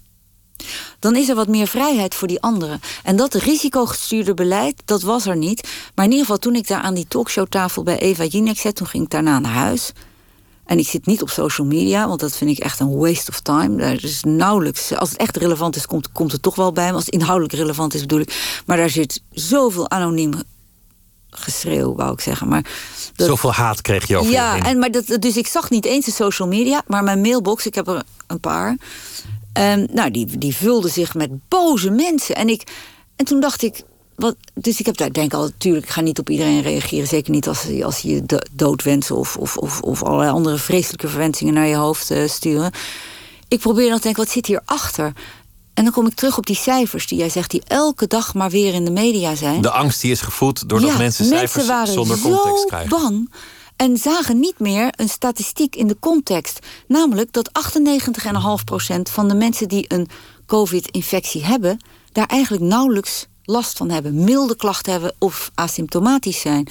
dan 1.01 1.15
is 1.15 1.29
er 1.29 1.35
wat 1.35 1.47
meer 1.47 1.67
vrijheid 1.67 2.15
voor 2.15 2.27
die 2.27 2.41
anderen. 2.41 2.81
En 3.03 3.15
dat 3.15 3.33
risicogestuurde 3.33 4.33
beleid, 4.33 4.81
dat 4.85 5.01
was 5.01 5.25
er 5.25 5.37
niet. 5.37 5.67
Maar 5.95 6.05
in 6.05 6.11
ieder 6.11 6.25
geval, 6.25 6.41
toen 6.41 6.55
ik 6.55 6.67
daar 6.67 6.81
aan 6.81 6.93
die 6.93 7.07
talkshowtafel 7.07 7.83
bij 7.83 7.99
Eva 7.99 8.23
Jinek 8.23 8.57
zat, 8.57 8.75
toen 8.75 8.87
ging 8.87 9.03
ik 9.03 9.09
daarna 9.09 9.39
naar 9.39 9.51
huis. 9.51 9.91
En 10.65 10.79
ik 10.79 10.87
zit 10.87 11.05
niet 11.05 11.21
op 11.21 11.29
social 11.29 11.67
media, 11.67 12.07
want 12.07 12.19
dat 12.19 12.37
vind 12.37 12.51
ik 12.51 12.59
echt 12.59 12.79
een 12.79 12.97
waste 12.97 13.31
of 13.31 13.39
time. 13.39 13.75
Daar 13.75 14.03
is 14.03 14.23
nauwelijks, 14.23 14.95
als 14.95 15.09
het 15.09 15.17
echt 15.17 15.37
relevant 15.37 15.75
is, 15.75 15.85
komt, 15.85 16.11
komt 16.11 16.31
het 16.31 16.41
toch 16.41 16.55
wel 16.55 16.71
bij 16.71 16.87
me. 16.87 16.93
Als 16.93 17.05
het 17.05 17.13
inhoudelijk 17.13 17.53
relevant 17.53 17.93
is, 17.93 18.01
bedoel 18.01 18.19
ik. 18.19 18.61
Maar 18.65 18.77
daar 18.77 18.89
zit 18.89 19.21
zoveel 19.31 19.89
anoniem 19.89 20.33
geschreeuw, 21.29 21.95
wou 21.95 22.13
ik 22.13 22.19
zeggen. 22.19 22.47
Maar 22.47 22.65
dat, 23.15 23.27
Zoveel 23.27 23.53
haat 23.53 23.81
kreeg 23.81 24.07
je 24.07 24.17
over 24.17 24.31
Ja, 24.31 24.57
en, 24.63 24.79
maar 24.79 24.91
dat, 24.91 25.05
dus 25.19 25.37
ik 25.37 25.47
zag 25.47 25.69
niet 25.69 25.85
eens 25.85 26.05
de 26.05 26.11
social 26.11 26.47
media, 26.47 26.83
maar 26.87 27.03
mijn 27.03 27.21
mailbox, 27.21 27.65
ik 27.65 27.75
heb 27.75 27.87
er 27.87 28.03
een 28.27 28.39
paar. 28.39 28.77
Um, 29.59 29.87
nou, 29.91 30.11
die, 30.11 30.37
die 30.37 30.55
vulde 30.55 30.89
zich 30.89 31.13
met 31.13 31.29
boze 31.47 31.89
mensen. 31.89 32.35
En, 32.35 32.49
ik, 32.49 32.63
en 33.15 33.25
toen 33.25 33.39
dacht 33.39 33.63
ik, 33.63 33.83
wat, 34.15 34.35
dus 34.53 34.79
ik 34.79 34.85
heb 34.85 34.97
daar 34.97 35.11
denk 35.11 35.33
al, 35.33 35.41
natuurlijk, 35.43 35.85
ik 35.85 35.91
ga 35.91 36.01
niet 36.01 36.19
op 36.19 36.29
iedereen 36.29 36.61
reageren. 36.61 37.07
Zeker 37.07 37.31
niet 37.31 37.47
als, 37.47 37.81
als 37.83 37.99
je 37.99 38.23
dood 38.51 38.83
wensen 38.83 39.15
of, 39.15 39.37
of, 39.37 39.57
of, 39.57 39.81
of 39.81 40.03
allerlei 40.03 40.31
andere 40.31 40.57
vreselijke 40.57 41.07
verwensingen 41.07 41.53
naar 41.53 41.67
je 41.67 41.75
hoofd 41.75 42.11
uh, 42.11 42.27
sturen. 42.27 42.71
Ik 43.47 43.59
probeer 43.59 43.89
dan 43.89 43.97
te 43.97 44.03
denken, 44.03 44.23
wat 44.23 44.31
zit 44.31 44.45
hierachter? 44.45 45.13
En 45.73 45.83
dan 45.83 45.93
kom 45.93 46.07
ik 46.07 46.13
terug 46.13 46.37
op 46.37 46.45
die 46.45 46.55
cijfers 46.55 47.07
die 47.07 47.17
jij 47.17 47.29
zegt, 47.29 47.51
die 47.51 47.63
elke 47.67 48.07
dag 48.07 48.33
maar 48.33 48.49
weer 48.49 48.73
in 48.73 48.85
de 48.85 48.91
media 48.91 49.35
zijn. 49.35 49.61
De 49.61 49.71
angst 49.71 50.01
die 50.01 50.11
is 50.11 50.21
gevoed 50.21 50.69
doordat 50.69 50.97
mensen 50.97 51.25
cijfers 51.25 51.67
mensen 51.67 51.93
zonder 51.93 52.19
context 52.19 52.65
krijgen. 52.65 52.89
bang 52.89 53.29
en 53.81 53.97
zagen 53.97 54.39
niet 54.39 54.59
meer 54.59 54.93
een 54.95 55.09
statistiek 55.09 55.75
in 55.75 55.87
de 55.87 55.99
context. 55.99 56.59
Namelijk 56.87 57.33
dat 57.33 57.49
98,5% 58.93 59.01
van 59.01 59.27
de 59.27 59.33
mensen 59.33 59.67
die 59.67 59.85
een 59.87 60.07
COVID-infectie 60.45 61.45
hebben, 61.45 61.79
daar 62.11 62.25
eigenlijk 62.25 62.63
nauwelijks 62.63 63.27
last 63.43 63.77
van 63.77 63.89
hebben, 63.89 64.23
milde 64.23 64.55
klachten 64.55 64.91
hebben 64.91 65.15
of 65.19 65.51
asymptomatisch 65.55 66.39
zijn. 66.39 66.67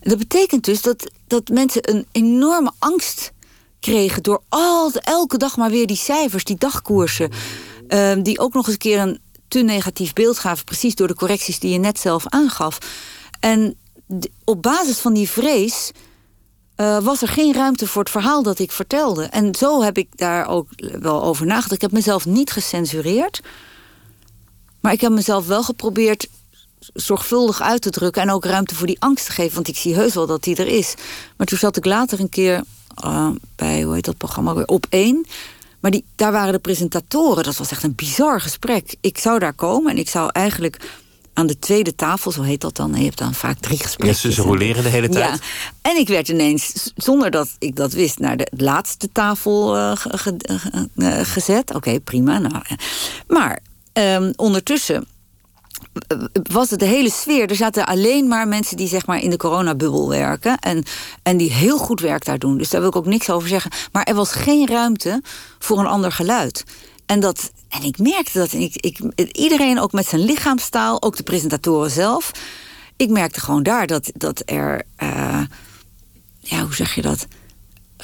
Dat 0.00 0.18
betekent 0.18 0.64
dus 0.64 0.82
dat, 0.82 1.10
dat 1.26 1.48
mensen 1.48 1.90
een 1.90 2.06
enorme 2.12 2.72
angst 2.78 3.32
kregen 3.80 4.22
door 4.22 4.42
al, 4.48 4.92
elke 4.92 5.36
dag 5.36 5.56
maar 5.56 5.70
weer 5.70 5.86
die 5.86 5.96
cijfers, 5.96 6.44
die 6.44 6.58
dagkoersen, 6.58 7.30
uh, 7.88 8.12
die 8.22 8.38
ook 8.38 8.54
nog 8.54 8.64
eens 8.64 8.74
een 8.74 8.80
keer 8.80 8.98
een 8.98 9.20
te 9.48 9.60
negatief 9.60 10.12
beeld 10.12 10.38
gaven, 10.38 10.64
precies 10.64 10.94
door 10.94 11.08
de 11.08 11.14
correcties 11.14 11.58
die 11.58 11.72
je 11.72 11.78
net 11.78 11.98
zelf 11.98 12.26
aangaf. 12.26 12.78
En 13.40 13.76
op 14.44 14.62
basis 14.62 14.98
van 14.98 15.14
die 15.14 15.28
vrees 15.28 15.92
uh, 16.82 16.98
was 16.98 17.22
er 17.22 17.28
geen 17.28 17.54
ruimte 17.54 17.86
voor 17.86 18.02
het 18.02 18.10
verhaal 18.10 18.42
dat 18.42 18.58
ik 18.58 18.72
vertelde. 18.72 19.24
En 19.24 19.54
zo 19.54 19.82
heb 19.82 19.98
ik 19.98 20.08
daar 20.16 20.48
ook 20.48 20.68
wel 21.00 21.22
over 21.22 21.46
nagedacht. 21.46 21.72
Ik 21.72 21.80
heb 21.80 21.92
mezelf 21.92 22.26
niet 22.26 22.50
gecensureerd. 22.50 23.40
Maar 24.80 24.92
ik 24.92 25.00
heb 25.00 25.12
mezelf 25.12 25.46
wel 25.46 25.62
geprobeerd 25.62 26.28
zorgvuldig 26.94 27.60
uit 27.60 27.82
te 27.82 27.90
drukken... 27.90 28.22
en 28.22 28.30
ook 28.30 28.44
ruimte 28.44 28.74
voor 28.74 28.86
die 28.86 29.00
angst 29.00 29.26
te 29.26 29.32
geven. 29.32 29.54
Want 29.54 29.68
ik 29.68 29.76
zie 29.76 29.94
heus 29.94 30.14
wel 30.14 30.26
dat 30.26 30.42
die 30.42 30.56
er 30.56 30.66
is. 30.66 30.94
Maar 31.36 31.46
toen 31.46 31.58
zat 31.58 31.76
ik 31.76 31.84
later 31.84 32.20
een 32.20 32.28
keer 32.28 32.64
uh, 33.04 33.28
bij, 33.56 33.82
hoe 33.82 33.94
heet 33.94 34.04
dat 34.04 34.16
programma 34.16 34.54
weer, 34.54 34.66
op 34.66 34.86
één... 34.88 35.26
Maar 35.80 35.90
die, 35.90 36.04
daar 36.16 36.32
waren 36.32 36.52
de 36.52 36.58
presentatoren. 36.58 37.44
Dat 37.44 37.56
was 37.56 37.70
echt 37.70 37.82
een 37.82 37.94
bizar 37.94 38.40
gesprek. 38.40 38.94
Ik 39.00 39.18
zou 39.18 39.38
daar 39.38 39.52
komen 39.52 39.90
en 39.90 39.98
ik 39.98 40.08
zou 40.08 40.30
eigenlijk 40.32 41.01
aan 41.34 41.46
de 41.46 41.58
tweede 41.58 41.94
tafel, 41.94 42.30
zo 42.30 42.42
heet 42.42 42.60
dat 42.60 42.76
dan. 42.76 42.94
Je 42.94 43.04
hebt 43.04 43.18
dan 43.18 43.34
vaak 43.34 43.58
drie 43.58 43.78
gesprekken. 43.78 44.28
Ja, 44.28 44.34
ze 44.34 44.42
roleren 44.42 44.82
de 44.82 44.88
hele 44.88 45.08
tijd. 45.08 45.34
Ja. 45.34 45.90
En 45.90 45.96
ik 45.96 46.08
werd 46.08 46.28
ineens, 46.28 46.92
zonder 46.96 47.30
dat 47.30 47.48
ik 47.58 47.76
dat 47.76 47.92
wist, 47.92 48.18
naar 48.18 48.36
de 48.36 48.48
laatste 48.56 49.08
tafel 49.12 49.76
uh, 49.76 49.92
gezet. 51.22 51.74
Oké, 51.74 52.00
prima. 52.00 52.38
Nou, 52.38 52.62
maar 53.26 53.58
um, 53.92 54.32
ondertussen 54.36 55.06
was 56.50 56.70
het 56.70 56.80
de 56.80 56.86
hele 56.86 57.10
sfeer. 57.10 57.50
Er 57.50 57.56
zaten 57.56 57.86
alleen 57.86 58.28
maar 58.28 58.48
mensen 58.48 58.76
die 58.76 58.88
zeg 58.88 59.06
maar 59.06 59.20
in 59.20 59.30
de 59.30 59.36
coronabubbel 59.36 60.08
werken. 60.08 60.58
En, 60.58 60.84
en 61.22 61.36
die 61.36 61.52
heel 61.52 61.78
goed 61.78 62.00
werk 62.00 62.24
daar 62.24 62.38
doen. 62.38 62.58
Dus 62.58 62.70
daar 62.70 62.80
wil 62.80 62.90
ik 62.90 62.96
ook 62.96 63.06
niks 63.06 63.30
over 63.30 63.48
zeggen. 63.48 63.70
Maar 63.92 64.04
er 64.04 64.14
was 64.14 64.32
geen 64.32 64.68
ruimte 64.68 65.22
voor 65.58 65.78
een 65.78 65.86
ander 65.86 66.12
geluid. 66.12 66.64
En, 67.06 67.20
dat, 67.20 67.52
en 67.68 67.82
ik 67.82 67.98
merkte 67.98 68.38
dat. 68.38 68.52
ik, 68.52 68.76
ik, 68.76 68.98
iedereen 69.32 69.80
ook 69.80 69.92
met 69.92 70.06
zijn 70.06 70.24
lichaamstaal, 70.24 71.02
ook 71.02 71.16
de 71.16 71.22
presentatoren 71.22 71.90
zelf. 71.90 72.30
Ik 72.96 73.08
merkte 73.08 73.40
gewoon 73.40 73.62
daar 73.62 73.86
dat, 73.86 74.10
dat 74.14 74.42
er. 74.44 74.82
Uh, 75.02 75.40
ja, 76.38 76.62
hoe 76.62 76.74
zeg 76.74 76.94
je 76.94 77.02
dat? 77.02 77.26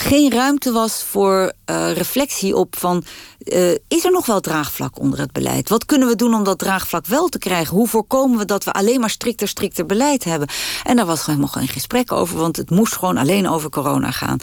geen 0.01 0.31
ruimte 0.31 0.73
was 0.73 1.03
voor 1.03 1.53
uh, 1.71 1.93
reflectie 1.93 2.57
op 2.57 2.77
van... 2.79 3.05
Uh, 3.39 3.71
is 3.89 4.05
er 4.05 4.11
nog 4.11 4.27
wel 4.27 4.41
draagvlak 4.41 4.99
onder 4.99 5.19
het 5.19 5.33
beleid? 5.33 5.69
Wat 5.69 5.85
kunnen 5.85 6.09
we 6.09 6.17
doen 6.17 6.35
om 6.35 6.45
dat 6.45 6.59
draagvlak 6.59 7.07
wel 7.07 7.29
te 7.29 7.39
krijgen? 7.39 7.77
Hoe 7.77 7.89
voorkomen 7.89 8.39
we 8.39 8.45
dat 8.45 8.65
we 8.65 8.73
alleen 8.73 9.01
maar 9.01 9.11
strikter, 9.11 9.49
strikter 9.49 9.87
beleid 9.87 10.25
hebben? 10.25 10.49
En 10.83 10.97
daar 10.97 11.07
was 11.07 11.27
helemaal 11.27 11.49
geen 11.49 11.69
gesprek 11.69 12.13
over, 12.13 12.39
want 12.39 12.57
het 12.57 12.71
moest 12.71 12.97
gewoon 12.97 13.17
alleen 13.17 13.49
over 13.49 13.71
corona 13.71 14.11
gaan. 14.11 14.39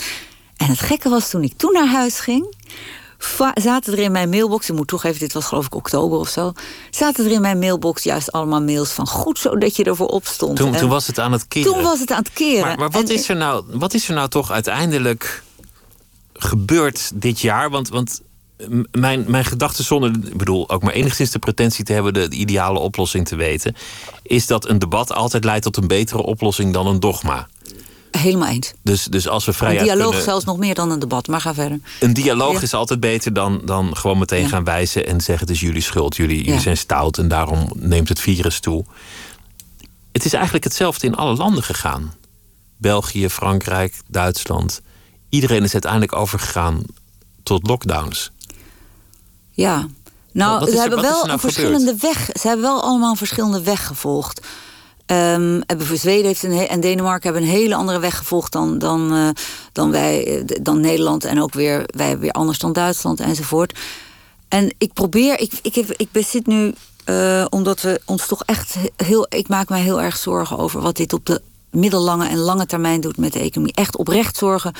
En 0.58 0.68
het 0.68 0.80
gekke 0.80 1.10
was 1.10 1.30
toen 1.30 1.44
ik 1.44 1.58
toen 1.58 1.74
naar 1.74 1.88
huis 1.88 2.20
ging 2.20 2.56
zaten 3.54 3.94
er 3.94 4.00
in 4.00 4.12
mijn 4.12 4.30
mailbox, 4.30 4.70
ik 4.70 4.76
moet 4.76 4.88
toegeven, 4.88 5.20
dit 5.20 5.34
was 5.34 5.46
geloof 5.46 5.66
ik 5.66 5.76
oktober 5.76 6.20
of 6.20 6.30
zo, 6.30 6.54
zaten 6.90 7.26
er 7.26 7.32
in 7.32 7.42
mijn 7.42 7.60
mailbox 7.60 8.04
juist 8.04 8.32
allemaal 8.32 8.62
mails 8.62 8.92
van 8.92 9.08
goed 9.08 9.40
zo 9.40 9.58
dat 9.58 9.76
je 9.76 9.84
ervoor 9.84 10.08
opstond. 10.08 10.58
Toen, 10.58 10.72
toen 10.72 10.90
was 10.90 11.08
het 11.08 11.20
aan 11.20 11.32
het 11.32 11.48
keren. 11.48 11.74
Toen 11.74 11.84
was 11.84 12.00
het 12.00 12.12
aan 12.12 12.24
het 12.24 12.34
keren. 12.34 12.68
Maar, 12.68 12.78
maar 12.78 12.90
wat, 12.90 13.10
is 13.10 13.30
er 13.30 13.36
nou, 13.36 13.64
wat 13.68 13.94
is 13.94 14.08
er 14.08 14.16
nou 14.16 14.30
toch 14.30 14.52
uiteindelijk 14.52 15.44
gebeurd 16.34 17.12
dit 17.14 17.40
jaar? 17.40 17.70
Want, 17.70 17.90
want 17.90 18.22
mijn, 18.92 19.26
mijn 19.28 19.46
gedachte, 19.46 19.84
zonder 19.84 20.12
ik 20.12 20.38
bedoel, 20.38 20.70
ook 20.70 20.84
maar 20.84 20.94
enigszins 20.94 21.32
de 21.32 21.40
pretentie 21.40 21.86
te 21.86 21.94
hebben 21.94 22.14
de, 22.14 22.28
de, 22.28 22.36
ideale 22.36 22.80
oplossing 22.80 23.28
te 23.28 23.36
weten, 23.36 23.76
is 24.24 24.48
dat 24.48 24.70
een 24.70 24.80
debat 24.80 25.14
altijd 25.14 25.44
leidt 25.44 25.64
tot 25.64 25.78
een 25.78 25.88
betere 25.88 26.22
oplossing 26.22 26.74
dan 26.74 26.88
een 26.88 27.00
dogma. 27.00 27.48
Helemaal 28.18 28.48
eens. 28.48 28.74
Dus, 28.82 29.04
dus 29.04 29.28
als 29.28 29.46
we 29.46 29.54
vrij. 29.54 29.78
Een 29.78 29.84
dialoog 29.84 30.22
zelfs 30.22 30.46
nog 30.46 30.58
meer 30.58 30.76
dan 30.76 30.92
een 30.92 31.00
debat, 31.00 31.28
maar 31.28 31.42
ga 31.42 31.54
verder. 31.54 31.80
Een 32.00 32.14
dialoog 32.14 32.62
is 32.62 32.74
altijd 32.74 33.00
beter 33.00 33.34
dan, 33.34 33.62
dan 33.66 33.98
gewoon 33.98 34.18
meteen 34.18 34.50
gaan 34.50 34.64
wijzen 34.64 35.08
en 35.08 35.22
zeggen: 35.22 35.48
het 35.48 35.56
is 35.56 35.62
jullie 35.62 35.82
schuld, 35.82 36.16
jullie, 36.16 36.44
jullie 36.44 36.62
zijn 36.62 36.78
stout 36.78 37.18
en 37.18 37.28
daarom 37.28 37.70
neemt 37.76 38.10
het 38.10 38.20
virus 38.20 38.60
toe. 38.60 38.86
Het 40.12 40.26
is 40.26 40.34
eigenlijk 40.34 40.64
hetzelfde 40.64 41.08
in 41.08 41.16
alle 41.16 41.36
landen 41.36 41.64
gegaan: 41.64 42.14
België, 42.78 43.30
Frankrijk, 43.30 44.02
Duitsland. 44.08 44.82
Iedereen 45.30 45.64
is 45.64 45.74
uiteindelijk 45.74 46.16
overgegaan 46.16 46.82
tot 47.44 47.68
lockdowns. 47.68 48.32
Ja, 49.52 49.88
nou, 50.32 50.72
ze 50.72 50.78
hebben 50.78 51.02
wel 51.02 51.20
nou 51.22 51.30
een 51.30 51.40
verschillende 51.40 51.96
weg. 52.00 52.30
Ze 52.34 52.48
hebben 52.48 52.66
wel 52.66 52.82
allemaal 52.82 53.12
een 53.12 53.18
verschillende 53.18 53.62
weg 53.62 53.88
gevolgd. 53.88 54.48
Um, 55.08 55.62
Zweden 55.94 56.26
heeft 56.26 56.44
een 56.44 56.68
en 56.68 56.80
Denemarken 56.80 57.32
hebben 57.32 57.50
een 57.50 57.56
hele 57.56 57.76
andere 57.76 58.00
weg 58.00 58.18
gevolgd 58.18 58.52
dan, 58.52 58.78
dan, 58.78 59.14
uh, 59.14 59.30
dan, 59.72 59.92
wij, 59.92 60.26
eh, 60.28 60.58
dan 60.62 60.80
Nederland. 60.80 61.26
En 61.26 61.42
ook 61.42 61.54
weer, 61.54 61.84
wij 61.86 62.20
weer 62.20 62.32
anders 62.32 62.60
dan 62.60 62.74
Duitsland 62.74 63.20
enzovoort. 63.20 63.80
En 64.48 64.74
ik 64.78 64.94
probeer, 64.94 65.40
ik, 65.40 65.52
ik, 65.62 65.76
heb, 65.76 65.94
ik 65.98 66.10
zit 66.28 66.48
nu, 66.48 66.74
uh, 67.06 67.46
omdat 67.50 67.82
we 67.82 68.02
ons 68.06 68.28
toch 68.28 68.44
echt 68.46 68.76
heel. 68.96 69.26
Ik 69.30 69.48
maak 69.48 69.70
mij 69.70 69.82
heel 69.82 70.02
erg 70.02 70.18
zorgen 70.18 70.58
over 70.58 70.82
wat 70.82 70.96
dit 70.96 71.14
op 71.14 71.26
de 71.26 71.42
middellange 71.70 72.28
en 72.28 72.38
lange 72.38 72.66
termijn 72.66 73.02
doet 73.02 73.18
met 73.18 73.34
de 73.34 73.40
economie. 73.40 73.74
Echt 73.74 73.98
oprecht 73.98 74.38
zorgen 74.38 74.74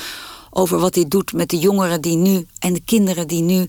over 0.50 0.78
wat 0.78 0.94
dit 0.94 1.10
doet 1.10 1.32
met 1.32 1.50
de 1.50 1.58
jongeren 1.58 2.00
die 2.00 2.16
nu 2.16 2.46
en 2.58 2.72
de 2.72 2.82
kinderen 2.84 3.28
die 3.28 3.42
nu 3.42 3.66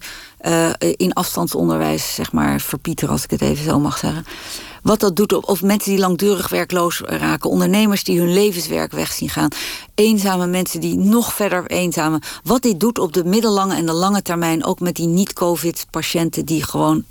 in 0.80 1.14
afstandsonderwijs, 1.14 2.16
zeg 2.16 2.32
maar, 2.32 2.62
verpieteren, 2.62 3.14
als 3.14 3.24
ik 3.24 3.30
het 3.30 3.42
even 3.42 3.64
zo 3.64 3.80
mag 3.80 3.98
zeggen. 3.98 4.26
Wat 4.88 5.00
dat 5.00 5.16
doet, 5.16 5.34
of 5.34 5.62
mensen 5.62 5.92
die 5.92 6.00
langdurig 6.00 6.50
werkloos 6.50 7.00
raken, 7.00 7.50
ondernemers 7.50 8.04
die 8.04 8.20
hun 8.20 8.34
levenswerk 8.34 8.92
weg 8.92 9.12
zien 9.12 9.30
gaan, 9.30 9.50
eenzame 9.96 10.48
mensen 10.48 10.80
die 10.80 10.98
nog 10.98 11.34
verder 11.34 11.66
eenzamen. 11.66 12.22
Wat 12.44 12.62
dit 12.62 12.80
doet 12.80 13.00
op 13.00 13.14
de 13.14 13.24
middellange 13.24 13.76
en 13.76 13.86
de 13.86 13.94
lange 13.94 14.22
termijn, 14.22 14.66
ook 14.66 14.80
met 14.80 14.96
die 14.96 15.08
niet-COVID-patiënten 15.08 16.46
die 16.46 16.64
gewoon 16.64 17.04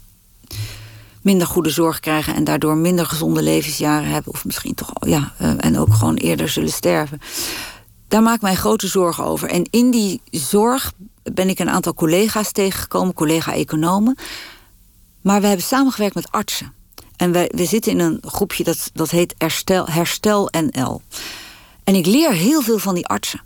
minder 1.23 1.47
goede 1.47 1.71
zorg 1.71 2.01
krijgen 2.01 2.35
en 2.35 2.45
daardoor 2.45 2.77
minder 2.77 3.07
gezonde 3.07 3.43
levensjaren 3.43 4.09
hebben, 4.09 4.33
of 4.33 4.45
misschien 4.45 4.75
toch, 4.75 4.91
ja, 5.01 5.33
uh, 5.41 5.51
en 5.57 5.79
ook 5.79 5.95
gewoon 5.95 6.15
eerder 6.15 6.49
zullen 6.49 6.73
sterven. 6.73 7.21
Daar 8.09 8.23
maak 8.23 8.35
ik 8.35 8.43
mij 8.43 8.55
grote 8.55 8.87
zorgen 8.87 9.25
over. 9.25 9.49
En 9.49 9.69
in 9.71 9.91
die 9.91 10.21
zorg 10.31 10.93
ben 11.23 11.49
ik 11.49 11.59
een 11.59 11.71
aantal 11.71 11.95
collega's 11.95 12.53
tegengekomen, 12.53 13.15
collega-economen. 13.15 14.17
Maar 15.21 15.41
we 15.41 15.47
hebben 15.47 15.67
samengewerkt 15.67 16.15
met 16.15 16.31
artsen. 16.31 16.75
En 17.17 17.33
wij, 17.33 17.51
we 17.55 17.65
zitten 17.65 17.93
in 17.93 17.99
een 17.99 18.19
groepje 18.27 18.65
dat, 18.65 18.91
dat 18.93 19.11
heet 19.11 19.35
Herstel, 19.39 19.87
Herstel 19.87 20.49
NL. 20.71 21.03
En 21.85 21.95
ik 21.95 22.07
leer 22.07 22.33
heel 22.33 22.63
veel 22.63 22.79
van 22.79 22.95
die 22.95 23.07
artsen. 23.07 23.41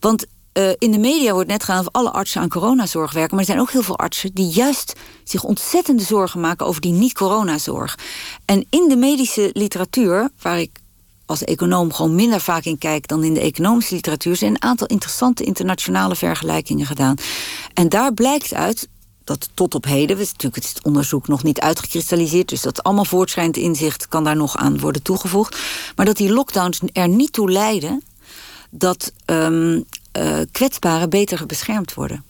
Want 0.00 0.26
uh, 0.58 0.70
in 0.78 0.90
de 0.90 0.98
media 0.98 1.32
wordt 1.32 1.48
net 1.48 1.64
gedaan 1.64 1.80
of 1.80 1.92
alle 1.92 2.10
artsen 2.12 2.40
aan 2.40 2.48
coronazorg 2.48 3.12
werken. 3.12 3.30
Maar 3.30 3.44
er 3.44 3.50
zijn 3.50 3.60
ook 3.60 3.70
heel 3.70 3.82
veel 3.82 3.98
artsen 3.98 4.34
die 4.34 4.48
juist 4.48 4.92
zich 5.24 5.44
ontzettende 5.44 6.02
zorgen 6.02 6.40
maken 6.40 6.66
over 6.66 6.80
die 6.80 6.92
niet-coronazorg. 6.92 7.98
En 8.44 8.66
in 8.70 8.88
de 8.88 8.96
medische 8.96 9.50
literatuur, 9.52 10.30
waar 10.42 10.60
ik 10.60 10.80
als 11.26 11.44
econoom 11.44 11.92
gewoon 11.92 12.14
minder 12.14 12.40
vaak 12.40 12.64
in 12.64 12.78
kijk 12.78 13.08
dan 13.08 13.24
in 13.24 13.34
de 13.34 13.40
economische 13.40 13.94
literatuur, 13.94 14.36
zijn 14.36 14.50
een 14.50 14.62
aantal 14.62 14.86
interessante 14.86 15.44
internationale 15.44 16.16
vergelijkingen 16.16 16.86
gedaan. 16.86 17.16
En 17.74 17.88
daar 17.88 18.14
blijkt 18.14 18.54
uit 18.54 18.88
dat 19.26 19.48
tot 19.54 19.74
op 19.74 19.84
heden, 19.84 20.18
is 20.18 20.32
natuurlijk 20.32 20.64
het 20.66 20.78
onderzoek 20.82 21.28
nog 21.28 21.42
niet 21.42 21.60
uitgekristalliseerd, 21.60 22.48
dus 22.48 22.62
dat 22.62 22.82
allemaal 22.82 23.04
voortschrijdend 23.04 23.56
inzicht 23.56 24.08
kan 24.08 24.24
daar 24.24 24.36
nog 24.36 24.56
aan 24.56 24.80
worden 24.80 25.02
toegevoegd. 25.02 25.58
Maar 25.96 26.06
dat 26.06 26.16
die 26.16 26.32
lockdowns 26.32 26.80
er 26.92 27.08
niet 27.08 27.32
toe 27.32 27.50
leiden 27.50 28.02
dat 28.70 29.12
um, 29.26 29.84
kwetsbaren 30.52 31.10
beter 31.10 31.46
beschermd 31.46 31.94
worden. 31.94 32.24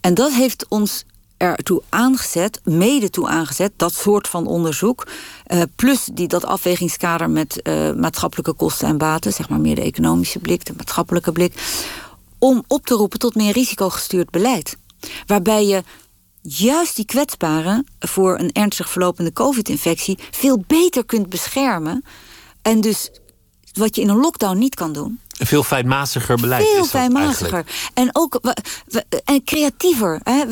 En 0.00 0.14
dat 0.14 0.32
heeft 0.32 0.66
ons 0.68 1.04
ertoe 1.36 1.82
aangezet, 1.88 2.60
mede 2.64 3.10
toe 3.10 3.28
aangezet, 3.28 3.72
dat 3.76 3.94
soort 3.94 4.28
van 4.28 4.46
onderzoek. 4.46 5.06
Uh, 5.46 5.62
plus 5.76 6.08
die, 6.12 6.28
dat 6.28 6.44
afwegingskader 6.44 7.30
met 7.30 7.60
uh, 7.62 7.92
maatschappelijke 7.92 8.52
kosten 8.52 8.88
en 8.88 8.98
baten, 8.98 9.32
zeg 9.32 9.48
maar 9.48 9.60
meer 9.60 9.74
de 9.74 9.82
economische 9.82 10.38
blik, 10.38 10.64
de 10.64 10.72
maatschappelijke 10.76 11.32
blik. 11.32 11.82
Om 12.38 12.64
op 12.66 12.86
te 12.86 12.94
roepen 12.94 13.18
tot 13.18 13.34
meer 13.34 13.52
risicogestuurd 13.52 14.30
beleid. 14.30 14.76
Waarbij 15.26 15.66
je 15.66 15.82
juist 16.42 16.96
die 16.96 17.04
kwetsbaren 17.04 17.86
voor 17.98 18.38
een 18.38 18.52
ernstig 18.52 18.90
verlopende 18.90 19.32
COVID-infectie 19.32 20.18
veel 20.30 20.64
beter 20.66 21.04
kunt 21.04 21.28
beschermen. 21.28 22.04
En 22.62 22.80
dus 22.80 23.10
wat 23.72 23.96
je 23.96 24.02
in 24.02 24.08
een 24.08 24.20
lockdown 24.20 24.58
niet 24.58 24.74
kan 24.74 24.92
doen. 24.92 25.20
Een 25.38 25.46
veel 25.46 25.62
fijnmaziger 25.62 26.36
beleid. 26.36 26.68
Veel 26.68 26.84
fijnmaziger. 26.84 27.66
En 27.94 28.10
ook 28.12 28.40
en 29.24 29.44
creatiever. 29.44 30.20
Hè? 30.22 30.44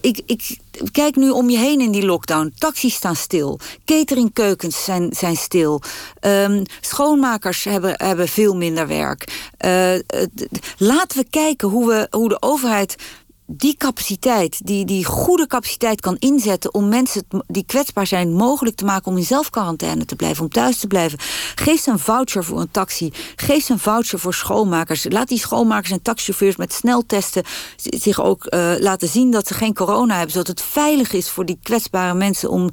ik, 0.00 0.20
ik 0.26 0.58
kijk 0.92 1.16
nu 1.16 1.30
om 1.30 1.50
je 1.50 1.58
heen 1.58 1.80
in 1.80 1.90
die 1.90 2.04
lockdown. 2.04 2.54
Taxis 2.58 2.94
staan 2.94 3.16
stil. 3.16 3.58
Cateringkeukens 3.84 4.84
zijn, 4.84 5.12
zijn 5.12 5.36
stil. 5.36 5.82
Um, 6.20 6.62
schoonmakers 6.80 7.64
hebben, 7.64 7.94
hebben 7.96 8.28
veel 8.28 8.56
minder 8.56 8.86
werk. 8.86 9.52
Uh, 9.64 9.94
laten 10.76 11.18
we 11.18 11.26
kijken 11.30 11.68
hoe, 11.68 11.86
we, 11.86 12.06
hoe 12.10 12.28
de 12.28 12.42
overheid 12.42 12.96
die 13.46 13.76
capaciteit, 13.76 14.66
die, 14.66 14.84
die 14.84 15.04
goede 15.04 15.46
capaciteit 15.46 16.00
kan 16.00 16.16
inzetten 16.18 16.74
om 16.74 16.88
mensen 16.88 17.24
die 17.46 17.64
kwetsbaar 17.66 18.06
zijn 18.06 18.32
mogelijk 18.32 18.76
te 18.76 18.84
maken 18.84 19.10
om 19.10 19.16
in 19.16 19.24
zelfquarantaine 19.24 20.04
te 20.04 20.16
blijven, 20.16 20.44
om 20.44 20.50
thuis 20.50 20.78
te 20.78 20.86
blijven. 20.86 21.18
Geef 21.54 21.80
ze 21.80 21.90
een 21.90 21.98
voucher 21.98 22.44
voor 22.44 22.60
een 22.60 22.70
taxi. 22.70 23.12
Geef 23.36 23.64
ze 23.64 23.72
een 23.72 23.78
voucher 23.78 24.18
voor 24.18 24.34
schoonmakers. 24.34 25.06
Laat 25.08 25.28
die 25.28 25.38
schoonmakers 25.38 25.90
en 25.90 26.02
taxichauffeurs 26.02 26.56
met 26.56 26.72
sneltesten 26.72 27.44
zich 27.76 28.22
ook 28.22 28.46
uh, 28.48 28.72
laten 28.78 29.08
zien 29.08 29.30
dat 29.30 29.46
ze 29.46 29.54
geen 29.54 29.74
corona 29.74 30.14
hebben, 30.14 30.32
zodat 30.32 30.46
het 30.46 30.62
veilig 30.62 31.12
is 31.12 31.30
voor 31.30 31.44
die 31.44 31.58
kwetsbare 31.62 32.14
mensen 32.14 32.50
om, 32.50 32.68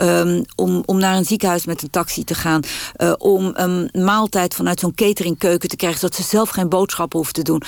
um, 0.00 0.44
om, 0.56 0.82
om 0.86 0.98
naar 0.98 1.16
een 1.16 1.24
ziekenhuis 1.24 1.64
met 1.64 1.82
een 1.82 1.90
taxi 1.90 2.24
te 2.24 2.34
gaan. 2.34 2.62
Uh, 2.96 3.12
om 3.18 3.50
een 3.54 3.90
maaltijd 3.92 4.54
vanuit 4.54 4.80
zo'n 4.80 4.94
cateringkeuken 4.94 5.68
te 5.68 5.76
krijgen, 5.76 6.00
zodat 6.00 6.16
ze 6.16 6.22
zelf 6.22 6.48
geen 6.48 6.68
boodschappen 6.68 7.18
hoeven 7.18 7.34
te 7.34 7.42
doen. 7.42 7.62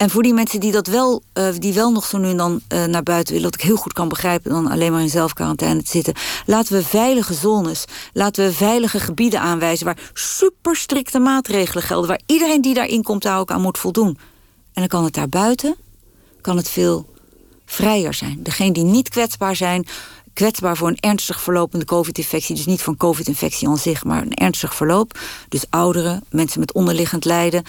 En 0.00 0.10
voor 0.10 0.22
die 0.22 0.34
mensen 0.34 0.60
die 0.60 0.72
dat 0.72 0.86
wel, 0.86 1.22
uh, 1.34 1.48
die 1.58 1.72
wel 1.72 1.92
nog 1.92 2.04
zo 2.04 2.18
nu 2.18 2.28
en 2.28 2.36
dan 2.36 2.60
uh, 2.68 2.84
naar 2.84 3.02
buiten 3.02 3.34
willen, 3.34 3.50
dat 3.50 3.60
ik 3.60 3.66
heel 3.66 3.76
goed 3.76 3.92
kan 3.92 4.08
begrijpen, 4.08 4.50
dan 4.50 4.66
alleen 4.66 4.92
maar 4.92 5.00
in 5.00 5.08
zelfquarantaine 5.08 5.82
te 5.82 5.90
zitten. 5.90 6.14
Laten 6.46 6.72
we 6.72 6.84
veilige 6.84 7.34
zones, 7.34 7.84
laten 8.12 8.44
we 8.44 8.52
veilige 8.52 9.00
gebieden 9.00 9.40
aanwijzen 9.40 9.86
waar 9.86 10.10
super 10.12 10.76
strikte 10.76 11.18
maatregelen 11.18 11.82
gelden, 11.82 12.08
waar 12.08 12.20
iedereen 12.26 12.60
die 12.60 12.74
daarin 12.74 13.02
komt 13.02 13.22
daar 13.22 13.38
ook 13.38 13.50
aan 13.50 13.60
moet 13.60 13.78
voldoen. 13.78 14.18
En 14.72 14.72
dan 14.72 14.86
kan 14.86 15.04
het 15.04 15.14
daar 15.14 15.28
buiten, 15.28 15.76
kan 16.40 16.56
het 16.56 16.68
veel 16.68 17.14
vrijer 17.66 18.14
zijn. 18.14 18.42
Degene 18.42 18.72
die 18.72 18.84
niet 18.84 19.08
kwetsbaar 19.08 19.56
zijn, 19.56 19.86
kwetsbaar 20.32 20.76
voor 20.76 20.88
een 20.88 21.00
ernstig 21.00 21.40
verlopende 21.40 21.84
COVID-infectie. 21.84 22.54
Dus 22.54 22.66
niet 22.66 22.82
van 22.82 22.96
COVID-infectie 22.96 23.68
aan 23.68 23.78
zich, 23.78 24.04
maar 24.04 24.22
een 24.22 24.34
ernstig 24.34 24.74
verloop. 24.74 25.18
Dus 25.48 25.64
ouderen, 25.70 26.24
mensen 26.30 26.60
met 26.60 26.72
onderliggend 26.72 27.24
lijden. 27.24 27.64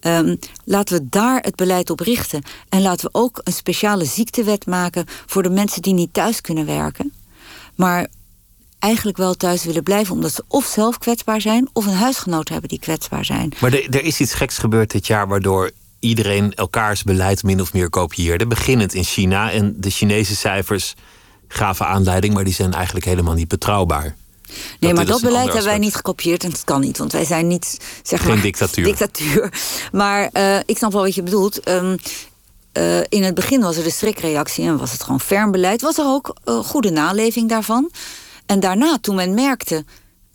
Um, 0.00 0.38
laten 0.64 0.98
we 0.98 1.08
daar 1.08 1.40
het 1.40 1.56
beleid 1.56 1.90
op 1.90 2.00
richten. 2.00 2.42
En 2.68 2.82
laten 2.82 3.06
we 3.06 3.18
ook 3.18 3.40
een 3.44 3.52
speciale 3.52 4.04
ziektewet 4.04 4.66
maken 4.66 5.04
voor 5.26 5.42
de 5.42 5.50
mensen 5.50 5.82
die 5.82 5.94
niet 5.94 6.12
thuis 6.12 6.40
kunnen 6.40 6.66
werken. 6.66 7.12
Maar 7.74 8.06
eigenlijk 8.78 9.18
wel 9.18 9.34
thuis 9.34 9.64
willen 9.64 9.82
blijven 9.82 10.14
omdat 10.14 10.32
ze 10.32 10.44
of 10.48 10.64
zelf 10.64 10.98
kwetsbaar 10.98 11.40
zijn 11.40 11.68
of 11.72 11.86
een 11.86 11.92
huisgenoot 11.92 12.48
hebben 12.48 12.68
die 12.68 12.78
kwetsbaar 12.78 13.24
zijn. 13.24 13.52
Maar 13.60 13.72
er 13.72 14.02
is 14.02 14.20
iets 14.20 14.34
geks 14.34 14.58
gebeurd 14.58 14.90
dit 14.90 15.06
jaar 15.06 15.28
waardoor 15.28 15.70
iedereen 15.98 16.54
elkaars 16.54 17.02
beleid 17.02 17.42
min 17.42 17.60
of 17.60 17.72
meer 17.72 17.90
kopieerde. 17.90 18.46
Beginnend 18.46 18.94
in 18.94 19.04
China 19.04 19.50
en 19.50 19.74
de 19.76 19.90
Chinese 19.90 20.36
cijfers 20.36 20.94
gaven 21.48 21.86
aanleiding, 21.86 22.34
maar 22.34 22.44
die 22.44 22.54
zijn 22.54 22.72
eigenlijk 22.72 23.04
helemaal 23.04 23.34
niet 23.34 23.48
betrouwbaar. 23.48 24.16
Nee, 24.80 24.94
maar 24.94 25.06
dat 25.06 25.20
beleid 25.20 25.46
hebben 25.46 25.64
wij 25.64 25.78
niet 25.78 25.94
gekopieerd 25.94 26.44
en 26.44 26.50
dat 26.50 26.64
kan 26.64 26.80
niet, 26.80 26.98
want 26.98 27.12
wij 27.12 27.24
zijn 27.24 27.46
niet 27.46 27.78
zeg 28.02 28.20
Geen 28.20 28.28
maar, 28.28 28.40
dictatuur. 28.42 28.84
dictatuur. 28.84 29.52
Maar 29.92 30.30
uh, 30.32 30.56
ik 30.66 30.76
snap 30.76 30.92
wel 30.92 31.02
wat 31.02 31.14
je 31.14 31.22
bedoelt. 31.22 31.68
Um, 31.68 31.96
uh, 32.72 32.98
in 33.08 33.22
het 33.22 33.34
begin 33.34 33.60
was 33.60 33.76
er 33.76 33.84
de 33.84 33.90
schrikreactie 33.90 34.64
en 34.64 34.78
was 34.78 34.92
het 34.92 35.02
gewoon 35.02 35.20
ferm 35.20 35.50
beleid. 35.50 35.82
Was 35.82 35.98
er 35.98 36.04
ook 36.04 36.36
uh, 36.44 36.58
goede 36.58 36.90
naleving 36.90 37.48
daarvan. 37.48 37.90
En 38.46 38.60
daarna, 38.60 38.98
toen 39.00 39.14
men 39.14 39.34
merkte 39.34 39.84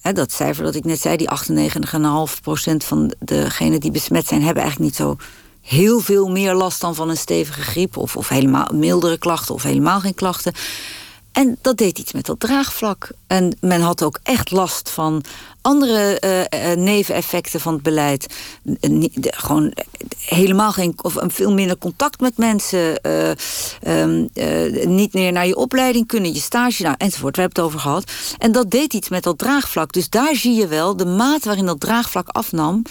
Hè, 0.05 0.13
dat 0.13 0.32
cijfer 0.32 0.63
dat 0.63 0.76
ik 0.76 0.86
net 0.86 1.01
zei, 1.01 1.18
die 1.18 1.30
98,5% 1.30 2.76
van 2.78 3.13
degenen 3.20 3.80
die 3.80 3.91
besmet 3.91 4.28
zijn, 4.28 4.43
hebben 4.43 4.63
eigenlijk 4.63 4.91
niet 4.91 5.07
zo 5.07 5.18
heel 5.61 5.99
veel 5.99 6.28
meer 6.28 6.53
last 6.53 6.82
dan 6.82 6.95
van 6.95 7.09
een 7.09 7.18
stevige 7.18 7.61
griep. 7.61 7.97
Of, 7.97 8.16
of 8.16 8.30
helemaal 8.30 8.70
mildere 8.74 9.18
klachten 9.18 9.55
of 9.55 9.63
helemaal 9.63 9.99
geen 9.99 10.13
klachten. 10.13 10.53
En 11.36 11.57
dat 11.61 11.77
deed 11.77 11.99
iets 11.99 12.11
met 12.11 12.25
dat 12.25 12.39
draagvlak. 12.39 13.09
En 13.27 13.57
men 13.59 13.81
had 13.81 14.03
ook 14.03 14.19
echt 14.23 14.51
last 14.51 14.89
van 14.89 15.23
andere 15.61 16.21
uh, 16.53 16.71
neveneffecten 16.83 17.59
van 17.59 17.73
het 17.73 17.83
beleid. 17.83 18.33
Gewoon 19.21 19.73
helemaal 20.19 20.71
geen, 20.71 20.93
of 21.01 21.17
veel 21.19 21.53
minder 21.53 21.77
contact 21.77 22.19
met 22.19 22.38
mensen. 22.38 22.99
Uh, 23.01 24.01
um, 24.01 24.29
niet 24.95 25.13
meer 25.13 25.31
naar 25.31 25.47
je 25.47 25.55
opleiding 25.55 26.07
kunnen, 26.07 26.33
je 26.33 26.39
stage, 26.39 26.83
nou, 26.83 26.95
enzovoort. 26.97 27.36
We 27.36 27.41
hebben 27.41 27.63
het 27.63 27.71
over 27.71 27.79
gehad. 27.79 28.11
En 28.38 28.51
dat 28.51 28.71
deed 28.71 28.93
iets 28.93 29.09
met 29.09 29.23
dat 29.23 29.38
draagvlak. 29.38 29.93
Dus 29.93 30.09
daar 30.09 30.36
zie 30.36 30.55
je 30.55 30.67
wel 30.67 30.97
de 30.97 31.05
maat 31.05 31.45
waarin 31.45 31.65
dat 31.65 31.79
draagvlak 31.79 32.27
afnam 32.27 32.81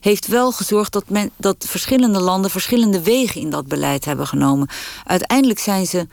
heeft 0.00 0.26
wel 0.26 0.52
gezorgd 0.52 0.92
dat, 0.92 1.08
men, 1.08 1.30
dat 1.36 1.64
verschillende 1.68 2.20
landen 2.20 2.50
verschillende 2.50 3.02
wegen 3.02 3.40
in 3.40 3.50
dat 3.50 3.66
beleid 3.66 4.04
hebben 4.04 4.26
genomen. 4.26 4.68
Uiteindelijk 5.04 5.58
zijn 5.58 5.86
ze 5.86 6.06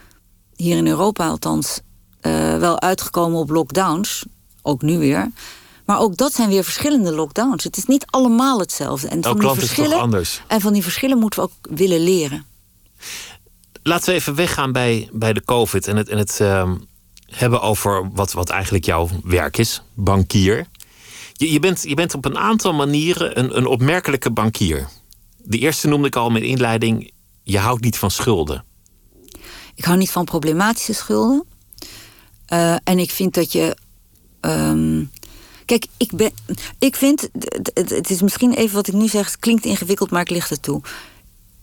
hier 0.64 0.78
in 0.78 0.88
Europa 0.88 1.28
althans 1.28 1.80
uh, 2.22 2.58
wel 2.58 2.82
uitgekomen 2.82 3.40
op 3.40 3.50
lockdowns. 3.50 4.26
Ook 4.62 4.82
nu 4.82 4.98
weer. 4.98 5.32
Maar 5.86 6.00
ook 6.00 6.18
dat 6.18 6.34
zijn 6.34 6.50
weer 6.50 6.64
verschillende 6.64 7.12
lockdowns. 7.12 7.64
Het 7.64 7.78
is 7.78 7.86
niet 7.86 8.06
allemaal 8.10 8.60
hetzelfde. 8.60 9.08
En 9.08 9.24
van 9.24 9.40
die 9.40 9.50
verschillen, 9.50 10.00
anders. 10.00 10.42
En 10.48 10.62
van 10.62 10.74
die 10.74 10.84
verschillen 10.84 11.18
moeten 11.18 11.44
we 11.44 11.46
ook 11.46 11.78
willen 11.78 12.00
leren. 12.00 12.46
Laten 13.84 14.10
we 14.10 14.16
even 14.16 14.36
weggaan 14.36 14.72
bij, 14.72 15.10
bij 15.12 15.34
de 15.34 15.44
COVID 15.46 15.88
en 15.88 15.98
het, 15.98 16.10
en 16.10 16.18
het 16.18 16.40
uh, 16.42 16.72
hebben 17.26 17.62
over 17.62 18.10
wat, 18.14 18.32
wat 18.32 18.50
eigenlijk 18.50 18.86
jouw 18.86 19.10
werk 19.24 19.58
is: 19.58 19.82
bankier. 19.94 20.68
Je, 21.34 21.52
je, 21.52 21.60
bent, 21.60 21.84
je 21.88 21.96
bent 21.96 22.14
op 22.14 22.26
een 22.26 22.38
aantal 22.38 22.74
manieren 22.74 23.40
een, 23.40 23.58
een 23.58 23.66
opmerkelijke 23.66 24.32
bankier. 24.32 24.88
De 25.38 25.58
eerste 25.58 25.88
noemde 25.88 26.08
ik 26.08 26.16
al 26.16 26.26
in 26.26 26.32
mijn 26.32 26.44
inleiding: 26.44 27.12
je 27.44 27.58
houdt 27.58 27.84
niet 27.84 27.98
van 27.98 28.12
schulden. 28.12 28.64
Ik 29.76 29.84
hou 29.84 29.98
niet 29.98 30.12
van 30.12 30.26
problematische 30.26 30.94
schulden. 30.94 31.44
Uh, 32.54 32.76
en 32.84 33.00
ik 33.00 33.12
vind 33.12 33.34
dat 33.34 33.52
je. 33.52 33.78
Um, 34.42 35.12
kijk, 35.66 35.86
ik, 35.98 36.12
ben, 36.16 36.32
ik 36.80 36.96
vind. 36.96 37.30
Het, 37.74 38.10
is 38.10 38.22
misschien 38.22 38.54
even 38.54 38.76
wat 38.76 38.88
ik 38.88 38.94
nu 38.94 39.08
zeg. 39.08 39.26
Het 39.26 39.40
klinkt 39.40 39.66
ingewikkeld, 39.66 40.12
maar 40.12 40.22
ik 40.22 40.30
licht 40.30 40.50
het 40.50 40.62
toe. 40.62 40.82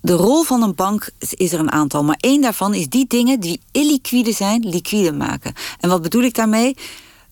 De 0.01 0.13
rol 0.13 0.43
van 0.43 0.63
een 0.63 0.75
bank 0.75 1.11
is 1.19 1.53
er 1.53 1.59
een 1.59 1.73
aantal. 1.73 2.05
Maar 2.05 2.17
één 2.21 2.41
daarvan 2.41 2.75
is 2.75 2.89
die 2.89 3.07
dingen 3.07 3.41
die 3.41 3.61
illiquide 3.73 4.33
zijn, 4.33 4.69
liquide 4.69 5.13
maken. 5.13 5.55
En 5.81 5.89
wat 5.89 6.03
bedoel 6.03 6.23
ik 6.23 6.35
daarmee? 6.35 6.77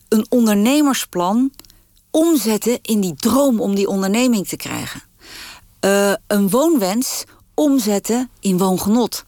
Een 0.09 0.27
ondernemersplan 0.29 1.51
omzetten 2.11 2.79
in 2.83 3.01
die 3.01 3.15
droom 3.15 3.61
om 3.61 3.75
die 3.75 3.89
onderneming 3.89 4.49
te 4.49 4.57
krijgen. 4.57 5.03
Uh, 5.85 6.13
een 6.27 6.49
woonwens 6.49 7.25
omzetten 7.55 8.31
in 8.41 8.59
woongenot. 8.59 9.25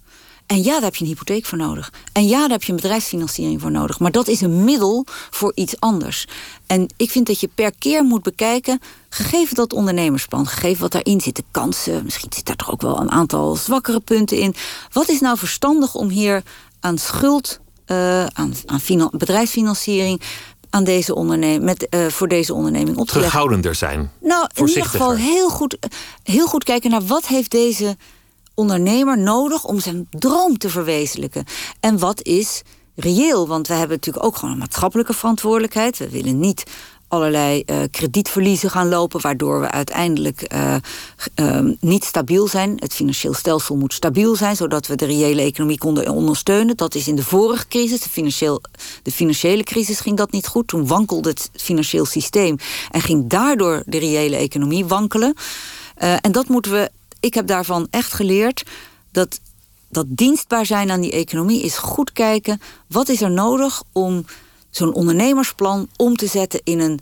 En 0.51 0.63
ja, 0.63 0.73
daar 0.73 0.83
heb 0.83 0.95
je 0.95 1.05
een 1.05 1.11
hypotheek 1.11 1.47
voor 1.47 1.59
nodig. 1.59 1.93
En 2.13 2.27
ja, 2.27 2.41
daar 2.41 2.51
heb 2.51 2.63
je 2.63 2.71
een 2.71 2.77
bedrijfsfinanciering 2.77 3.61
voor 3.61 3.71
nodig. 3.71 3.99
Maar 3.99 4.11
dat 4.11 4.29
is 4.29 4.41
een 4.41 4.65
middel 4.65 5.07
voor 5.31 5.53
iets 5.55 5.81
anders. 5.81 6.27
En 6.67 6.87
ik 6.97 7.11
vind 7.11 7.27
dat 7.27 7.41
je 7.41 7.49
per 7.55 7.73
keer 7.79 8.05
moet 8.05 8.23
bekijken, 8.23 8.81
gegeven 9.09 9.55
dat 9.55 9.73
ondernemersplan, 9.73 10.47
gegeven 10.47 10.81
wat 10.81 10.93
daarin 10.93 11.21
zit, 11.21 11.37
de 11.37 11.45
kansen, 11.51 12.05
misschien 12.05 12.33
zit 12.33 12.47
daar 12.47 12.57
toch 12.57 12.71
ook 12.71 12.83
wel 12.83 13.01
een 13.01 13.11
aantal 13.11 13.57
zwakkere 13.57 14.01
punten 14.01 14.39
in. 14.39 14.55
Wat 14.93 15.09
is 15.09 15.21
nou 15.21 15.39
verstandig 15.39 15.95
om 15.95 16.09
hier 16.09 16.43
aan 16.81 16.99
schuld, 16.99 17.61
uh, 17.87 18.27
aan, 18.27 18.55
aan 18.67 19.11
bedrijfsfinanciering, 19.11 20.21
aan 20.71 20.85
deze 20.85 21.15
onderneming, 21.15 21.63
met, 21.63 21.87
uh, 21.91 22.07
voor 22.07 22.29
deze 22.29 22.55
onderneming 22.55 22.97
op 22.97 23.07
te 23.07 23.13
Terughoudender 23.13 23.75
zijn. 23.75 24.11
Nou, 24.21 24.47
in 24.55 24.69
ieder 24.69 24.85
geval 24.85 25.17
heel 25.17 25.49
goed, 25.49 25.77
heel 26.23 26.47
goed 26.47 26.65
kijken 26.65 26.91
naar 26.91 27.07
wat 27.07 27.27
heeft 27.27 27.51
deze 27.51 27.97
ondernemer 28.61 29.19
nodig 29.19 29.65
om 29.65 29.81
zijn 29.81 30.07
droom 30.11 30.59
te 30.59 30.69
verwezenlijken? 30.69 31.45
En 31.81 31.99
wat 31.99 32.23
is 32.23 32.63
reëel? 32.95 33.49
Want 33.49 33.69
we 33.69 33.75
hebben 33.75 33.97
natuurlijk 33.97 34.25
ook 34.25 34.37
gewoon 34.37 34.55
een 34.55 34.59
maatschappelijke 34.61 35.13
verantwoordelijkheid. 35.13 35.99
We 35.99 36.11
willen 36.11 36.39
niet 36.39 36.65
allerlei 37.11 37.63
uh, 37.67 37.77
kredietverliezen 37.91 38.71
gaan 38.71 38.89
lopen, 38.89 39.21
waardoor 39.21 39.61
we 39.61 39.71
uiteindelijk 39.71 40.53
uh, 40.53 40.75
uh, 41.41 41.73
niet 41.81 42.05
stabiel 42.05 42.47
zijn. 42.47 42.77
Het 42.77 42.95
financieel 42.95 43.35
stelsel 43.35 43.77
moet 43.77 43.93
stabiel 43.93 44.37
zijn, 44.37 44.57
zodat 44.57 44.87
we 44.87 44.95
de 44.95 45.05
reële 45.05 45.43
economie 45.43 45.79
konden 45.79 46.09
ondersteunen. 46.09 46.77
Dat 46.77 46.95
is 46.95 47.09
in 47.09 47.17
de 47.17 47.25
vorige 47.25 47.69
crisis, 47.69 48.01
de, 48.01 48.09
financieel, 48.09 48.63
de 49.03 49.13
financiële 49.13 49.63
crisis, 49.63 50.01
ging 50.01 50.17
dat 50.17 50.33
niet 50.33 50.47
goed. 50.47 50.69
Toen 50.69 50.87
wankelde 50.87 51.29
het 51.29 51.51
financieel 51.55 52.05
systeem 52.05 52.57
en 52.91 53.01
ging 53.01 53.29
daardoor 53.29 53.83
de 53.87 53.99
reële 53.99 54.37
economie 54.37 54.87
wankelen. 54.87 55.35
en 55.97 56.33
dat 56.33 56.49
moeten 56.49 56.73
we. 56.73 56.91
Ik 57.21 57.35
heb 57.35 57.47
daarvan 57.47 57.87
echt 57.91 58.13
geleerd 58.13 58.63
dat 59.13 59.41
dat 59.89 60.07
dienstbaar 60.09 60.67
zijn 60.67 60.91
aan 60.91 61.01
die 61.01 61.13
economie 61.13 61.63
is 61.63 61.79
goed 61.79 62.13
kijken 62.13 62.61
wat 62.87 63.09
is 63.09 63.21
er 63.21 63.31
nodig 63.31 63.83
om 63.93 64.25
zo'n 64.71 64.95
ondernemersplan 64.95 65.89
om 65.97 66.17
te 66.17 66.27
zetten 66.27 66.61
in 66.65 66.81
een 66.81 67.01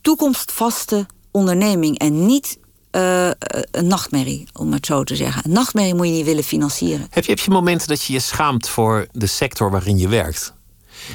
toekomstvaste 0.00 1.06
onderneming 1.30 1.98
en 1.98 2.26
niet 2.26 2.58
uh, 2.92 3.30
een 3.70 3.86
nachtmerrie, 3.86 4.48
om 4.52 4.72
het 4.72 4.86
zo 4.86 5.04
te 5.04 5.16
zeggen. 5.16 5.44
Een 5.44 5.52
nachtmerrie 5.52 5.94
moet 5.94 6.06
je 6.06 6.12
niet 6.12 6.24
willen 6.24 6.44
financieren. 6.44 7.06
Heb 7.10 7.24
je, 7.24 7.30
heb 7.30 7.40
je 7.40 7.50
momenten 7.50 7.88
dat 7.88 8.02
je 8.02 8.12
je 8.12 8.20
schaamt 8.20 8.68
voor 8.68 9.06
de 9.12 9.26
sector 9.26 9.70
waarin 9.70 9.98
je 9.98 10.08
werkt? 10.08 10.54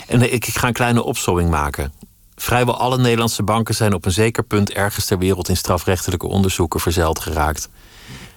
En 0.08 0.22
ik, 0.22 0.48
ik 0.48 0.58
ga 0.58 0.68
een 0.68 0.74
kleine 0.74 1.04
opzomming 1.04 1.50
maken. 1.50 1.94
Vrijwel 2.44 2.78
alle 2.78 2.98
Nederlandse 2.98 3.44
banken 3.44 3.76
zijn 3.76 3.94
op 3.94 4.06
een 4.06 4.12
zeker 4.12 4.44
punt 4.44 4.72
ergens 4.72 5.06
ter 5.06 5.18
wereld 5.18 5.50
in 5.50 5.58
strafrechtelijke 5.58 6.28
onderzoeken 6.28 6.80
verzeild 6.80 7.20
geraakt. 7.20 7.70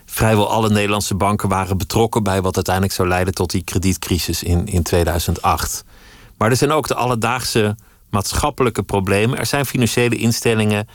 Vrijwel 0.05 0.51
alle 0.51 0.71
Nederlandse 0.71 1.15
banken 1.15 1.49
waren 1.49 1.79
betrokken 1.79 2.23
bij 2.23 2.43
wat 2.43 2.55
uiteindelijk 2.55 2.95
zou 2.95 3.09
leiden 3.09 3.35
tot 3.35 3.51
die 3.51 3.65
kredietcrisis 3.65 4.43
in, 4.43 4.67
in 4.67 4.83
2008. 4.83 5.85
Maar 6.37 6.51
er 6.51 6.57
zijn 6.57 6.71
ook 6.73 6.89
de 6.89 6.95
alledaagse 6.95 7.77
maatschappelijke 8.11 8.83
problemen. 8.83 9.39
Er 9.39 9.47
zijn 9.47 9.67
financiële 9.67 10.17
instellingen 10.17 10.89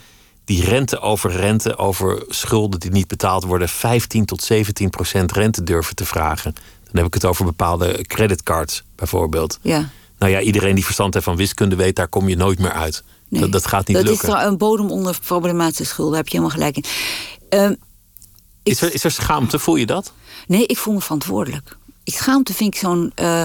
die 0.45 0.66
rente 0.66 0.99
over 0.99 1.32
rente 1.32 1.78
over 1.78 2.24
schulden 2.28 2.80
die 2.80 2.91
niet 2.91 3.07
betaald 3.07 3.43
worden 3.43 3.70
15 3.70 4.26
tot 4.26 4.43
17 4.43 4.89
procent 4.89 5.32
rente 5.32 5.64
durven 5.64 5.95
te 5.95 6.05
vragen. 6.05 6.53
Dan 6.84 6.95
heb 6.95 7.05
ik 7.05 7.14
het 7.14 7.26
over 7.26 7.45
bepaalde 7.45 8.05
creditcards 8.07 8.84
bijvoorbeeld. 8.95 9.59
Ja. 9.62 9.89
Nou 10.22 10.34
ja, 10.34 10.39
iedereen 10.39 10.76
die 10.76 10.86
verstand 10.86 11.13
heeft 11.13 11.26
van 11.26 11.36
wiskunde 11.36 11.76
weet, 11.76 11.95
daar 11.95 12.07
kom 12.07 12.30
je 12.30 12.36
nooit 12.36 12.59
meer 12.59 12.72
uit. 12.72 13.03
Nee, 13.30 13.41
dat, 13.41 13.51
dat, 13.51 13.67
gaat 13.67 13.88
niet 13.88 13.97
dat 13.97 14.05
lukken. 14.05 14.30
Dat 14.30 14.38
is 14.38 14.45
een 14.45 14.57
bodem 14.57 14.91
onder 14.91 15.19
problematische 15.26 15.86
schulden, 15.86 16.15
heb 16.15 16.28
je 16.28 16.38
helemaal 16.38 16.57
gelijk 16.57 16.76
in. 16.76 16.84
Uh, 17.59 17.78
is, 18.63 18.82
er, 18.82 18.93
is 18.93 19.03
er 19.03 19.11
schaamte, 19.11 19.59
voel 19.59 19.76
je 19.76 19.86
dat? 19.86 20.13
Nee, 20.47 20.65
ik 20.65 20.78
voel 20.78 20.93
me 20.93 21.01
verantwoordelijk. 21.01 21.78
Schaamte 22.03 22.53
vind 22.53 22.74
ik 22.74 22.80
zo'n. 22.80 23.11
Uh, 23.22 23.43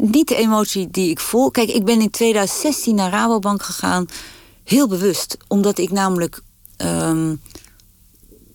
niet 0.00 0.28
de 0.28 0.36
emotie 0.36 0.90
die 0.90 1.10
ik 1.10 1.20
voel. 1.20 1.50
Kijk, 1.50 1.68
ik 1.68 1.84
ben 1.84 2.00
in 2.00 2.10
2016 2.10 2.94
naar 2.94 3.10
Rabobank 3.10 3.62
gegaan. 3.62 4.06
Heel 4.64 4.88
bewust. 4.88 5.36
Omdat 5.48 5.78
ik 5.78 5.90
namelijk 5.90 6.40
um, 6.76 7.40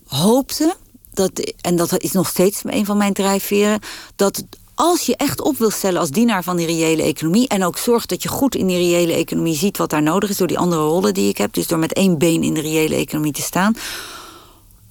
hoopte. 0.06 0.76
Dat, 1.12 1.52
en 1.60 1.76
dat 1.76 2.02
is 2.02 2.12
nog 2.12 2.28
steeds 2.28 2.60
een 2.64 2.84
van 2.84 2.96
mijn 2.96 3.12
drijfveren. 3.12 3.80
Dat 4.16 4.44
als 4.74 5.06
je 5.06 5.16
echt 5.16 5.40
op 5.40 5.58
wil 5.58 5.70
stellen 5.70 6.00
als 6.00 6.10
dienaar 6.10 6.42
van 6.42 6.56
die 6.56 6.66
reële 6.66 7.02
economie. 7.02 7.48
en 7.48 7.64
ook 7.64 7.78
zorgt 7.78 8.08
dat 8.08 8.22
je 8.22 8.28
goed 8.28 8.54
in 8.54 8.66
die 8.66 8.76
reële 8.76 9.12
economie 9.12 9.56
ziet 9.56 9.76
wat 9.76 9.90
daar 9.90 10.02
nodig 10.02 10.30
is. 10.30 10.36
door 10.36 10.46
die 10.46 10.58
andere 10.58 10.82
rollen 10.82 11.14
die 11.14 11.28
ik 11.28 11.38
heb. 11.38 11.52
Dus 11.52 11.66
door 11.66 11.78
met 11.78 11.92
één 11.92 12.18
been 12.18 12.42
in 12.42 12.54
de 12.54 12.60
reële 12.60 12.94
economie 12.94 13.32
te 13.32 13.42
staan 13.42 13.74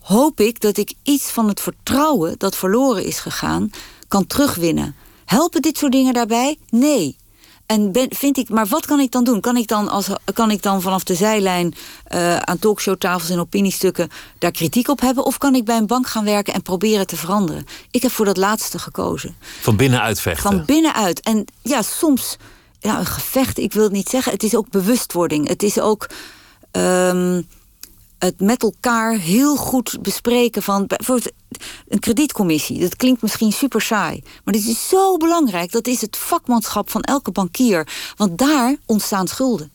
hoop 0.03 0.39
ik 0.39 0.59
dat 0.59 0.77
ik 0.77 0.93
iets 1.03 1.31
van 1.31 1.47
het 1.47 1.61
vertrouwen 1.61 2.35
dat 2.37 2.55
verloren 2.55 3.05
is 3.05 3.19
gegaan 3.19 3.69
kan 4.07 4.27
terugwinnen. 4.27 4.95
Helpen 5.25 5.61
dit 5.61 5.77
soort 5.77 5.91
dingen 5.91 6.13
daarbij? 6.13 6.57
Nee. 6.69 7.15
En 7.65 7.91
ben, 7.91 8.07
vind 8.09 8.37
ik, 8.37 8.49
maar 8.49 8.67
wat 8.67 8.85
kan 8.85 8.99
ik 8.99 9.11
dan 9.11 9.23
doen? 9.23 9.41
Kan 9.41 9.57
ik 9.57 9.67
dan, 9.67 9.89
als, 9.89 10.07
kan 10.33 10.51
ik 10.51 10.61
dan 10.61 10.81
vanaf 10.81 11.03
de 11.03 11.15
zijlijn 11.15 11.73
uh, 12.13 12.37
aan 12.37 12.59
talkshowtafels 12.59 13.29
en 13.29 13.39
opiniestukken 13.39 14.09
daar 14.39 14.51
kritiek 14.51 14.87
op 14.87 15.01
hebben? 15.01 15.25
Of 15.25 15.37
kan 15.37 15.55
ik 15.55 15.65
bij 15.65 15.77
een 15.77 15.87
bank 15.87 16.07
gaan 16.07 16.25
werken 16.25 16.53
en 16.53 16.61
proberen 16.61 17.07
te 17.07 17.15
veranderen? 17.15 17.65
Ik 17.91 18.01
heb 18.01 18.11
voor 18.11 18.25
dat 18.25 18.37
laatste 18.37 18.79
gekozen. 18.79 19.35
Van 19.61 19.75
binnenuit 19.75 20.19
vechten? 20.21 20.51
Van 20.51 20.65
binnenuit. 20.65 21.21
En 21.21 21.45
ja, 21.61 21.81
soms, 21.81 22.37
ja, 22.79 22.99
een 22.99 23.05
gevecht, 23.05 23.57
ik 23.57 23.73
wil 23.73 23.83
het 23.83 23.91
niet 23.91 24.09
zeggen. 24.09 24.31
Het 24.31 24.43
is 24.43 24.55
ook 24.55 24.69
bewustwording. 24.69 25.47
Het 25.47 25.63
is 25.63 25.79
ook. 25.79 26.09
Um, 26.71 27.47
het 28.23 28.39
met 28.39 28.63
elkaar 28.63 29.13
heel 29.17 29.55
goed 29.55 29.97
bespreken 30.01 30.63
van 30.63 30.87
bijvoorbeeld 30.87 31.33
een 31.87 31.99
kredietcommissie. 31.99 32.79
Dat 32.79 32.95
klinkt 32.95 33.21
misschien 33.21 33.51
super 33.51 33.81
saai, 33.81 34.23
maar 34.43 34.53
dit 34.53 34.67
is 34.67 34.89
zo 34.89 35.17
belangrijk. 35.17 35.71
Dat 35.71 35.87
is 35.87 36.01
het 36.01 36.17
vakmanschap 36.17 36.89
van 36.89 37.01
elke 37.01 37.31
bankier, 37.31 37.87
want 38.15 38.37
daar 38.37 38.75
ontstaan 38.85 39.27
schulden. 39.27 39.71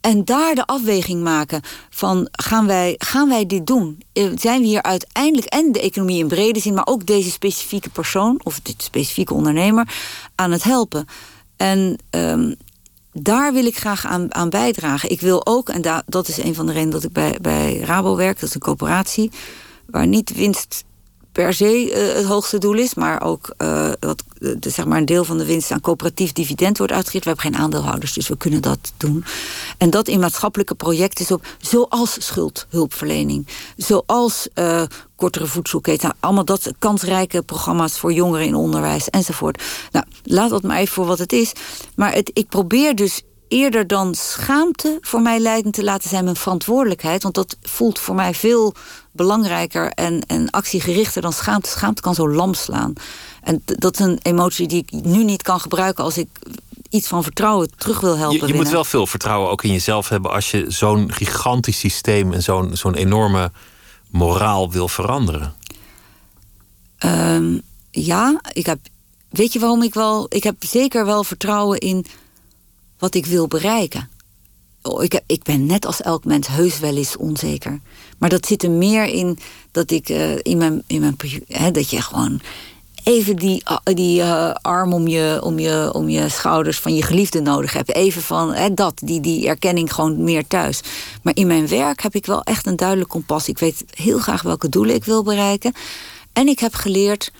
En 0.00 0.24
daar 0.24 0.54
de 0.54 0.66
afweging 0.66 1.22
maken 1.22 1.62
van 1.90 2.28
gaan 2.32 2.66
wij, 2.66 2.94
gaan 2.98 3.28
wij 3.28 3.46
dit 3.46 3.66
doen? 3.66 4.02
Eh, 4.12 4.26
zijn 4.34 4.60
we 4.60 4.66
hier 4.66 4.82
uiteindelijk, 4.82 5.46
en 5.46 5.72
de 5.72 5.80
economie 5.80 6.18
in 6.18 6.28
brede 6.28 6.60
zin, 6.60 6.74
maar 6.74 6.86
ook 6.86 7.06
deze 7.06 7.30
specifieke 7.30 7.90
persoon 7.90 8.40
of 8.42 8.60
dit 8.60 8.82
specifieke 8.82 9.34
ondernemer 9.34 9.88
aan 10.34 10.50
het 10.50 10.62
helpen? 10.62 11.06
En 11.56 11.98
um, 12.10 12.56
daar 13.22 13.52
wil 13.52 13.66
ik 13.66 13.78
graag 13.78 14.06
aan, 14.06 14.34
aan 14.34 14.50
bijdragen. 14.50 15.10
Ik 15.10 15.20
wil 15.20 15.46
ook, 15.46 15.68
en 15.68 16.02
dat 16.06 16.28
is 16.28 16.38
een 16.38 16.54
van 16.54 16.66
de 16.66 16.72
redenen 16.72 16.92
dat 16.92 17.04
ik 17.04 17.12
bij, 17.12 17.38
bij 17.40 17.78
Rabo 17.78 18.16
werk, 18.16 18.40
dat 18.40 18.48
is 18.48 18.54
een 18.54 18.60
coöperatie, 18.60 19.30
waar 19.86 20.06
niet 20.06 20.34
winst 20.34 20.84
per 21.38 21.54
se 21.54 21.90
uh, 21.90 22.14
het 22.14 22.24
hoogste 22.24 22.58
doel 22.58 22.74
is, 22.74 22.94
maar 22.94 23.22
ook 23.22 23.54
uh, 23.58 23.90
dat 23.98 24.24
de, 24.38 24.70
zeg 24.70 24.84
maar 24.84 24.98
een 24.98 25.04
deel 25.04 25.24
van 25.24 25.38
de 25.38 25.44
winst 25.44 25.70
aan 25.70 25.80
coöperatief 25.80 26.32
dividend 26.32 26.78
wordt 26.78 26.92
uitgegeven. 26.92 27.32
We 27.32 27.34
hebben 27.34 27.52
geen 27.52 27.64
aandeelhouders, 27.64 28.12
dus 28.12 28.28
we 28.28 28.36
kunnen 28.36 28.62
dat 28.62 28.78
doen. 28.96 29.24
En 29.78 29.90
dat 29.90 30.08
in 30.08 30.20
maatschappelijke 30.20 30.74
projecten, 30.74 31.34
op, 31.34 31.46
zoals 31.60 32.16
schuldhulpverlening, 32.26 33.46
zoals 33.76 34.48
kortere 35.16 35.46
voedselketen, 35.46 36.14
allemaal 36.20 36.44
dat 36.44 36.72
kansrijke 36.78 37.42
programma's 37.42 37.98
voor 37.98 38.12
jongeren 38.12 38.46
in 38.46 38.54
onderwijs 38.54 39.10
enzovoort. 39.10 39.62
Nou, 39.92 40.04
laat 40.22 40.50
dat 40.50 40.62
maar 40.62 40.78
even 40.78 40.94
voor 40.94 41.06
wat 41.06 41.18
het 41.18 41.32
is. 41.32 41.52
Maar 41.96 42.12
het, 42.12 42.30
ik 42.32 42.48
probeer 42.48 42.94
dus 42.94 43.22
eerder 43.48 43.86
dan 43.86 44.14
schaamte 44.14 44.98
voor 45.00 45.20
mij 45.22 45.38
leidend 45.38 45.74
te 45.74 45.84
laten 45.84 46.08
zijn 46.08 46.24
mijn 46.24 46.36
verantwoordelijkheid. 46.36 47.22
Want 47.22 47.34
dat 47.34 47.56
voelt 47.60 47.98
voor 47.98 48.14
mij 48.14 48.34
veel 48.34 48.74
belangrijker 49.18 49.90
en, 49.90 50.26
en 50.26 50.50
actiegerichter 50.50 51.22
dan 51.22 51.32
schaamte. 51.32 51.68
Schaamte 51.68 52.02
kan 52.02 52.14
zo 52.14 52.28
lam 52.28 52.54
slaan. 52.54 52.92
En 53.42 53.62
dat 53.64 53.98
is 53.98 54.06
een 54.06 54.18
emotie 54.22 54.68
die 54.68 54.84
ik 54.86 55.04
nu 55.04 55.24
niet 55.24 55.42
kan 55.42 55.60
gebruiken 55.60 56.04
als 56.04 56.18
ik 56.18 56.28
iets 56.90 57.08
van 57.08 57.22
vertrouwen 57.22 57.70
terug 57.76 58.00
wil 58.00 58.16
helpen. 58.16 58.46
Je, 58.46 58.52
je 58.52 58.58
moet 58.58 58.68
wel 58.68 58.84
veel 58.84 59.06
vertrouwen 59.06 59.50
ook 59.50 59.62
in 59.62 59.72
jezelf 59.72 60.08
hebben 60.08 60.30
als 60.30 60.50
je 60.50 60.64
zo'n 60.68 61.12
gigantisch 61.12 61.78
systeem 61.78 62.32
en 62.32 62.42
zo'n 62.42 62.76
zo'n 62.76 62.94
enorme 62.94 63.52
moraal 64.10 64.70
wil 64.70 64.88
veranderen. 64.88 65.54
Um, 67.04 67.62
ja, 67.90 68.40
ik 68.52 68.66
heb. 68.66 68.78
Weet 69.30 69.52
je 69.52 69.58
waarom 69.58 69.82
ik 69.82 69.94
wel. 69.94 70.26
Ik 70.28 70.42
heb 70.42 70.56
zeker 70.58 71.04
wel 71.04 71.24
vertrouwen 71.24 71.78
in 71.78 72.06
wat 72.98 73.14
ik 73.14 73.26
wil 73.26 73.46
bereiken. 73.46 74.10
Oh, 74.88 75.02
ik, 75.26 75.42
ben 75.42 75.66
net 75.66 75.86
als 75.86 76.02
elk 76.02 76.24
mens 76.24 76.46
heus 76.46 76.78
wel 76.78 76.96
eens 76.96 77.16
onzeker. 77.16 77.80
Maar 78.18 78.28
dat 78.28 78.46
zit 78.46 78.62
er 78.62 78.70
meer 78.70 79.04
in 79.04 79.38
dat 79.70 79.90
ik 79.90 80.08
uh, 80.08 80.36
in 80.42 80.58
mijn. 80.58 80.82
In 80.86 81.00
mijn 81.00 81.16
hè, 81.46 81.70
dat 81.70 81.90
je 81.90 82.02
gewoon 82.02 82.40
even 83.08 83.36
die, 83.36 83.62
die 83.84 84.20
uh, 84.20 84.54
arm 84.62 84.92
om 84.92 85.08
je, 85.08 85.40
om, 85.42 85.58
je, 85.58 85.90
om 85.92 86.08
je 86.08 86.28
schouders 86.28 86.78
van 86.78 86.94
je 86.94 87.02
geliefde 87.02 87.40
nodig 87.40 87.72
hebt. 87.72 87.94
Even 87.94 88.22
van 88.22 88.54
hè, 88.54 88.74
dat, 88.74 89.00
die, 89.04 89.20
die 89.20 89.48
erkenning 89.48 89.94
gewoon 89.94 90.24
meer 90.24 90.46
thuis. 90.46 90.80
Maar 91.22 91.36
in 91.36 91.46
mijn 91.46 91.68
werk 91.68 92.02
heb 92.02 92.14
ik 92.14 92.26
wel 92.26 92.42
echt 92.42 92.66
een 92.66 92.76
duidelijk 92.76 93.08
kompas. 93.08 93.48
Ik 93.48 93.58
weet 93.58 93.84
heel 93.94 94.18
graag 94.18 94.42
welke 94.42 94.68
doelen 94.68 94.94
ik 94.94 95.04
wil 95.04 95.22
bereiken. 95.22 95.72
En 96.32 96.48
ik 96.48 96.58
heb 96.58 96.74
geleerd 96.74 97.32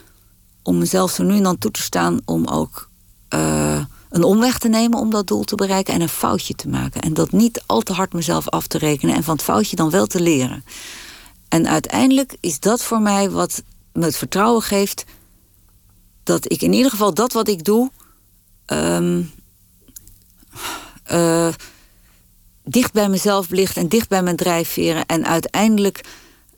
om 0.63 0.79
mezelf 0.79 1.11
zo 1.11 1.23
nu 1.23 1.37
en 1.37 1.43
dan 1.43 1.59
toe 1.59 1.71
te 1.71 1.83
staan 1.83 2.21
om 2.25 2.47
ook. 2.47 2.89
Uh, 3.35 3.81
een 4.11 4.23
omweg 4.23 4.59
te 4.59 4.69
nemen 4.69 4.99
om 4.99 5.11
dat 5.11 5.27
doel 5.27 5.45
te 5.45 5.55
bereiken 5.55 5.95
en 5.95 6.01
een 6.01 6.09
foutje 6.09 6.55
te 6.55 6.69
maken. 6.69 7.01
En 7.01 7.15
dat 7.15 7.33
niet 7.33 7.63
al 7.67 7.81
te 7.81 7.93
hard 7.93 8.13
mezelf 8.13 8.49
af 8.49 8.67
te 8.67 8.79
rekenen 8.79 9.15
en 9.15 9.25
van 9.25 9.35
het 9.35 9.45
foutje 9.45 9.77
dan 9.77 9.91
wel 9.91 10.07
te 10.07 10.21
leren. 10.21 10.65
En 11.49 11.69
uiteindelijk 11.69 12.37
is 12.41 12.61
dat 12.61 12.85
voor 12.85 13.01
mij 13.01 13.31
wat 13.31 13.63
me 13.93 14.05
het 14.05 14.17
vertrouwen 14.17 14.63
geeft 14.63 15.05
dat 16.23 16.53
ik 16.53 16.63
in 16.63 16.73
ieder 16.73 16.91
geval 16.91 17.15
dat 17.15 17.33
wat 17.33 17.49
ik 17.49 17.65
doe. 17.65 17.91
Um, 18.67 19.31
uh, 21.13 21.49
dicht 22.65 22.93
bij 22.93 23.09
mezelf 23.09 23.49
ligt 23.51 23.77
en 23.77 23.89
dicht 23.89 24.09
bij 24.09 24.23
mijn 24.23 24.37
drijfveren. 24.37 25.07
En 25.07 25.27
uiteindelijk 25.27 26.05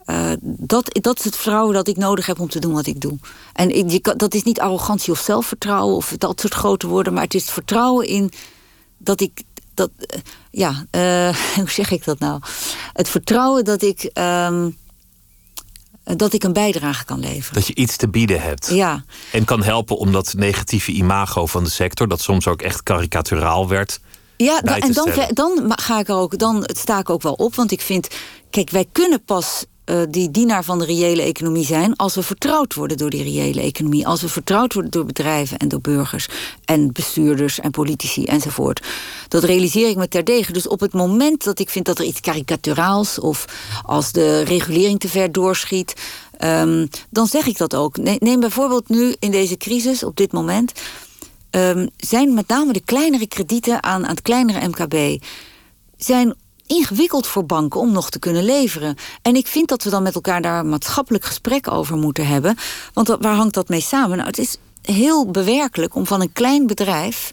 uh, 0.05 0.31
dat, 0.41 0.99
dat 1.01 1.17
is 1.19 1.23
het 1.23 1.35
vertrouwen 1.35 1.73
dat 1.73 1.87
ik 1.87 1.97
nodig 1.97 2.25
heb 2.25 2.39
om 2.39 2.49
te 2.49 2.59
doen 2.59 2.73
wat 2.73 2.87
ik 2.87 3.01
doe. 3.01 3.17
En 3.53 3.75
ik, 3.75 3.91
je, 3.91 4.13
dat 4.17 4.33
is 4.33 4.43
niet 4.43 4.59
arrogantie 4.59 5.11
of 5.11 5.19
zelfvertrouwen 5.19 5.95
of 5.95 6.13
dat 6.17 6.39
soort 6.39 6.53
grote 6.53 6.87
woorden, 6.87 7.13
maar 7.13 7.23
het 7.23 7.33
is 7.33 7.41
het 7.41 7.51
vertrouwen 7.51 8.07
in 8.07 8.31
dat 8.97 9.21
ik. 9.21 9.43
Dat, 9.73 9.89
uh, 9.97 10.21
ja, 10.51 10.85
uh, 10.91 11.35
hoe 11.55 11.69
zeg 11.69 11.91
ik 11.91 12.03
dat 12.03 12.19
nou? 12.19 12.41
Het 12.93 13.09
vertrouwen 13.09 13.65
dat 13.65 13.81
ik. 13.81 14.09
Um, 14.13 14.79
dat 16.03 16.33
ik 16.33 16.43
een 16.43 16.53
bijdrage 16.53 17.05
kan 17.05 17.19
leveren. 17.19 17.53
Dat 17.53 17.67
je 17.67 17.75
iets 17.75 17.95
te 17.95 18.09
bieden 18.09 18.41
hebt. 18.41 18.67
Ja. 18.67 19.03
En 19.31 19.45
kan 19.45 19.63
helpen 19.63 19.97
om 19.97 20.11
dat 20.11 20.33
negatieve 20.37 20.91
imago 20.91 21.45
van 21.45 21.63
de 21.63 21.69
sector, 21.69 22.07
dat 22.07 22.21
soms 22.21 22.47
ook 22.47 22.61
echt 22.61 22.83
karikaturaal 22.83 23.67
werd, 23.67 23.99
Ja, 24.37 24.61
en 24.61 24.93
dan, 24.93 25.09
dan 25.33 25.73
ga 25.75 25.99
ik 25.99 26.07
er 26.07 26.15
ook, 26.15 26.37
dan 26.37 26.63
sta 26.65 26.99
ik 26.99 27.09
ook 27.09 27.21
wel 27.21 27.33
op, 27.33 27.55
want 27.55 27.71
ik 27.71 27.81
vind, 27.81 28.07
kijk, 28.49 28.69
wij 28.69 28.87
kunnen 28.91 29.23
pas 29.23 29.65
uh, 29.91 30.01
die 30.09 30.31
dienaar 30.31 30.63
van 30.63 30.79
de 30.79 30.85
reële 30.85 31.21
economie 31.21 31.65
zijn 31.65 31.95
als 31.95 32.15
we 32.15 32.23
vertrouwd 32.23 32.73
worden 32.73 32.97
door 32.97 33.09
die 33.09 33.23
reële 33.23 33.61
economie. 33.61 34.07
Als 34.07 34.21
we 34.21 34.29
vertrouwd 34.29 34.73
worden 34.73 34.91
door 34.91 35.05
bedrijven 35.05 35.57
en 35.57 35.67
door 35.67 35.81
burgers 35.81 36.27
en 36.65 36.91
bestuurders 36.91 37.59
en 37.59 37.71
politici 37.71 38.25
enzovoort. 38.25 38.87
Dat 39.27 39.43
realiseer 39.43 39.89
ik 39.89 39.95
me 39.95 40.07
terdege. 40.07 40.51
Dus 40.51 40.67
op 40.67 40.79
het 40.79 40.93
moment 40.93 41.43
dat 41.43 41.59
ik 41.59 41.69
vind 41.69 41.85
dat 41.85 41.99
er 41.99 42.05
iets 42.05 42.19
karikaturaals 42.19 43.19
of 43.19 43.45
als 43.83 44.11
de 44.11 44.41
regulering 44.41 44.99
te 44.99 45.07
ver 45.07 45.31
doorschiet, 45.31 45.93
um, 46.39 46.87
dan 47.09 47.27
zeg 47.27 47.47
ik 47.47 47.57
dat 47.57 47.75
ook. 47.75 47.97
Neem 47.97 48.39
bijvoorbeeld 48.39 48.89
nu 48.89 49.15
in 49.19 49.31
deze 49.31 49.57
crisis, 49.57 50.03
op 50.03 50.15
dit 50.15 50.31
moment, 50.31 50.71
um, 51.51 51.89
zijn 51.97 52.33
met 52.33 52.47
name 52.47 52.73
de 52.73 52.81
kleinere 52.85 53.27
kredieten 53.27 53.83
aan, 53.83 54.03
aan 54.03 54.09
het 54.09 54.21
kleinere 54.21 54.67
MKB 54.67 55.23
zijn 56.03 56.35
ingewikkeld 56.67 57.27
voor 57.27 57.45
banken 57.45 57.79
om 57.79 57.91
nog 57.91 58.09
te 58.09 58.19
kunnen 58.19 58.43
leveren. 58.43 58.95
En 59.21 59.35
ik 59.35 59.47
vind 59.47 59.69
dat 59.69 59.83
we 59.83 59.89
dan 59.89 60.03
met 60.03 60.15
elkaar 60.15 60.41
daar 60.41 60.65
maatschappelijk 60.65 61.25
gesprek 61.25 61.71
over 61.71 61.97
moeten 61.97 62.27
hebben. 62.27 62.57
Want 62.93 63.07
waar 63.07 63.35
hangt 63.35 63.53
dat 63.53 63.69
mee 63.69 63.81
samen? 63.81 64.17
Nou, 64.17 64.29
het 64.29 64.37
is 64.37 64.57
heel 64.81 65.31
bewerkelijk 65.31 65.95
om 65.95 66.07
van 66.07 66.21
een 66.21 66.33
klein 66.33 66.67
bedrijf 66.67 67.31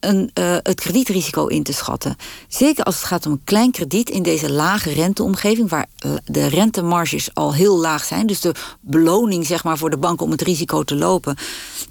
een, 0.00 0.30
uh, 0.34 0.56
het 0.62 0.80
kredietrisico 0.80 1.46
in 1.46 1.62
te 1.62 1.72
schatten. 1.72 2.16
Zeker 2.48 2.84
als 2.84 2.94
het 2.94 3.04
gaat 3.04 3.26
om 3.26 3.32
een 3.32 3.44
klein 3.44 3.70
krediet 3.70 4.10
in 4.10 4.22
deze 4.22 4.52
lage 4.52 4.92
renteomgeving, 4.92 5.68
waar 5.68 5.86
de 6.24 6.46
rentemarges 6.46 7.34
al 7.34 7.54
heel 7.54 7.78
laag 7.78 8.04
zijn, 8.04 8.26
dus 8.26 8.40
de 8.40 8.54
beloning 8.80 9.46
zeg 9.46 9.64
maar, 9.64 9.78
voor 9.78 9.90
de 9.90 9.96
bank 9.98 10.20
om 10.20 10.30
het 10.30 10.42
risico 10.42 10.82
te 10.82 10.96
lopen 10.96 11.36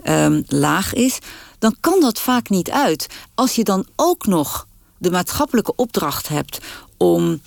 um, 0.03 0.43
laag 0.47 0.93
is, 0.93 1.19
dan 1.59 1.75
kan 1.79 1.99
dat 1.99 2.19
vaak 2.19 2.49
niet 2.49 2.69
uit. 2.69 3.07
Als 3.36 3.55
je 3.55 3.63
dan 3.63 3.86
ook 3.95 4.25
nog 4.25 4.67
de 5.02 5.12
maatschappelijke 5.12 5.76
opdracht 5.76 6.28
hebt 6.28 6.60
om 6.97 7.41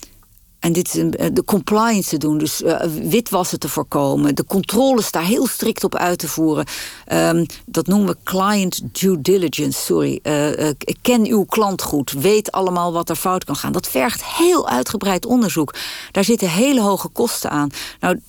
en 0.58 0.72
dit 0.72 0.94
is 0.94 1.00
eh, 1.00 1.26
de 1.32 1.44
compliance 1.44 2.08
te 2.08 2.16
doen, 2.16 2.38
dus 2.38 2.62
uh, 2.62 2.80
witwassen 3.02 3.58
te 3.58 3.68
voorkomen, 3.68 4.34
de 4.34 4.44
controles 4.44 5.10
daar 5.10 5.24
heel 5.24 5.46
strikt 5.46 5.84
op 5.84 5.94
uit 5.94 6.18
te 6.18 6.28
voeren. 6.28 6.66
Um, 7.12 7.46
dat 7.66 7.86
noemen 7.86 8.08
we 8.08 8.16
client 8.24 8.80
due 8.92 9.20
diligence, 9.20 9.80
sorry. 9.80 10.20
Uh, 10.22 10.70
ken 11.02 11.26
uw 11.26 11.44
klant 11.44 11.82
goed, 11.82 12.12
weet 12.12 12.52
allemaal 12.52 12.92
wat 12.92 13.08
er 13.08 13.16
fout 13.16 13.44
kan 13.44 13.56
gaan. 13.56 13.72
Dat 13.72 13.88
vergt 13.88 14.24
heel 14.24 14.68
uitgebreid 14.68 15.26
onderzoek. 15.26 15.74
Daar 16.10 16.24
zitten 16.24 16.48
hele 16.48 16.80
hoge 16.80 17.08
kosten 17.08 17.50
aan. 17.50 17.70
Nou, 18.00 18.20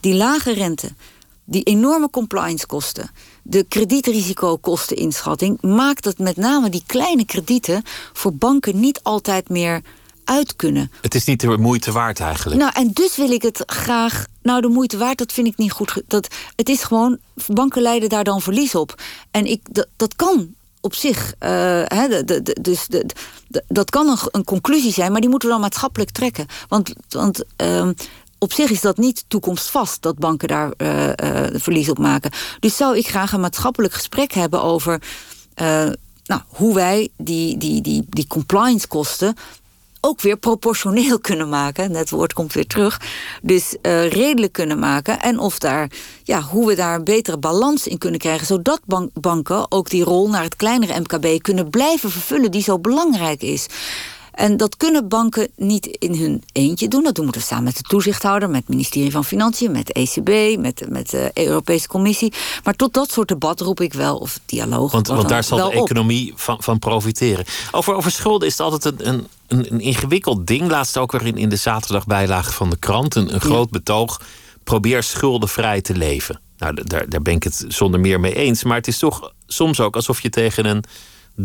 die 0.00 0.14
lage 0.14 0.52
rente, 0.52 0.92
die 1.50 1.62
enorme 1.62 2.10
compliance 2.10 2.66
kosten, 2.66 3.10
de 3.42 3.64
kredietrisicokosteninschatting 3.68 5.62
maakt 5.62 6.04
dat 6.04 6.18
met 6.18 6.36
name 6.36 6.68
die 6.68 6.82
kleine 6.86 7.24
kredieten 7.24 7.82
voor 8.12 8.34
banken 8.34 8.80
niet 8.80 9.00
altijd 9.02 9.48
meer 9.48 9.82
uit 10.24 10.56
kunnen. 10.56 10.90
Het 11.00 11.14
is 11.14 11.24
niet 11.24 11.40
de 11.40 11.58
moeite 11.58 11.92
waard 11.92 12.20
eigenlijk. 12.20 12.60
Nou, 12.60 12.72
en 12.74 12.90
dus 12.92 13.16
wil 13.16 13.30
ik 13.30 13.42
het 13.42 13.62
graag. 13.66 14.26
Nou, 14.42 14.60
de 14.60 14.68
moeite 14.68 14.98
waard, 14.98 15.18
dat 15.18 15.32
vind 15.32 15.46
ik 15.46 15.56
niet 15.56 15.72
goed. 15.72 16.02
Dat, 16.06 16.28
het 16.56 16.68
is 16.68 16.82
gewoon. 16.82 17.18
Banken 17.46 17.82
leiden 17.82 18.08
daar 18.08 18.24
dan 18.24 18.40
verlies 18.40 18.74
op. 18.74 19.02
En 19.30 19.46
ik, 19.46 19.60
dat, 19.70 19.86
dat 19.96 20.16
kan 20.16 20.54
op 20.80 20.94
zich. 20.94 21.26
Uh, 21.26 21.84
de, 21.88 22.22
de, 22.24 22.56
dus 22.60 22.86
de, 22.86 23.06
dat 23.68 23.90
kan 23.90 24.08
een, 24.08 24.18
een, 24.30 24.44
conclusie 24.44 24.92
zijn, 24.92 25.12
maar 25.12 25.20
die 25.20 25.30
moeten 25.30 25.48
we 25.48 25.54
dan 25.54 25.62
maatschappelijk 25.62 26.10
trekken. 26.10 26.46
Want. 26.68 26.92
want 27.08 27.44
uh, 27.62 27.88
op 28.40 28.52
zich 28.52 28.70
is 28.70 28.80
dat 28.80 28.96
niet 28.96 29.24
toekomstvast 29.28 30.02
dat 30.02 30.18
banken 30.18 30.48
daar 30.48 30.72
uh, 30.76 31.06
uh, 31.06 31.12
verlies 31.52 31.88
op 31.88 31.98
maken. 31.98 32.30
Dus 32.60 32.76
zou 32.76 32.96
ik 32.96 33.08
graag 33.08 33.32
een 33.32 33.40
maatschappelijk 33.40 33.92
gesprek 33.92 34.32
hebben 34.32 34.62
over 34.62 35.02
uh, 35.62 35.88
nou, 36.24 36.40
hoe 36.46 36.74
wij 36.74 37.08
die, 37.16 37.56
die, 37.56 37.80
die, 37.80 38.04
die 38.08 38.26
compliance 38.26 38.88
kosten 38.88 39.34
ook 40.00 40.20
weer 40.20 40.36
proportioneel 40.36 41.18
kunnen 41.30 41.48
maken. 41.48 41.94
Het 41.94 42.10
woord 42.10 42.32
komt 42.32 42.52
weer 42.52 42.66
terug. 42.66 43.00
Dus 43.42 43.76
redelijk 44.08 44.52
kunnen 44.52 44.78
maken. 44.78 45.20
En 45.20 45.38
of 45.38 45.58
daar, 45.58 45.90
ja, 46.22 46.40
hoe 46.40 46.66
we 46.66 46.74
daar 46.74 46.94
een 46.94 47.04
betere 47.04 47.38
balans 47.38 47.86
in 47.86 47.98
kunnen 47.98 48.20
krijgen. 48.20 48.46
Zodat 48.46 48.80
banken 49.14 49.72
ook 49.72 49.90
die 49.90 50.04
rol 50.04 50.28
naar 50.28 50.42
het 50.42 50.56
kleinere 50.56 51.00
MKB 51.00 51.42
kunnen 51.42 51.70
blijven 51.70 52.10
vervullen, 52.10 52.50
die 52.50 52.62
zo 52.62 52.78
belangrijk 52.78 53.42
is. 53.42 53.66
En 54.40 54.56
dat 54.56 54.76
kunnen 54.76 55.08
banken 55.08 55.48
niet 55.56 55.86
in 55.86 56.14
hun 56.14 56.42
eentje 56.52 56.88
doen. 56.88 57.02
Dat 57.02 57.14
doen 57.14 57.30
we 57.30 57.40
samen 57.40 57.64
met 57.64 57.76
de 57.76 57.82
toezichthouder, 57.82 58.50
met 58.50 58.60
het 58.60 58.68
ministerie 58.68 59.10
van 59.10 59.24
Financiën, 59.24 59.70
met 59.70 59.86
de 59.86 59.92
ECB, 59.92 60.60
met, 60.60 60.84
met 60.88 61.10
de 61.10 61.30
Europese 61.34 61.88
Commissie. 61.88 62.32
Maar 62.64 62.74
tot 62.74 62.94
dat 62.94 63.10
soort 63.10 63.28
debat 63.28 63.60
roep 63.60 63.80
ik 63.80 63.92
wel, 63.92 64.16
of 64.16 64.40
dialoog. 64.46 64.92
Want, 64.92 65.06
want 65.06 65.28
daar 65.28 65.44
zal 65.44 65.70
de 65.70 65.76
economie 65.76 66.32
van, 66.36 66.62
van 66.62 66.78
profiteren. 66.78 67.44
Over, 67.70 67.94
over 67.94 68.10
schulden 68.10 68.48
is 68.48 68.58
het 68.58 68.72
altijd 68.72 69.00
een, 69.00 69.26
een, 69.46 69.72
een 69.72 69.80
ingewikkeld 69.80 70.46
ding. 70.46 70.70
Laatst 70.70 70.98
ook 70.98 71.12
weer 71.12 71.26
in, 71.26 71.36
in 71.36 71.48
de 71.48 71.56
zaterdagbijlage 71.56 72.52
van 72.52 72.70
de 72.70 72.76
krant. 72.76 73.14
Een, 73.14 73.34
een 73.34 73.40
groot 73.40 73.70
betoog. 73.70 74.20
Probeer 74.64 75.02
schuldenvrij 75.02 75.80
te 75.80 75.96
leven. 75.96 76.40
Nou, 76.58 76.74
daar, 76.84 77.08
daar 77.08 77.22
ben 77.22 77.34
ik 77.34 77.42
het 77.42 77.64
zonder 77.68 78.00
meer 78.00 78.20
mee 78.20 78.34
eens. 78.34 78.64
Maar 78.64 78.76
het 78.76 78.88
is 78.88 78.98
toch 78.98 79.32
soms 79.46 79.80
ook 79.80 79.94
alsof 79.94 80.20
je 80.20 80.30
tegen 80.30 80.66
een 80.66 80.84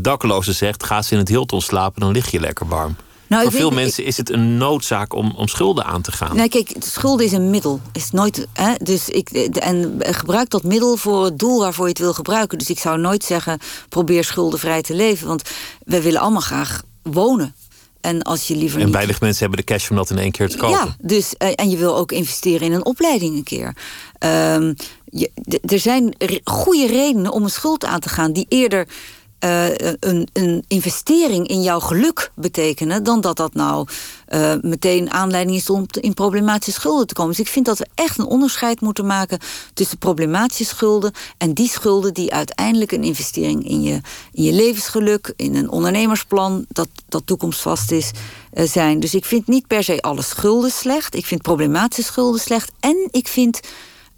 dakloze 0.01 0.53
zegt: 0.53 0.83
ga 0.83 1.01
ze 1.01 1.13
in 1.13 1.19
het 1.19 1.27
Hilton 1.27 1.61
slapen, 1.61 2.01
dan 2.01 2.11
lig 2.11 2.31
je 2.31 2.39
lekker 2.39 2.67
warm. 2.67 2.95
Nou, 3.27 3.43
Voor 3.43 3.51
veel 3.51 3.71
mensen 3.71 4.05
is 4.05 4.17
het 4.17 4.31
een 4.31 4.57
noodzaak 4.57 5.13
om, 5.13 5.33
om 5.35 5.47
schulden 5.47 5.85
aan 5.85 6.01
te 6.01 6.11
gaan. 6.11 6.35
Nee, 6.35 6.49
kijk, 6.49 6.75
schulden 6.79 7.25
is 7.25 7.31
een 7.31 7.49
middel. 7.49 7.79
Is 7.91 8.11
nooit, 8.11 8.47
hè, 8.53 8.73
dus 8.83 9.09
ik, 9.09 9.29
en 9.29 9.95
gebruik 9.99 10.49
dat 10.49 10.63
middel 10.63 10.97
voor 10.97 11.25
het 11.25 11.39
doel 11.39 11.59
waarvoor 11.59 11.85
je 11.85 11.91
het 11.91 11.99
wil 11.99 12.13
gebruiken. 12.13 12.57
Dus 12.57 12.69
ik 12.69 12.79
zou 12.79 12.99
nooit 12.99 13.23
zeggen: 13.23 13.59
probeer 13.89 14.23
schuldenvrij 14.23 14.81
te 14.81 14.95
leven. 14.95 15.27
Want 15.27 15.41
we 15.85 16.01
willen 16.01 16.21
allemaal 16.21 16.41
graag 16.41 16.81
wonen. 17.01 17.55
En, 18.01 18.21
als 18.21 18.47
je 18.47 18.55
liever 18.55 18.81
en 18.81 18.91
weinig 18.91 19.21
mensen 19.21 19.41
hebben 19.41 19.65
de 19.65 19.73
cash 19.73 19.89
om 19.89 19.95
dat 19.95 20.09
in 20.09 20.17
één 20.17 20.31
keer 20.31 20.49
te 20.49 20.57
kopen. 20.57 20.77
Ja, 20.77 20.95
dus, 20.99 21.37
eh, 21.37 21.49
en 21.55 21.69
je 21.69 21.77
wil 21.77 21.97
ook 21.97 22.11
investeren 22.11 22.61
in 22.67 22.73
een 22.73 22.85
opleiding 22.85 23.35
een 23.35 23.43
keer. 23.43 23.75
Um, 24.19 24.75
je, 25.05 25.31
er 25.65 25.79
zijn 25.79 26.15
goede 26.43 26.87
redenen 26.87 27.31
om 27.31 27.43
een 27.43 27.49
schuld 27.49 27.85
aan 27.85 27.99
te 27.99 28.09
gaan... 28.09 28.31
die 28.31 28.45
eerder 28.49 28.87
uh, 29.45 29.65
een, 29.99 30.27
een, 30.33 30.63
investering 30.67 31.47
in 31.47 31.61
jouw 31.61 31.79
geluk 31.79 32.31
betekenen, 32.35 33.03
dan 33.03 33.21
dat 33.21 33.37
dat 33.37 33.53
nou 33.53 33.87
uh, 34.29 34.53
meteen 34.61 35.11
aanleiding 35.11 35.57
is 35.57 35.69
om 35.69 35.85
in 36.01 36.13
problematische 36.13 36.79
schulden 36.79 37.07
te 37.07 37.13
komen. 37.13 37.31
Dus 37.31 37.45
ik 37.45 37.51
vind 37.51 37.65
dat 37.65 37.77
we 37.77 37.87
echt 37.95 38.17
een 38.17 38.25
onderscheid 38.25 38.81
moeten 38.81 39.05
maken 39.05 39.39
tussen 39.73 39.97
problematische 39.97 40.65
schulden 40.65 41.11
en 41.37 41.53
die 41.53 41.69
schulden 41.69 42.13
die 42.13 42.33
uiteindelijk 42.33 42.91
een 42.91 43.03
investering 43.03 43.67
in 43.67 43.81
je, 43.81 44.01
in 44.31 44.43
je 44.43 44.53
levensgeluk, 44.53 45.33
in 45.35 45.55
een 45.55 45.69
ondernemersplan 45.69 46.65
dat, 46.69 46.89
dat 47.09 47.21
toekomstvast 47.25 47.91
is, 47.91 48.11
uh, 48.53 48.67
zijn. 48.67 48.99
Dus 48.99 49.15
ik 49.15 49.25
vind 49.25 49.47
niet 49.47 49.67
per 49.67 49.83
se 49.83 50.01
alle 50.01 50.21
schulden 50.21 50.71
slecht. 50.71 51.15
Ik 51.15 51.25
vind 51.25 51.41
problematische 51.41 52.11
schulden 52.11 52.41
slecht. 52.41 52.71
En 52.79 53.07
ik 53.11 53.27
vind 53.27 53.59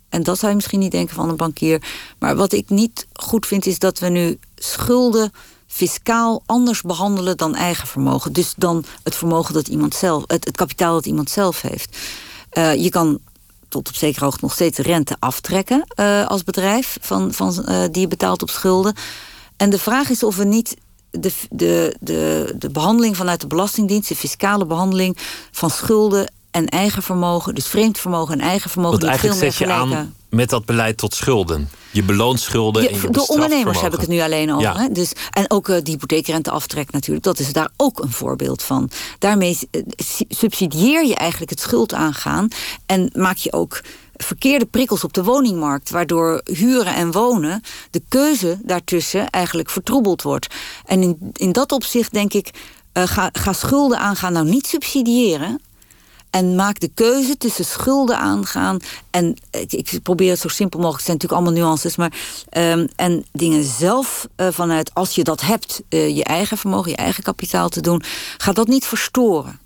en 0.09 0.23
dat 0.23 0.37
zou 0.37 0.49
je 0.49 0.55
misschien 0.55 0.79
niet 0.79 0.91
denken 0.91 1.15
van 1.15 1.29
een 1.29 1.35
bankier. 1.35 1.83
Maar 2.19 2.35
wat 2.35 2.53
ik 2.53 2.69
niet 2.69 3.07
goed 3.13 3.45
vind 3.45 3.65
is 3.65 3.79
dat 3.79 3.99
we 3.99 4.09
nu 4.09 4.39
schulden 4.55 5.31
fiscaal 5.67 6.43
anders 6.45 6.81
behandelen 6.81 7.37
dan 7.37 7.55
eigen 7.55 7.87
vermogen. 7.87 8.33
Dus 8.33 8.53
dan 8.57 8.83
het 9.03 9.15
vermogen 9.15 9.53
dat 9.53 9.67
iemand 9.67 9.95
zelf, 9.95 10.23
het, 10.27 10.51
kapitaal 10.51 10.93
dat 10.93 11.05
iemand 11.05 11.29
zelf 11.29 11.61
heeft. 11.61 11.97
Uh, 12.53 12.75
je 12.75 12.89
kan 12.89 13.19
tot 13.67 13.87
op 13.87 13.95
zekere 13.95 14.25
hoogte 14.25 14.39
nog 14.41 14.53
steeds 14.53 14.77
rente 14.77 15.15
aftrekken 15.19 15.83
uh, 15.95 16.27
als 16.27 16.43
bedrijf 16.43 16.97
van, 17.01 17.33
van, 17.33 17.65
uh, 17.69 17.83
die 17.91 18.01
je 18.01 18.07
betaalt 18.07 18.41
op 18.41 18.49
schulden. 18.49 18.95
En 19.57 19.69
de 19.69 19.79
vraag 19.79 20.09
is 20.09 20.23
of 20.23 20.35
we 20.35 20.43
niet 20.43 20.77
de, 21.11 21.33
de, 21.49 21.95
de, 21.99 22.53
de 22.57 22.69
behandeling 22.69 23.17
vanuit 23.17 23.41
de 23.41 23.47
Belastingdienst, 23.47 24.09
de 24.09 24.15
fiscale 24.15 24.65
behandeling 24.65 25.17
van 25.51 25.69
schulden 25.69 26.31
en 26.57 26.67
eigen 26.67 27.03
vermogen, 27.03 27.55
dus 27.55 27.67
vreemd 27.67 27.99
vermogen 27.99 28.33
en 28.33 28.47
eigen 28.47 28.69
vermogen. 28.69 28.99
Want 28.99 29.09
eigenlijk 29.09 29.39
zet 29.39 29.55
je 29.55 29.73
aan 29.73 30.15
met 30.29 30.49
dat 30.49 30.65
beleid 30.65 30.97
tot 30.97 31.15
schulden. 31.15 31.69
Je 31.91 32.03
beloont 32.03 32.39
schulden. 32.39 32.83
Je, 32.83 32.89
en 32.89 33.01
je 33.01 33.09
de 33.09 33.27
ondernemers 33.27 33.81
heb 33.81 33.93
ik 33.93 33.99
het 33.99 34.09
nu 34.09 34.21
alleen 34.21 34.51
over. 34.51 34.61
Ja. 34.61 34.77
Hè? 34.77 34.91
Dus, 34.91 35.11
en 35.31 35.51
ook 35.51 35.67
uh, 35.67 35.75
die 35.83 35.93
hypotheekrenteaftrek 35.93 36.91
natuurlijk. 36.91 37.25
Dat 37.25 37.39
is 37.39 37.53
daar 37.53 37.69
ook 37.77 38.03
een 38.03 38.11
voorbeeld 38.11 38.63
van. 38.63 38.89
Daarmee 39.19 39.57
uh, 39.71 39.81
subsidieer 40.29 41.05
je 41.05 41.15
eigenlijk 41.15 41.51
het 41.51 41.59
schuld 41.59 41.93
aangaan. 41.93 42.47
En 42.85 43.09
maak 43.13 43.37
je 43.37 43.53
ook 43.53 43.81
verkeerde 44.15 44.65
prikkels 44.65 45.03
op 45.03 45.13
de 45.13 45.23
woningmarkt, 45.23 45.89
waardoor 45.89 46.41
huren 46.43 46.95
en 46.95 47.11
wonen, 47.11 47.61
de 47.91 48.01
keuze 48.07 48.59
daartussen 48.63 49.29
eigenlijk 49.29 49.69
vertroebeld 49.69 50.21
wordt. 50.21 50.47
En 50.85 51.01
in, 51.01 51.17
in 51.33 51.51
dat 51.51 51.71
opzicht 51.71 52.13
denk 52.13 52.33
ik, 52.33 52.49
uh, 52.93 53.03
ga, 53.05 53.29
ga 53.31 53.53
schulden 53.53 53.99
aangaan 53.99 54.33
nou 54.33 54.45
niet 54.45 54.67
subsidiëren, 54.67 55.61
en 56.37 56.55
maak 56.55 56.79
de 56.79 56.91
keuze 56.93 57.37
tussen 57.37 57.65
schulden 57.65 58.17
aangaan. 58.17 58.79
En 59.09 59.35
ik, 59.51 59.71
ik 59.71 60.01
probeer 60.03 60.29
het 60.29 60.39
zo 60.39 60.47
simpel 60.47 60.79
mogelijk. 60.79 61.07
Het 61.07 61.17
zijn 61.17 61.17
natuurlijk 61.17 61.47
allemaal 61.47 61.63
nuances. 61.63 61.95
Maar, 61.95 62.13
um, 62.57 62.87
en 62.95 63.25
dingen 63.31 63.63
zelf 63.63 64.27
uh, 64.37 64.47
vanuit, 64.51 64.93
als 64.93 65.15
je 65.15 65.23
dat 65.23 65.41
hebt, 65.41 65.81
uh, 65.89 66.15
je 66.15 66.23
eigen 66.23 66.57
vermogen, 66.57 66.91
je 66.91 66.97
eigen 66.97 67.23
kapitaal 67.23 67.69
te 67.69 67.81
doen. 67.81 68.01
Ga 68.37 68.51
dat 68.51 68.67
niet 68.67 68.85
verstoren. 68.85 69.59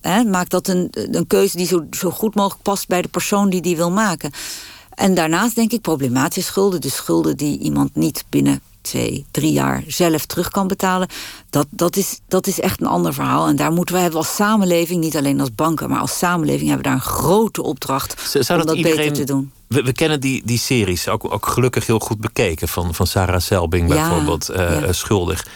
Hè, 0.00 0.24
maak 0.24 0.48
dat 0.48 0.68
een, 0.68 0.88
een 0.90 1.26
keuze 1.26 1.56
die 1.56 1.66
zo, 1.66 1.86
zo 1.90 2.10
goed 2.10 2.34
mogelijk 2.34 2.62
past 2.62 2.88
bij 2.88 3.02
de 3.02 3.08
persoon 3.08 3.50
die 3.50 3.60
die 3.60 3.76
wil 3.76 3.90
maken. 3.90 4.30
En 4.94 5.14
daarnaast 5.14 5.54
denk 5.54 5.72
ik 5.72 5.80
problematische 5.80 6.50
schulden. 6.50 6.80
Dus 6.80 6.94
schulden 6.94 7.36
die 7.36 7.58
iemand 7.58 7.94
niet 7.94 8.24
binnen 8.28 8.60
twee, 8.84 9.26
drie 9.30 9.52
jaar 9.52 9.82
zelf 9.86 10.26
terug 10.26 10.48
kan 10.48 10.68
betalen. 10.68 11.08
Dat, 11.50 11.66
dat, 11.70 11.96
is, 11.96 12.20
dat 12.28 12.46
is 12.46 12.60
echt 12.60 12.80
een 12.80 12.86
ander 12.86 13.14
verhaal. 13.14 13.46
En 13.46 13.56
daar 13.56 13.72
moeten 13.72 13.94
we 13.94 14.00
hebben 14.00 14.18
als 14.18 14.34
samenleving, 14.34 15.00
niet 15.00 15.16
alleen 15.16 15.40
als 15.40 15.54
banken, 15.54 15.88
maar 15.88 16.00
als 16.00 16.18
samenleving 16.18 16.68
hebben 16.68 16.84
we 16.84 16.88
daar 16.88 17.06
een 17.06 17.12
grote 17.14 17.62
opdracht 17.62 18.14
Zou 18.40 18.60
om 18.60 18.66
dat 18.66 18.76
iedereen, 18.76 18.96
beter 18.96 19.12
te 19.12 19.32
doen. 19.32 19.52
We, 19.66 19.82
we, 19.82 19.92
kennen 19.92 20.20
die, 20.20 20.42
die 20.44 20.58
series, 20.58 21.08
ook, 21.08 21.32
ook 21.32 21.46
gelukkig 21.46 21.86
heel 21.86 21.98
goed 21.98 22.20
bekeken, 22.20 22.68
van, 22.68 22.94
van 22.94 23.06
Sarah 23.06 23.40
Selbing 23.40 23.88
bijvoorbeeld, 23.88 24.50
uh, 24.50 24.56
ja. 24.56 24.92
Schuldig. 24.92 25.46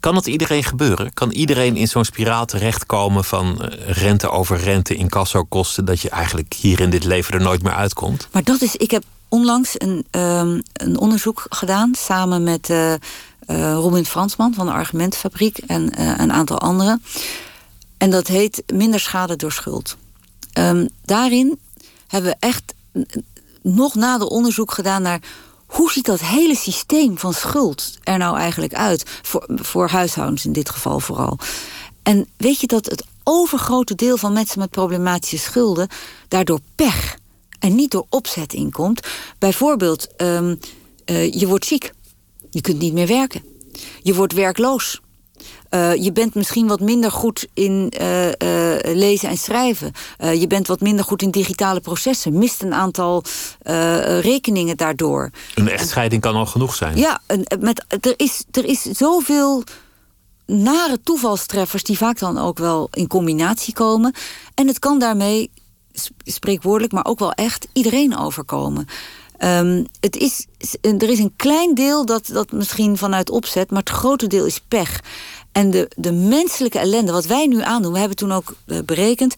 Kan 0.00 0.14
dat 0.14 0.26
iedereen 0.26 0.64
gebeuren? 0.64 1.12
Kan 1.12 1.30
iedereen 1.30 1.76
in 1.76 1.88
zo'n 1.88 2.04
spiraal 2.04 2.46
terechtkomen 2.46 3.24
van 3.24 3.62
eh, 3.62 3.90
rente 3.90 4.30
over 4.30 4.58
rente, 4.58 4.94
incassokosten, 4.94 5.84
dat 5.84 6.00
je 6.00 6.10
eigenlijk 6.10 6.54
hier 6.54 6.80
in 6.80 6.90
dit 6.90 7.04
leven 7.04 7.34
er 7.34 7.40
nooit 7.40 7.62
meer 7.62 7.72
uitkomt? 7.72 8.28
Maar 8.32 8.44
dat 8.44 8.62
is, 8.62 8.76
ik 8.76 8.90
heb 8.90 9.04
onlangs 9.28 9.74
een, 9.78 10.06
um, 10.10 10.62
een 10.72 10.98
onderzoek 10.98 11.46
gedaan 11.48 11.94
samen 11.94 12.42
met 12.42 12.68
uh, 12.68 12.92
uh, 12.92 12.98
Robin 13.72 14.04
Fransman 14.04 14.54
van 14.54 14.66
de 14.66 14.72
Argumentfabriek 14.72 15.58
en 15.58 16.00
uh, 16.00 16.18
een 16.18 16.32
aantal 16.32 16.58
anderen. 16.58 17.02
En 17.98 18.10
dat 18.10 18.26
heet 18.26 18.62
Minder 18.72 19.00
schade 19.00 19.36
door 19.36 19.52
schuld. 19.52 19.96
Um, 20.58 20.88
daarin 21.04 21.58
hebben 22.06 22.30
we 22.30 22.36
echt 22.38 22.74
nog 23.62 23.94
nader 23.94 24.26
onderzoek 24.26 24.72
gedaan 24.72 25.02
naar 25.02 25.20
hoe 25.66 25.92
ziet 25.92 26.04
dat 26.04 26.20
hele 26.20 26.56
systeem 26.56 27.18
van 27.18 27.32
schuld 27.32 27.98
er 28.02 28.18
nou 28.18 28.36
eigenlijk 28.36 28.74
uit? 28.74 29.04
Voor, 29.22 29.46
voor 29.48 29.88
huishoudens 29.88 30.44
in 30.44 30.52
dit 30.52 30.70
geval 30.70 31.00
vooral. 31.00 31.38
En 32.02 32.28
weet 32.36 32.60
je 32.60 32.66
dat 32.66 32.86
het 32.86 33.04
overgrote 33.22 33.94
deel 33.94 34.16
van 34.16 34.32
mensen 34.32 34.58
met 34.58 34.70
problematische 34.70 35.38
schulden 35.38 35.88
daardoor 36.28 36.60
pech 36.74 37.16
en 37.66 37.74
niet 37.74 37.90
door 37.90 38.06
opzet 38.08 38.52
inkomt. 38.52 39.06
Bijvoorbeeld, 39.38 40.08
um, 40.16 40.58
uh, 41.06 41.32
je 41.32 41.46
wordt 41.46 41.64
ziek. 41.64 41.92
Je 42.50 42.60
kunt 42.60 42.78
niet 42.78 42.92
meer 42.92 43.06
werken. 43.06 43.42
Je 44.02 44.14
wordt 44.14 44.32
werkloos. 44.32 45.00
Uh, 45.70 45.94
je 45.94 46.12
bent 46.12 46.34
misschien 46.34 46.66
wat 46.66 46.80
minder 46.80 47.10
goed 47.10 47.46
in 47.54 47.92
uh, 48.00 48.28
lezen 48.82 49.28
en 49.28 49.36
schrijven. 49.36 49.92
je 50.18 50.46
bent 50.46 50.66
wat 50.66 50.80
minder 50.80 51.04
goed 51.04 51.22
in 51.22 51.30
digitale 51.30 51.80
processen. 51.80 52.38
Mist 52.38 52.62
een 52.62 52.74
aantal 52.74 53.24
rekeningen 54.20 54.76
daardoor. 54.76 55.30
Een 55.54 55.68
echtscheiding 55.68 56.22
kan 56.22 56.34
al 56.34 56.46
genoeg 56.46 56.74
zijn. 56.74 56.96
Ja, 56.96 57.20
met, 57.60 57.84
er, 58.00 58.14
is, 58.16 58.44
er 58.50 58.64
is 58.64 58.82
zoveel 58.82 59.64
nare 60.46 61.00
toevalstreffers... 61.02 61.82
die 61.82 61.98
vaak 61.98 62.18
dan 62.18 62.38
ook 62.38 62.58
wel 62.58 62.88
in 62.92 63.06
combinatie 63.06 63.74
komen. 63.74 64.14
En 64.54 64.66
het 64.66 64.78
kan 64.78 64.98
daarmee 64.98 65.50
spreekwoordelijk, 66.24 66.92
maar 66.92 67.04
ook 67.04 67.18
wel 67.18 67.32
echt 67.32 67.68
iedereen 67.72 68.16
overkomen. 68.16 68.86
Um, 69.38 69.86
het 70.00 70.16
is, 70.16 70.46
er 70.80 71.10
is 71.10 71.18
een 71.18 71.36
klein 71.36 71.74
deel 71.74 72.06
dat, 72.06 72.26
dat 72.26 72.52
misschien 72.52 72.96
vanuit 72.96 73.30
opzet, 73.30 73.70
maar 73.70 73.80
het 73.80 73.90
grote 73.90 74.26
deel 74.26 74.46
is 74.46 74.60
pech. 74.60 75.00
En 75.52 75.70
de, 75.70 75.90
de 75.96 76.12
menselijke 76.12 76.78
ellende, 76.78 77.12
wat 77.12 77.26
wij 77.26 77.46
nu 77.46 77.62
aandoen, 77.62 77.92
we 77.92 77.98
hebben 77.98 78.16
toen 78.16 78.32
ook 78.32 78.54
uh, 78.66 78.78
berekend, 78.84 79.34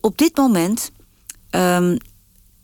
op 0.00 0.18
dit 0.18 0.36
moment 0.36 0.90
um, 1.50 1.96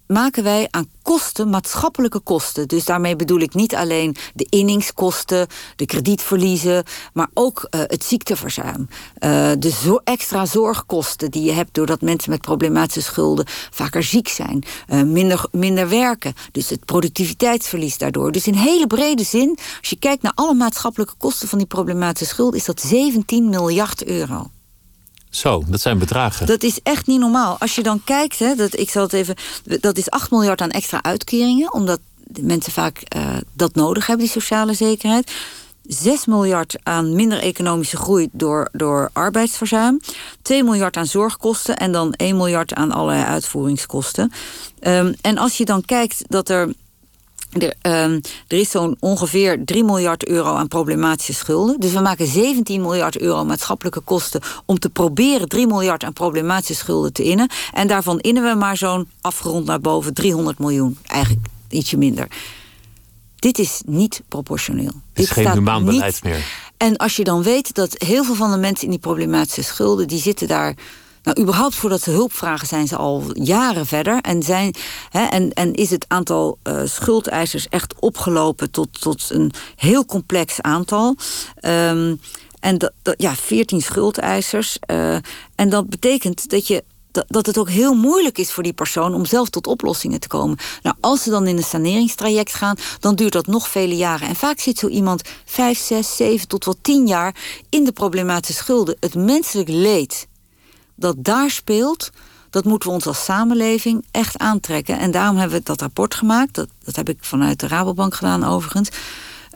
maken 0.07 0.43
wij 0.43 0.69
aan 0.71 0.89
kosten, 1.03 1.51
maatschappelijke 1.51 2.21
kosten. 2.21 2.69
Dus 2.69 2.85
daarmee 2.85 3.17
bedoel 3.17 3.39
ik 3.39 3.55
niet 3.55 3.75
alleen 3.75 4.17
de 4.35 4.47
inningskosten, 4.49 5.47
de 5.77 5.87
kredietverliezen, 5.87 6.85
maar 7.13 7.29
ook 7.35 7.67
uh, 7.71 7.81
het 7.87 8.05
ziekteverzuim. 8.05 8.89
Uh, 8.89 9.51
de 9.59 9.71
zo 9.71 10.01
extra 10.05 10.47
zorgkosten 10.47 11.31
die 11.31 11.43
je 11.43 11.53
hebt 11.53 11.75
doordat 11.75 12.01
mensen 12.01 12.31
met 12.31 12.41
problematische 12.41 13.03
schulden 13.03 13.47
vaker 13.71 14.03
ziek 14.03 14.29
zijn, 14.29 14.65
uh, 14.89 15.03
minder, 15.03 15.47
minder 15.51 15.89
werken. 15.89 16.35
Dus 16.53 16.71
het 16.71 16.85
productiviteitsverlies 16.85 17.99
daardoor. 17.99 18.33
Dus 18.33 18.47
in 18.47 18.55
hele 18.55 18.87
brede 18.87 19.25
zin, 19.25 19.59
als 19.81 19.91
je 19.91 19.99
kijkt 19.99 20.23
naar 20.23 20.33
alle 20.35 20.55
maatschappelijke 20.55 21.15
kosten 21.19 21.49
van 21.49 21.59
die 21.59 21.67
problematische 21.67 22.35
schulden, 22.35 22.59
is 22.59 22.67
dat 22.67 22.81
17 22.81 23.49
miljard 23.49 24.05
euro. 24.05 24.51
Zo, 25.35 25.63
dat 25.67 25.81
zijn 25.81 25.99
bedragen. 25.99 26.47
Dat 26.47 26.63
is 26.63 26.81
echt 26.83 27.07
niet 27.07 27.21
normaal. 27.21 27.57
Als 27.59 27.75
je 27.75 27.83
dan 27.83 28.05
kijkt, 28.05 28.39
hè, 28.39 28.55
dat, 28.55 28.79
ik 28.79 28.91
zal 28.91 29.03
het 29.03 29.13
even, 29.13 29.35
dat 29.81 29.97
is 29.97 30.11
8 30.11 30.31
miljard 30.31 30.61
aan 30.61 30.71
extra 30.71 31.03
uitkeringen, 31.03 31.73
omdat 31.73 32.01
mensen 32.41 32.73
vaak 32.73 33.03
uh, 33.17 33.23
dat 33.53 33.75
nodig 33.75 34.07
hebben, 34.07 34.25
die 34.25 34.35
sociale 34.35 34.75
zekerheid. 34.75 35.33
6 35.87 36.27
miljard 36.27 36.77
aan 36.83 37.15
minder 37.15 37.39
economische 37.39 37.97
groei 37.97 38.29
door, 38.33 38.69
door 38.73 39.11
arbeidsverzuim. 39.13 40.01
2 40.43 40.65
miljard 40.65 40.97
aan 40.97 41.07
zorgkosten 41.07 41.77
en 41.77 41.93
dan 41.93 42.13
1 42.13 42.37
miljard 42.37 42.75
aan 42.75 42.93
allerlei 42.93 43.25
uitvoeringskosten. 43.25 44.33
Um, 44.81 45.15
en 45.21 45.39
als 45.39 45.57
je 45.57 45.65
dan 45.65 45.85
kijkt 45.85 46.25
dat 46.29 46.49
er 46.49 46.73
er, 47.59 48.05
um, 48.05 48.21
er, 48.49 48.59
is 48.59 48.71
zo'n 48.71 48.97
ongeveer 49.01 49.65
3 49.65 49.85
miljard 49.85 50.29
euro 50.29 50.55
aan 50.55 50.69
problematische 50.69 51.35
schulden. 51.35 51.81
Dus 51.81 51.93
we 51.93 52.01
maken 52.01 52.27
17 52.27 52.81
miljard 52.81 53.21
euro 53.21 53.45
maatschappelijke 53.45 54.01
kosten 54.01 54.41
om 54.65 54.79
te 54.79 54.91
proberen 54.91 55.49
3 55.49 55.67
miljard 55.67 56.05
aan 56.05 56.13
problematische 56.13 56.75
schulden 56.75 57.13
te 57.13 57.23
innen. 57.23 57.49
En 57.73 57.87
daarvan 57.87 58.19
innen 58.19 58.43
we 58.43 58.55
maar 58.55 58.77
zo'n 58.77 59.09
afgerond 59.21 59.67
naar 59.67 59.81
boven 59.81 60.15
300 60.15 60.59
miljoen. 60.59 60.99
Eigenlijk 61.07 61.47
ietsje 61.69 61.97
minder. 61.97 62.29
Dit 63.37 63.59
is 63.59 63.83
niet 63.87 64.23
proportioneel. 64.29 64.93
Het 65.13 65.25
is 65.25 65.31
geen 65.31 65.51
humaan 65.51 65.85
beleid 65.85 66.23
meer. 66.23 66.45
En 66.77 66.97
als 66.97 67.17
je 67.17 67.25
dan 67.25 67.43
weet 67.43 67.75
dat 67.75 67.95
heel 67.99 68.25
veel 68.25 68.35
van 68.35 68.51
de 68.51 68.57
mensen 68.57 68.85
in 68.85 68.91
die 68.91 68.99
problematische 68.99 69.63
schulden, 69.63 70.09
die 70.09 70.21
zitten 70.21 70.49
daar 70.49 70.75
nou, 71.25 71.41
überhaupt 71.41 71.75
voordat 71.75 72.03
ze 72.03 72.11
hulp 72.11 72.33
vragen 72.33 72.67
zijn 72.67 72.87
ze 72.87 72.97
al 72.97 73.23
jaren 73.33 73.87
verder. 73.87 74.21
En, 74.21 74.43
zijn, 74.43 74.75
hè, 75.11 75.25
en, 75.25 75.53
en 75.53 75.73
is 75.75 75.91
het 75.91 76.05
aantal 76.09 76.59
uh, 76.63 76.81
schuldeisers 76.85 77.69
echt 77.69 77.95
opgelopen 77.99 78.71
tot, 78.71 79.01
tot 79.01 79.31
een 79.31 79.53
heel 79.77 80.05
complex 80.07 80.61
aantal. 80.61 81.17
Um, 81.61 82.21
en 82.61 82.79
dat, 82.79 82.93
dat, 83.03 83.15
ja, 83.19 83.35
14 83.35 83.81
schuldeisers. 83.81 84.79
Uh, 84.91 85.17
en 85.55 85.69
dat 85.69 85.89
betekent 85.89 86.51
dat 86.51 86.67
je 86.67 86.85
dat 87.27 87.47
het 87.47 87.59
ook 87.59 87.71
heel 87.71 87.95
moeilijk 87.95 88.39
is 88.39 88.53
voor 88.53 88.63
die 88.63 88.73
persoon 88.73 89.15
om 89.15 89.25
zelf 89.25 89.49
tot 89.49 89.67
oplossingen 89.67 90.21
te 90.21 90.29
komen. 90.29 90.59
Nou, 90.83 90.97
als 91.01 91.23
ze 91.23 91.31
dan 91.31 91.47
in 91.47 91.57
een 91.57 91.63
saneringstraject 91.63 92.55
gaan, 92.55 92.77
dan 93.01 93.15
duurt 93.15 93.33
dat 93.33 93.47
nog 93.47 93.69
vele 93.69 93.97
jaren. 93.97 94.29
En 94.29 94.37
vaak 94.37 94.61
zit 94.61 94.79
zo 94.79 94.89
iemand 94.89 95.23
vijf, 95.45 95.79
zes, 95.79 96.17
zeven 96.17 96.49
tot 96.49 96.65
wel 96.65 96.77
tien 96.83 97.07
jaar 97.07 97.35
in 97.69 97.85
de 97.85 97.93
problematische 97.93 98.63
schulden. 98.63 98.97
Het 99.01 99.15
menselijk 99.15 99.69
leed 99.69 100.27
dat 100.95 101.17
daar 101.19 101.51
speelt, 101.51 102.11
dat 102.51 102.65
moeten 102.65 102.89
we 102.89 102.95
ons 102.95 103.07
als 103.07 103.25
samenleving 103.25 104.05
echt 104.11 104.39
aantrekken. 104.39 104.99
En 104.99 105.11
daarom 105.11 105.37
hebben 105.37 105.59
we 105.59 105.65
dat 105.65 105.81
rapport 105.81 106.15
gemaakt. 106.15 106.55
Dat, 106.55 106.69
dat 106.85 106.97
heb 106.97 107.09
ik 107.09 107.19
vanuit 107.21 107.61
de 107.61 107.69
Rabobank 107.69 108.15
gedaan, 108.15 108.45
overigens. 108.45 108.89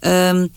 Um, 0.01 0.53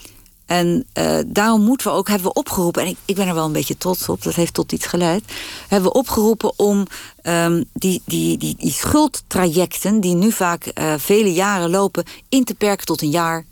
en 0.46 0.86
uh, 0.94 1.20
daarom 1.28 1.62
moeten 1.62 1.88
we 1.88 1.94
ook, 1.94 2.08
hebben 2.08 2.28
we 2.28 2.34
opgeroepen, 2.34 2.82
en 2.82 2.88
ik, 2.88 2.98
ik 3.06 3.16
ben 3.16 3.28
er 3.28 3.34
wel 3.34 3.46
een 3.46 3.52
beetje 3.52 3.78
trots 3.78 4.10
op, 4.10 4.24
dat 4.24 4.36
heeft 4.36 4.54
tot 4.54 4.72
iets 4.72 4.86
geleid. 4.86 5.24
Hebben 5.68 5.92
we 5.92 5.98
opgeroepen 5.98 6.60
om 6.60 6.88
um, 7.24 7.64
die, 7.74 8.02
die, 8.06 8.38
die, 8.38 8.56
die 8.58 8.72
schuldtrajecten, 8.72 10.00
die 10.00 10.16
nu 10.16 10.32
vaak 10.32 10.72
uh, 10.80 10.94
vele 10.98 11.34
jaren 11.34 11.70
lopen, 11.70 12.04
in 12.30 12.44
te 12.44 12.56
perken 12.56 12.86
tot 12.86 13.02
een 13.02 13.10
jaar, 13.10 13.46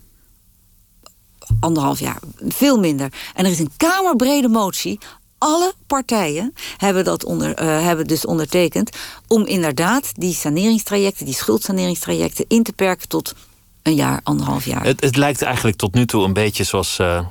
anderhalf 1.60 2.00
jaar, 2.00 2.20
veel 2.48 2.80
minder. 2.80 3.14
En 3.34 3.46
er 3.46 3.52
is 3.52 3.60
een 3.60 3.72
kamerbrede 3.78 4.50
motie 4.50 5.00
alle 5.40 5.74
partijen 5.88 6.54
hebben 6.78 7.04
dat 7.04 7.24
onder, 7.24 7.62
uh, 7.62 7.84
hebben 7.84 8.08
dus 8.08 8.26
ondertekend 8.26 8.98
om 9.28 9.46
inderdaad 9.46 10.12
die 10.16 10.34
saneringstrajecten, 10.34 11.26
die 11.26 11.34
schuldsaneringstrajecten 11.34 12.46
in 12.48 12.64
te 12.64 12.74
perken 12.74 13.08
tot 13.08 13.36
een 13.84 13.96
jaar, 13.96 14.20
anderhalf 14.24 14.66
jaar. 14.66 14.84
Het, 14.84 15.02
het 15.02 15.16
lijkt 15.16 15.42
eigenlijk 15.42 15.78
tot 15.78 15.94
nu 15.94 16.06
toe 16.06 16.24
een 16.24 16.34
beetje 16.34 16.64
zoals 16.64 16.98
uh, 17.00 17.26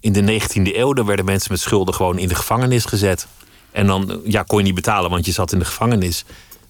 in 0.00 0.12
de 0.12 0.40
19e 0.40 0.76
eeuw. 0.76 0.92
Daar 0.92 1.04
werden 1.04 1.24
mensen 1.24 1.52
met 1.52 1.60
schulden 1.60 1.94
gewoon 1.94 2.18
in 2.18 2.28
de 2.28 2.34
gevangenis 2.34 2.84
gezet. 2.84 3.26
En 3.72 3.86
dan 3.86 4.20
ja, 4.24 4.42
kon 4.42 4.58
je 4.58 4.64
niet 4.64 4.74
betalen, 4.74 5.10
want 5.10 5.26
je 5.26 5.32
zat 5.32 5.52
in 5.52 5.58
de 5.58 5.64
gevangenis. 5.64 6.24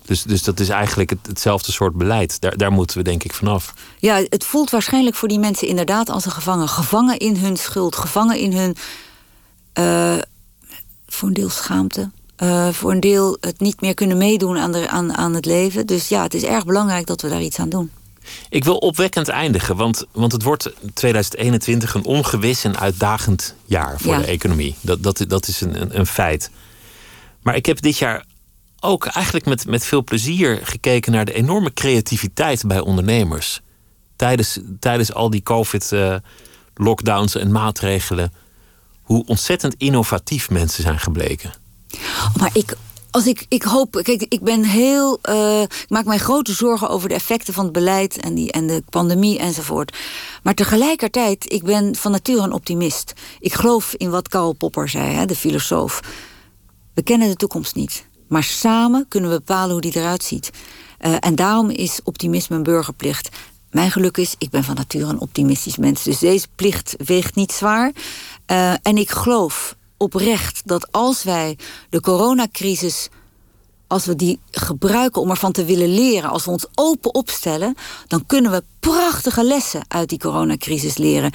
Dus, 0.07 0.23
dus 0.23 0.43
dat 0.43 0.61
is 0.61 0.69
eigenlijk 0.69 1.11
het, 1.11 1.19
hetzelfde 1.27 1.73
soort 1.73 1.95
beleid. 1.95 2.41
Daar, 2.41 2.57
daar 2.57 2.73
moeten 2.73 2.97
we 2.97 3.03
denk 3.03 3.25
ik 3.25 3.35
vanaf. 3.35 3.75
Ja, 3.99 4.25
het 4.29 4.45
voelt 4.45 4.71
waarschijnlijk 4.71 5.17
voor 5.17 5.29
die 5.29 5.39
mensen 5.39 5.69
inderdaad 5.69 6.09
als 6.09 6.25
een 6.25 6.33
gevangen. 6.33 6.69
Gevangen 6.69 7.19
in 7.19 7.37
hun 7.37 7.57
schuld, 7.57 7.97
gevangen 7.97 8.39
in 8.39 8.53
hun. 8.53 8.77
Uh, 9.79 10.23
voor 11.15 11.29
een 11.29 11.35
deel 11.35 11.51
schaamte. 11.51 12.11
Uh, 12.43 12.69
voor 12.69 12.93
een 12.93 13.01
deel 13.01 13.37
het 13.41 13.61
niet 13.61 13.81
meer 13.81 13.95
kunnen 13.95 14.17
meedoen 14.17 14.59
aan, 14.59 14.73
de, 14.73 14.89
aan, 14.89 15.17
aan 15.17 15.35
het 15.35 15.47
leven. 15.47 15.87
Dus 15.87 16.09
ja, 16.09 16.23
het 16.23 16.35
is 16.35 16.43
erg 16.43 16.65
belangrijk 16.65 17.07
dat 17.07 17.21
we 17.21 17.29
daar 17.29 17.43
iets 17.43 17.59
aan 17.59 17.69
doen. 17.69 17.91
Ik 18.49 18.65
wil 18.65 18.77
opwekkend 18.77 19.29
eindigen, 19.29 19.77
want, 19.77 20.05
want 20.13 20.33
het 20.33 20.43
wordt 20.43 20.73
2021 20.95 21.95
een 21.95 22.05
ongewis 22.05 22.65
en 22.65 22.79
uitdagend 22.79 23.55
jaar 23.65 24.01
voor 24.01 24.13
ja. 24.13 24.19
de 24.19 24.27
economie. 24.27 24.75
Dat, 24.81 25.03
dat, 25.03 25.25
dat 25.29 25.49
is 25.49 25.61
een, 25.61 25.81
een, 25.81 25.99
een, 25.99 26.07
feit. 26.07 26.51
Maar 27.43 27.57
ik 27.57 27.67
heb 27.67 27.81
dit 27.81 27.99
jaar 27.99 28.25
ook 28.81 29.07
eigenlijk 29.07 29.47
met, 29.47 29.67
met 29.67 29.85
veel 29.85 30.05
plezier 30.05 30.61
gekeken 30.63 31.13
naar 31.13 31.25
de 31.25 31.33
enorme 31.33 31.73
creativiteit 31.73 32.67
bij 32.67 32.81
ondernemers. 32.81 33.61
Tijdens, 34.17 34.59
tijdens 34.81 35.13
al 35.13 35.31
die 35.31 35.43
COVID-lockdowns 35.43 37.35
en 37.35 37.53
maatregelen 37.53 38.33
hoe 39.05 39.25
ontzettend 39.27 39.75
innovatief 39.79 40.51
mensen 40.51 40.83
zijn 40.83 40.99
gebleken. 40.99 41.53
Maar 42.37 42.51
ik, 42.53 42.77
als 43.11 43.27
ik, 43.27 43.47
ik 43.49 43.63
hoop, 43.63 44.01
kijk, 44.03 44.27
ik 44.29 44.41
ben 44.41 44.65
heel. 44.65 45.19
Uh, 45.29 45.63
ik 45.63 45.87
maak 45.89 46.05
mij 46.05 46.19
grote 46.19 46.53
zorgen 46.53 46.89
over 46.89 47.09
de 47.09 47.15
effecten 47.15 47.55
van 47.55 47.65
het 47.65 47.73
beleid 47.73 48.17
en, 48.17 48.35
die, 48.35 48.53
en 48.53 48.67
de 48.67 48.83
pandemie 48.91 49.39
enzovoort. 49.39 49.97
Maar 50.43 50.55
tegelijkertijd, 50.55 51.53
ik 51.53 51.63
ben 51.63 51.97
van 51.97 52.11
nature 52.11 52.43
een 52.43 52.53
optimist. 52.53 53.13
Ik 53.41 53.55
geloof 53.55 53.95
in 53.95 54.11
wat 54.11 54.29
Karl 54.29 54.53
Popper 54.53 54.89
zei, 54.89 55.15
hè, 55.15 55.27
de 55.27 55.37
filosoof. 55.37 56.01
We 56.95 57.03
kennen 57.03 57.29
de 57.29 57.37
toekomst 57.37 57.75
niet. 57.75 58.07
Maar 58.29 58.45
samen 58.45 59.07
kunnen 59.09 59.31
we 59.31 59.37
bepalen 59.37 59.73
hoe 59.73 59.81
die 59.81 59.97
eruit 59.97 60.23
ziet. 60.23 60.51
Uh, 61.01 61.17
en 61.21 61.35
daarom 61.35 61.71
is 61.71 62.01
optimisme 62.05 62.57
een 62.57 62.63
burgerplicht. 62.63 63.29
Mijn 63.71 63.91
geluk 63.91 64.17
is, 64.17 64.35
ik 64.39 64.51
ben 64.51 64.65
van 64.65 64.75
nature 64.75 65.05
een 65.05 65.21
optimistisch 65.21 65.77
mens. 65.77 66.03
Dus 66.03 66.19
deze 66.19 66.47
plicht 66.55 66.95
weegt 67.05 67.35
niet 67.35 67.53
zwaar. 67.53 67.93
Uh, 68.47 68.73
en 68.83 68.97
ik 68.97 69.11
geloof 69.11 69.77
oprecht 69.97 70.63
dat 70.65 70.93
als 70.93 71.23
wij 71.23 71.59
de 71.91 72.01
coronacrisis 72.01 73.09
als 73.87 74.07
we 74.07 74.17
die 74.17 74.41
gebruiken 74.51 75.23
om 75.23 75.31
ervan 75.31 75.53
te 75.53 75.65
willen 75.65 75.95
leren, 75.95 76.31
als 76.31 76.45
we 76.45 76.51
ons 76.51 76.67
open 76.75 77.15
opstellen, 77.15 77.75
dan 78.07 78.27
kunnen 78.27 78.51
we 78.51 78.65
prachtige 78.81 79.45
lessen 79.45 79.85
uit 79.89 80.09
die 80.09 80.19
coronacrisis 80.19 80.97
leren. 80.97 81.33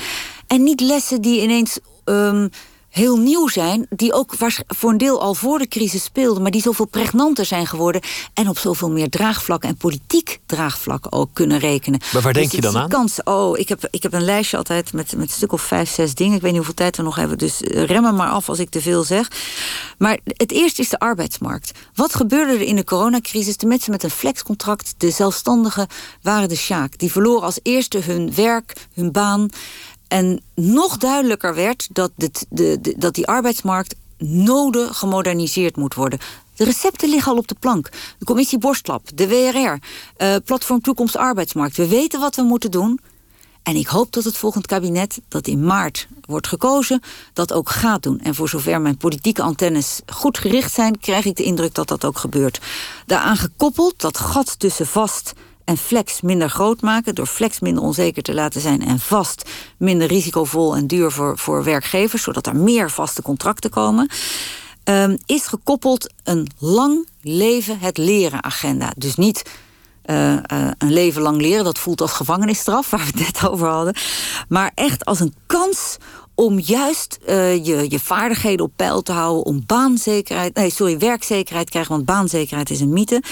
En 0.48 0.64
niet 0.64 0.82
lessen 0.82 1.22
die 1.22 1.42
ineens 1.42 1.80
um, 2.06 2.50
heel 2.90 3.18
nieuw 3.18 3.48
zijn, 3.48 3.86
die 3.90 4.14
ook 4.14 4.34
voor 4.68 4.92
een 4.92 4.98
deel 4.98 5.22
al 5.22 5.34
voor 5.34 5.60
de 5.60 5.68
crisis 5.68 6.04
speelden, 6.04 6.42
maar 6.42 6.52
die 6.52 6.62
zoveel 6.62 6.86
pregnanter 6.86 7.46
zijn 7.46 7.68
geworden 7.68 8.02
en 8.34 8.50
op 8.50 8.58
zoveel 8.58 8.92
meer 8.92 9.10
draagvlakken 9.10 9.70
en 9.70 9.76
politiek 9.76 10.40
draagvlakken 10.46 11.12
ook 11.12 11.30
kunnen 11.34 11.60
rekenen. 11.60 12.00
Maar 12.14 12.22
waar 12.22 12.34
denk 12.34 12.46
dus 12.46 12.56
je 12.56 12.62
dan 12.62 12.78
aan? 12.78 12.90
Kans, 12.90 13.24
oh, 13.24 13.58
ik 13.58 13.70
heb, 13.70 13.88
ik 13.92 14.04
heb 14.04 14.14
een 14.14 14.26
lijstje 14.26 14.58
altijd 14.58 14.94
met, 14.94 15.16
met 15.16 15.30
een 15.30 15.36
stuk 15.36 15.52
of 15.52 15.62
vijf, 15.62 15.90
zes 15.90 16.14
dingen. 16.14 16.36
Ik 16.36 16.42
weet 16.42 16.52
niet 16.52 16.66
hoeveel 16.66 16.76
tijd 16.76 16.98
we 16.98 17.04
nog 17.04 17.16
hebben, 17.16 17.38
dus 17.38 17.62
eh, 17.62 17.84
remmen 17.84 18.16
maar 18.16 18.30
af 18.30 18.50
als 18.50 18.60
ik 18.60 18.70
te 18.70 18.82
veel 18.82 19.04
zeg. 19.04 19.32
Maar 19.98 20.20
het 20.24 20.52
eerste 20.52 20.82
is 20.82 20.90
de 20.90 21.00
arbeidsmarkt. 21.00 21.72
Wat 21.94 22.16
gebeurde 22.16 22.54
er 22.54 22.62
in 22.62 22.76
de 22.76 22.84
coronacrisis? 22.84 23.58
De 23.58 23.68
mensen 23.68 23.92
met 23.92 24.04
een 24.04 24.10
flexcontract, 24.10 24.94
de 24.98 25.12
zelfstandigen, 25.12 25.88
waren 26.22 26.50
de 26.50 26.56
sjaak. 26.56 26.98
Die 26.98 27.12
verloren 27.12 27.44
als 27.44 27.60
eerste 27.64 27.98
hun 27.98 28.34
werk, 28.36 28.74
hun 28.94 29.12
baan. 29.12 29.50
En 30.10 30.42
nog 30.56 30.98
duidelijker 30.98 31.56
werd 31.56 31.88
dat, 31.92 32.12
de, 32.50 32.96
dat 32.98 33.16
die 33.16 33.28
arbeidsmarkt 33.28 33.96
nodig 34.18 34.98
gemoderniseerd 34.98 35.76
moet 35.76 35.94
worden. 35.94 36.20
De 36.56 36.64
recepten 36.64 37.10
liggen 37.10 37.32
al 37.32 37.38
op 37.38 37.48
de 37.48 37.56
plank. 37.60 37.90
De 38.18 38.26
commissie 38.26 38.58
Borstlap, 38.58 39.18
de 39.18 39.28
WRR, 39.28 39.78
eh, 40.18 40.36
Platform 40.46 40.82
Toekomst 40.82 41.16
Arbeidsmarkt. 41.16 41.78
We 41.78 41.88
weten 41.88 42.20
wat 42.20 42.36
we 42.36 42.42
moeten 42.42 42.72
doen. 42.72 43.00
En 43.64 43.76
ik 43.76 43.88
hoop 43.88 44.12
dat 44.12 44.24
het 44.24 44.38
volgend 44.38 44.68
kabinet, 44.68 45.22
dat 45.28 45.48
in 45.48 45.64
maart 45.64 46.08
wordt 46.26 46.48
gekozen, 46.48 47.02
dat 47.34 47.54
ook 47.54 47.70
gaat 47.70 48.04
doen. 48.04 48.20
En 48.20 48.36
voor 48.36 48.50
zover 48.50 48.82
mijn 48.82 48.98
politieke 48.98 49.42
antennes 49.42 50.02
goed 50.06 50.38
gericht 50.38 50.74
zijn, 50.74 51.00
krijg 51.00 51.26
ik 51.26 51.36
de 51.36 51.44
indruk 51.44 51.74
dat 51.74 51.88
dat 51.88 52.06
ook 52.06 52.18
gebeurt. 52.18 52.60
Daaraan 53.06 53.38
gekoppeld 53.38 53.94
dat 53.98 54.18
gat 54.18 54.60
tussen 54.60 54.88
vast 54.88 55.34
en 55.70 55.78
flex 55.78 56.22
minder 56.22 56.50
groot 56.50 56.82
maken... 56.82 57.16
door 57.16 57.26
flex 57.26 57.60
minder 57.60 57.84
onzeker 57.84 58.24
te 58.24 58.34
laten 58.34 58.62
zijn 58.62 58.86
en 58.86 59.00
vast 59.00 59.50
minder 59.78 60.08
risicovol 60.08 60.76
en 60.76 60.88
duur 60.88 61.12
voor, 61.12 61.38
voor 61.38 61.64
werkgevers... 61.64 62.24
zodat 62.24 62.48
er 62.48 62.56
meer 62.56 62.92
vaste 62.92 63.22
contracten 63.22 63.70
komen... 63.70 64.10
Um, 64.84 65.18
is 65.26 65.48
gekoppeld 65.48 66.14
een 66.24 66.48
lang 66.60 67.08
leven 67.22 67.80
het 67.80 67.98
leren 67.98 68.44
agenda. 68.44 68.94
Dus 68.98 69.16
niet 69.16 69.50
uh, 70.06 70.32
uh, 70.32 70.40
een 70.78 70.94
leven 70.94 71.22
lang 71.22 71.42
leren, 71.42 71.64
dat 71.64 71.80
voelt 71.80 72.02
als 72.02 72.12
gevangenisstraf, 72.12 72.90
waar 72.90 73.00
we 73.00 73.06
het 73.06 73.16
net 73.16 73.50
over 73.50 73.68
hadden. 73.68 73.96
Maar 74.48 74.72
echt 74.76 75.06
als 75.06 75.20
een 75.20 75.34
kans 75.46 75.98
om 76.40 76.60
juist 76.60 77.18
uh, 77.30 77.66
je, 77.66 77.86
je 77.90 78.00
vaardigheden 78.00 78.66
op 78.66 78.72
peil 78.76 79.02
te 79.02 79.12
houden, 79.12 79.46
om 79.46 79.64
baanzekerheid, 79.66 80.56
nee, 80.56 80.70
sorry, 80.70 80.98
werkzekerheid 80.98 81.66
te 81.66 81.72
krijgen, 81.72 81.92
want 81.92 82.06
baanzekerheid 82.06 82.70
is 82.70 82.80
een 82.80 82.94
mythe. 82.94 83.24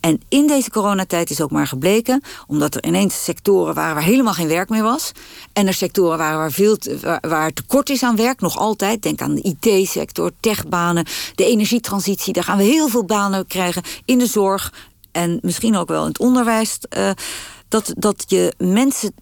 En 0.00 0.20
in 0.28 0.46
deze 0.46 0.70
coronatijd 0.70 1.30
is 1.30 1.40
ook 1.40 1.50
maar 1.50 1.66
gebleken, 1.66 2.22
omdat 2.46 2.74
er 2.74 2.84
ineens 2.84 3.24
sectoren 3.24 3.74
waren 3.74 3.94
waar 3.94 4.04
helemaal 4.04 4.32
geen 4.32 4.48
werk 4.48 4.68
meer 4.68 4.82
was, 4.82 5.12
en 5.52 5.66
er 5.66 5.74
sectoren 5.74 6.18
waren 6.18 6.38
waar, 6.38 6.52
veel 6.52 6.76
waar, 7.00 7.22
waar 7.28 7.52
tekort 7.52 7.90
is 7.90 8.02
aan 8.02 8.16
werk, 8.16 8.40
nog 8.40 8.56
altijd. 8.56 9.02
Denk 9.02 9.20
aan 9.20 9.34
de 9.34 9.56
IT-sector, 9.60 10.30
techbanen, 10.40 11.06
de 11.34 11.44
energietransitie. 11.44 12.32
Daar 12.32 12.44
gaan 12.44 12.58
we 12.58 12.64
heel 12.64 12.88
veel 12.88 13.04
banen 13.04 13.46
krijgen 13.46 13.82
in 14.04 14.18
de 14.18 14.26
zorg 14.26 14.72
en 15.12 15.38
misschien 15.42 15.76
ook 15.76 15.88
wel 15.88 16.02
in 16.02 16.08
het 16.08 16.18
onderwijs. 16.18 16.78
Uh, 16.98 17.10
dat, 17.68 17.92
dat 17.96 18.24
je 18.26 18.54
mensen 18.58 19.14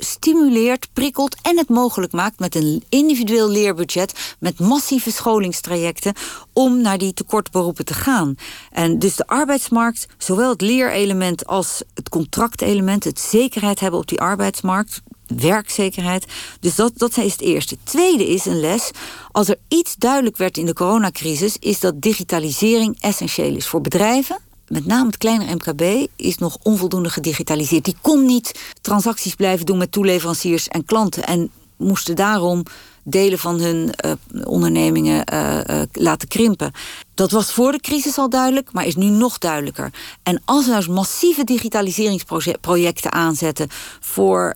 stimuleert, 0.00 0.88
prikkelt 0.92 1.36
en 1.42 1.58
het 1.58 1.68
mogelijk 1.68 2.12
maakt 2.12 2.38
met 2.38 2.54
een 2.54 2.84
individueel 2.88 3.48
leerbudget, 3.48 4.36
met 4.38 4.60
massieve 4.60 5.10
scholingstrajecten, 5.10 6.14
om 6.52 6.80
naar 6.80 6.98
die 6.98 7.14
tekortberoepen 7.14 7.84
te 7.84 7.94
gaan. 7.94 8.34
En 8.70 8.98
dus 8.98 9.16
de 9.16 9.26
arbeidsmarkt, 9.26 10.06
zowel 10.18 10.50
het 10.50 10.60
leerelement 10.60 11.46
als 11.46 11.82
het 11.94 12.08
contractelement, 12.08 13.04
het 13.04 13.20
zekerheid 13.20 13.80
hebben 13.80 14.00
op 14.00 14.08
die 14.08 14.20
arbeidsmarkt, 14.20 15.02
werkzekerheid. 15.26 16.26
Dus 16.60 16.74
dat, 16.74 16.92
dat 16.96 17.16
is 17.16 17.32
het 17.32 17.40
eerste. 17.40 17.76
Tweede 17.84 18.28
is 18.28 18.44
een 18.44 18.60
les. 18.60 18.90
Als 19.32 19.48
er 19.48 19.58
iets 19.68 19.96
duidelijk 19.96 20.36
werd 20.36 20.58
in 20.58 20.66
de 20.66 20.72
coronacrisis, 20.72 21.56
is 21.56 21.80
dat 21.80 22.00
digitalisering 22.00 22.96
essentieel 23.00 23.56
is 23.56 23.66
voor 23.66 23.80
bedrijven 23.80 24.38
met 24.70 24.86
name 24.86 25.06
het 25.06 25.16
kleine 25.16 25.54
MKB 25.54 26.06
is 26.16 26.38
nog 26.38 26.58
onvoldoende 26.62 27.08
gedigitaliseerd. 27.10 27.84
Die 27.84 27.96
kon 28.00 28.26
niet 28.26 28.74
transacties 28.80 29.34
blijven 29.34 29.66
doen 29.66 29.78
met 29.78 29.92
toeleveranciers 29.92 30.68
en 30.68 30.84
klanten. 30.84 31.24
En 31.24 31.50
moesten 31.76 32.16
daarom 32.16 32.62
delen 33.02 33.38
van 33.38 33.60
hun 33.60 33.90
uh, 34.04 34.12
ondernemingen 34.44 35.24
uh, 35.32 35.58
uh, 35.70 35.82
laten 35.92 36.28
krimpen. 36.28 36.72
Dat 37.14 37.30
was 37.30 37.52
voor 37.52 37.72
de 37.72 37.80
crisis 37.80 38.18
al 38.18 38.28
duidelijk, 38.28 38.72
maar 38.72 38.86
is 38.86 38.96
nu 38.96 39.08
nog 39.08 39.38
duidelijker. 39.38 39.92
En 40.22 40.42
als 40.44 40.64
we 40.64 40.70
nou 40.70 40.90
massieve 40.90 41.44
digitaliseringsprojecten 41.44 43.12
aanzetten 43.12 43.68
voor, 44.00 44.54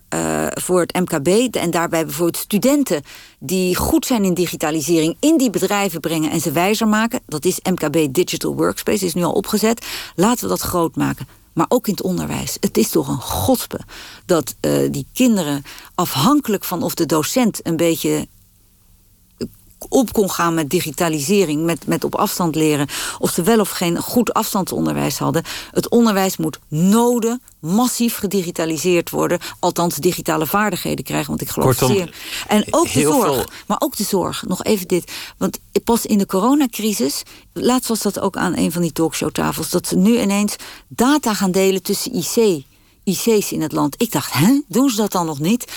voor 0.49 0.79
het 0.79 0.99
MKB... 0.99 1.55
en 1.55 1.71
daarbij 1.71 2.05
bijvoorbeeld 2.05 2.43
studenten 2.43 3.01
die 3.39 3.75
goed 3.75 4.05
zijn 4.05 4.23
in 4.23 4.33
digitalisering... 4.33 5.17
in 5.19 5.37
die 5.37 5.49
bedrijven 5.49 5.99
brengen 5.99 6.31
en 6.31 6.41
ze 6.41 6.51
wijzer 6.51 6.87
maken... 6.87 7.19
dat 7.25 7.45
is 7.45 7.59
MKB 7.63 8.13
Digital 8.13 8.55
Workspace, 8.55 9.05
is 9.05 9.13
nu 9.13 9.23
al 9.23 9.31
opgezet. 9.31 9.85
Laten 10.15 10.43
we 10.43 10.49
dat 10.49 10.61
groot 10.61 10.95
maken 10.95 11.27
maar 11.55 11.65
ook 11.69 11.87
in 11.87 11.93
het 11.93 12.03
onderwijs. 12.03 12.57
Het 12.59 12.77
is 12.77 12.89
toch 12.89 13.07
een 13.07 13.21
godspe 13.21 13.79
dat 14.25 14.55
die 14.91 15.07
kinderen 15.13 15.63
afhankelijk 15.95 16.63
van 16.63 16.83
of 16.83 16.93
de 16.93 17.05
docent 17.05 17.59
een 17.63 17.75
beetje 17.75 18.27
op 19.89 20.13
kon 20.13 20.29
gaan 20.29 20.53
met 20.53 20.69
digitalisering, 20.69 21.63
met, 21.63 21.87
met 21.87 22.03
op 22.03 22.15
afstand 22.15 22.55
leren, 22.55 22.87
of 23.19 23.29
ze 23.29 23.41
wel 23.41 23.59
of 23.59 23.69
geen 23.69 23.97
goed 23.97 24.33
afstandsonderwijs 24.33 25.17
hadden. 25.17 25.43
Het 25.71 25.89
onderwijs 25.89 26.37
moet 26.37 26.59
noden 26.67 27.41
massief 27.59 28.17
gedigitaliseerd 28.17 29.09
worden, 29.09 29.39
althans 29.59 29.95
digitale 29.95 30.45
vaardigheden 30.45 31.05
krijgen, 31.05 31.27
want 31.27 31.41
ik 31.41 31.49
geloof 31.49 31.77
Kortom, 31.77 31.95
zeer. 31.95 32.15
En 32.47 32.65
ook 32.69 32.91
de 32.91 33.01
zorg, 33.01 33.47
maar 33.67 33.81
ook 33.81 33.95
de 33.97 34.03
zorg. 34.03 34.43
Nog 34.47 34.63
even 34.63 34.87
dit, 34.87 35.11
want 35.37 35.59
pas 35.83 36.05
in 36.05 36.17
de 36.17 36.25
coronacrisis, 36.25 37.23
laatst 37.53 37.89
was 37.89 38.01
dat 38.01 38.19
ook 38.19 38.37
aan 38.37 38.57
een 38.57 38.71
van 38.71 38.81
die 38.81 38.91
talkshowtafels, 38.91 39.69
dat 39.69 39.87
ze 39.87 39.95
nu 39.95 40.19
ineens 40.19 40.55
data 40.87 41.33
gaan 41.33 41.51
delen 41.51 41.81
tussen 41.81 42.13
IC, 42.13 42.63
IC's 43.03 43.51
in 43.51 43.61
het 43.61 43.71
land. 43.71 43.95
Ik 43.97 44.11
dacht, 44.11 44.33
hè, 44.33 44.61
doen 44.67 44.89
ze 44.89 44.95
dat 44.95 45.11
dan 45.11 45.25
nog 45.25 45.39
niet? 45.39 45.71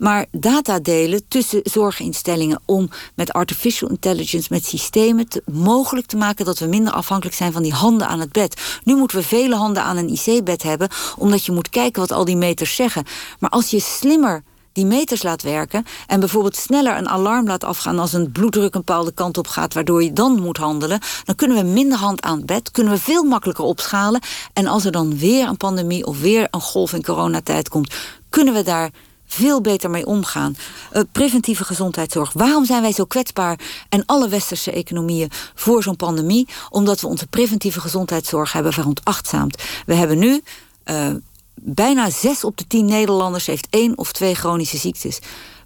Maar 0.00 0.26
data 0.30 0.78
delen 0.78 1.28
tussen 1.28 1.60
zorginstellingen 1.62 2.60
om 2.64 2.90
met 3.14 3.32
artificial 3.32 3.90
intelligence, 3.90 4.48
met 4.50 4.64
systemen 4.64 5.28
te, 5.28 5.42
mogelijk 5.50 6.06
te 6.06 6.16
maken 6.16 6.44
dat 6.44 6.58
we 6.58 6.66
minder 6.66 6.92
afhankelijk 6.92 7.36
zijn 7.36 7.52
van 7.52 7.62
die 7.62 7.72
handen 7.72 8.08
aan 8.08 8.20
het 8.20 8.32
bed. 8.32 8.80
Nu 8.84 8.96
moeten 8.96 9.18
we 9.18 9.24
vele 9.24 9.54
handen 9.54 9.82
aan 9.82 9.96
een 9.96 10.08
IC-bed 10.08 10.62
hebben, 10.62 10.88
omdat 11.16 11.44
je 11.44 11.52
moet 11.52 11.68
kijken 11.68 12.00
wat 12.00 12.12
al 12.12 12.24
die 12.24 12.36
meters 12.36 12.74
zeggen. 12.74 13.04
Maar 13.38 13.50
als 13.50 13.70
je 13.70 13.80
slimmer 13.80 14.42
die 14.72 14.86
meters 14.86 15.22
laat 15.22 15.42
werken 15.42 15.84
en 16.06 16.20
bijvoorbeeld 16.20 16.56
sneller 16.56 16.96
een 16.96 17.08
alarm 17.08 17.46
laat 17.46 17.64
afgaan 17.64 17.98
als 17.98 18.12
een 18.12 18.32
bloeddruk 18.32 18.74
een 18.74 18.84
bepaalde 18.84 19.12
kant 19.12 19.38
op 19.38 19.46
gaat, 19.46 19.74
waardoor 19.74 20.02
je 20.02 20.12
dan 20.12 20.40
moet 20.40 20.56
handelen, 20.56 21.00
dan 21.24 21.34
kunnen 21.34 21.56
we 21.56 21.62
minder 21.62 21.98
hand 21.98 22.22
aan 22.22 22.36
het 22.36 22.46
bed, 22.46 22.70
kunnen 22.70 22.92
we 22.92 22.98
veel 22.98 23.24
makkelijker 23.24 23.64
opschalen. 23.64 24.20
En 24.52 24.66
als 24.66 24.84
er 24.84 24.92
dan 24.92 25.18
weer 25.18 25.48
een 25.48 25.56
pandemie 25.56 26.06
of 26.06 26.20
weer 26.20 26.48
een 26.50 26.60
golf 26.60 26.92
in 26.92 27.04
coronatijd 27.04 27.68
komt, 27.68 27.94
kunnen 28.28 28.54
we 28.54 28.62
daar 28.62 28.90
veel 29.32 29.60
beter 29.60 29.90
mee 29.90 30.06
omgaan. 30.06 30.56
Uh, 30.92 31.02
preventieve 31.12 31.64
gezondheidszorg. 31.64 32.32
Waarom 32.32 32.64
zijn 32.64 32.82
wij 32.82 32.92
zo 32.92 33.04
kwetsbaar 33.04 33.58
en 33.88 34.02
alle 34.06 34.28
westerse 34.28 34.72
economieën 34.72 35.30
voor 35.54 35.82
zo'n 35.82 35.96
pandemie? 35.96 36.48
Omdat 36.70 37.00
we 37.00 37.06
onze 37.06 37.26
preventieve 37.26 37.80
gezondheidszorg 37.80 38.52
hebben 38.52 38.72
veronachtzaamd. 38.72 39.62
We 39.86 39.94
hebben 39.94 40.18
nu 40.18 40.42
uh, 40.84 41.08
bijna 41.54 42.10
zes 42.10 42.44
op 42.44 42.56
de 42.56 42.66
tien 42.66 42.84
Nederlanders 42.84 43.46
heeft 43.46 43.66
één 43.70 43.98
of 43.98 44.12
twee 44.12 44.34
chronische 44.34 44.76
ziektes. 44.76 45.18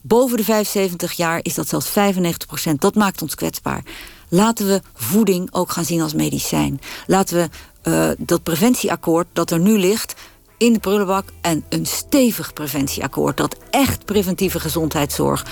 Boven 0.02 0.36
de 0.36 0.44
75 0.44 1.12
jaar 1.12 1.40
is 1.42 1.54
dat 1.54 1.68
zelfs 1.68 1.88
95 1.88 2.48
procent. 2.48 2.80
Dat 2.80 2.94
maakt 2.94 3.22
ons 3.22 3.34
kwetsbaar. 3.34 3.82
Laten 4.28 4.66
we 4.66 4.82
voeding 4.94 5.48
ook 5.52 5.70
gaan 5.70 5.84
zien 5.84 6.00
als 6.00 6.14
medicijn. 6.14 6.80
Laten 7.06 7.36
we 7.36 7.48
uh, 7.90 8.10
dat 8.18 8.42
preventieakkoord 8.42 9.26
dat 9.32 9.50
er 9.50 9.58
nu 9.58 9.78
ligt 9.78 10.14
in 10.58 10.72
de 10.72 10.78
prullenbak 10.78 11.24
en 11.40 11.64
een 11.68 11.86
stevig 11.86 12.52
preventieakkoord 12.52 13.36
dat 13.36 13.56
echt 13.70 14.04
preventieve 14.04 14.60
gezondheidszorg 14.60 15.46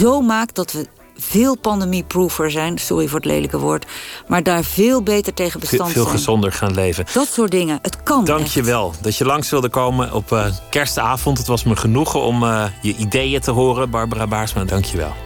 zo 0.00 0.20
maakt 0.20 0.54
dat 0.54 0.72
we 0.72 0.86
veel 1.18 1.56
pandemieproever 1.58 2.50
zijn, 2.50 2.78
sorry 2.78 3.06
voor 3.06 3.18
het 3.18 3.28
lelijke 3.28 3.58
woord, 3.58 3.86
maar 4.26 4.42
daar 4.42 4.64
veel 4.64 5.02
beter 5.02 5.34
tegen 5.34 5.60
bestand 5.60 5.82
Veel, 5.82 5.92
veel 5.92 6.04
zijn. 6.04 6.16
gezonder 6.16 6.52
gaan 6.52 6.74
leven. 6.74 7.06
Dat 7.12 7.28
soort 7.28 7.50
dingen. 7.50 7.78
Het 7.82 8.02
kan. 8.02 8.24
Dank 8.24 8.40
echt. 8.40 8.52
je 8.52 8.62
wel 8.62 8.94
dat 9.00 9.16
je 9.16 9.24
langs 9.24 9.50
wilde 9.50 9.68
komen 9.68 10.12
op 10.12 10.32
eh, 10.32 10.46
kerstavond. 10.70 11.38
Het 11.38 11.46
was 11.46 11.64
me 11.64 11.76
genoegen 11.76 12.20
om 12.20 12.42
eh, 12.42 12.64
je 12.82 12.96
ideeën 12.96 13.40
te 13.40 13.50
horen, 13.50 13.90
Barbara 13.90 14.26
Baarsma. 14.26 14.64
Dank 14.64 14.84
je 14.84 14.96
wel. 14.96 15.25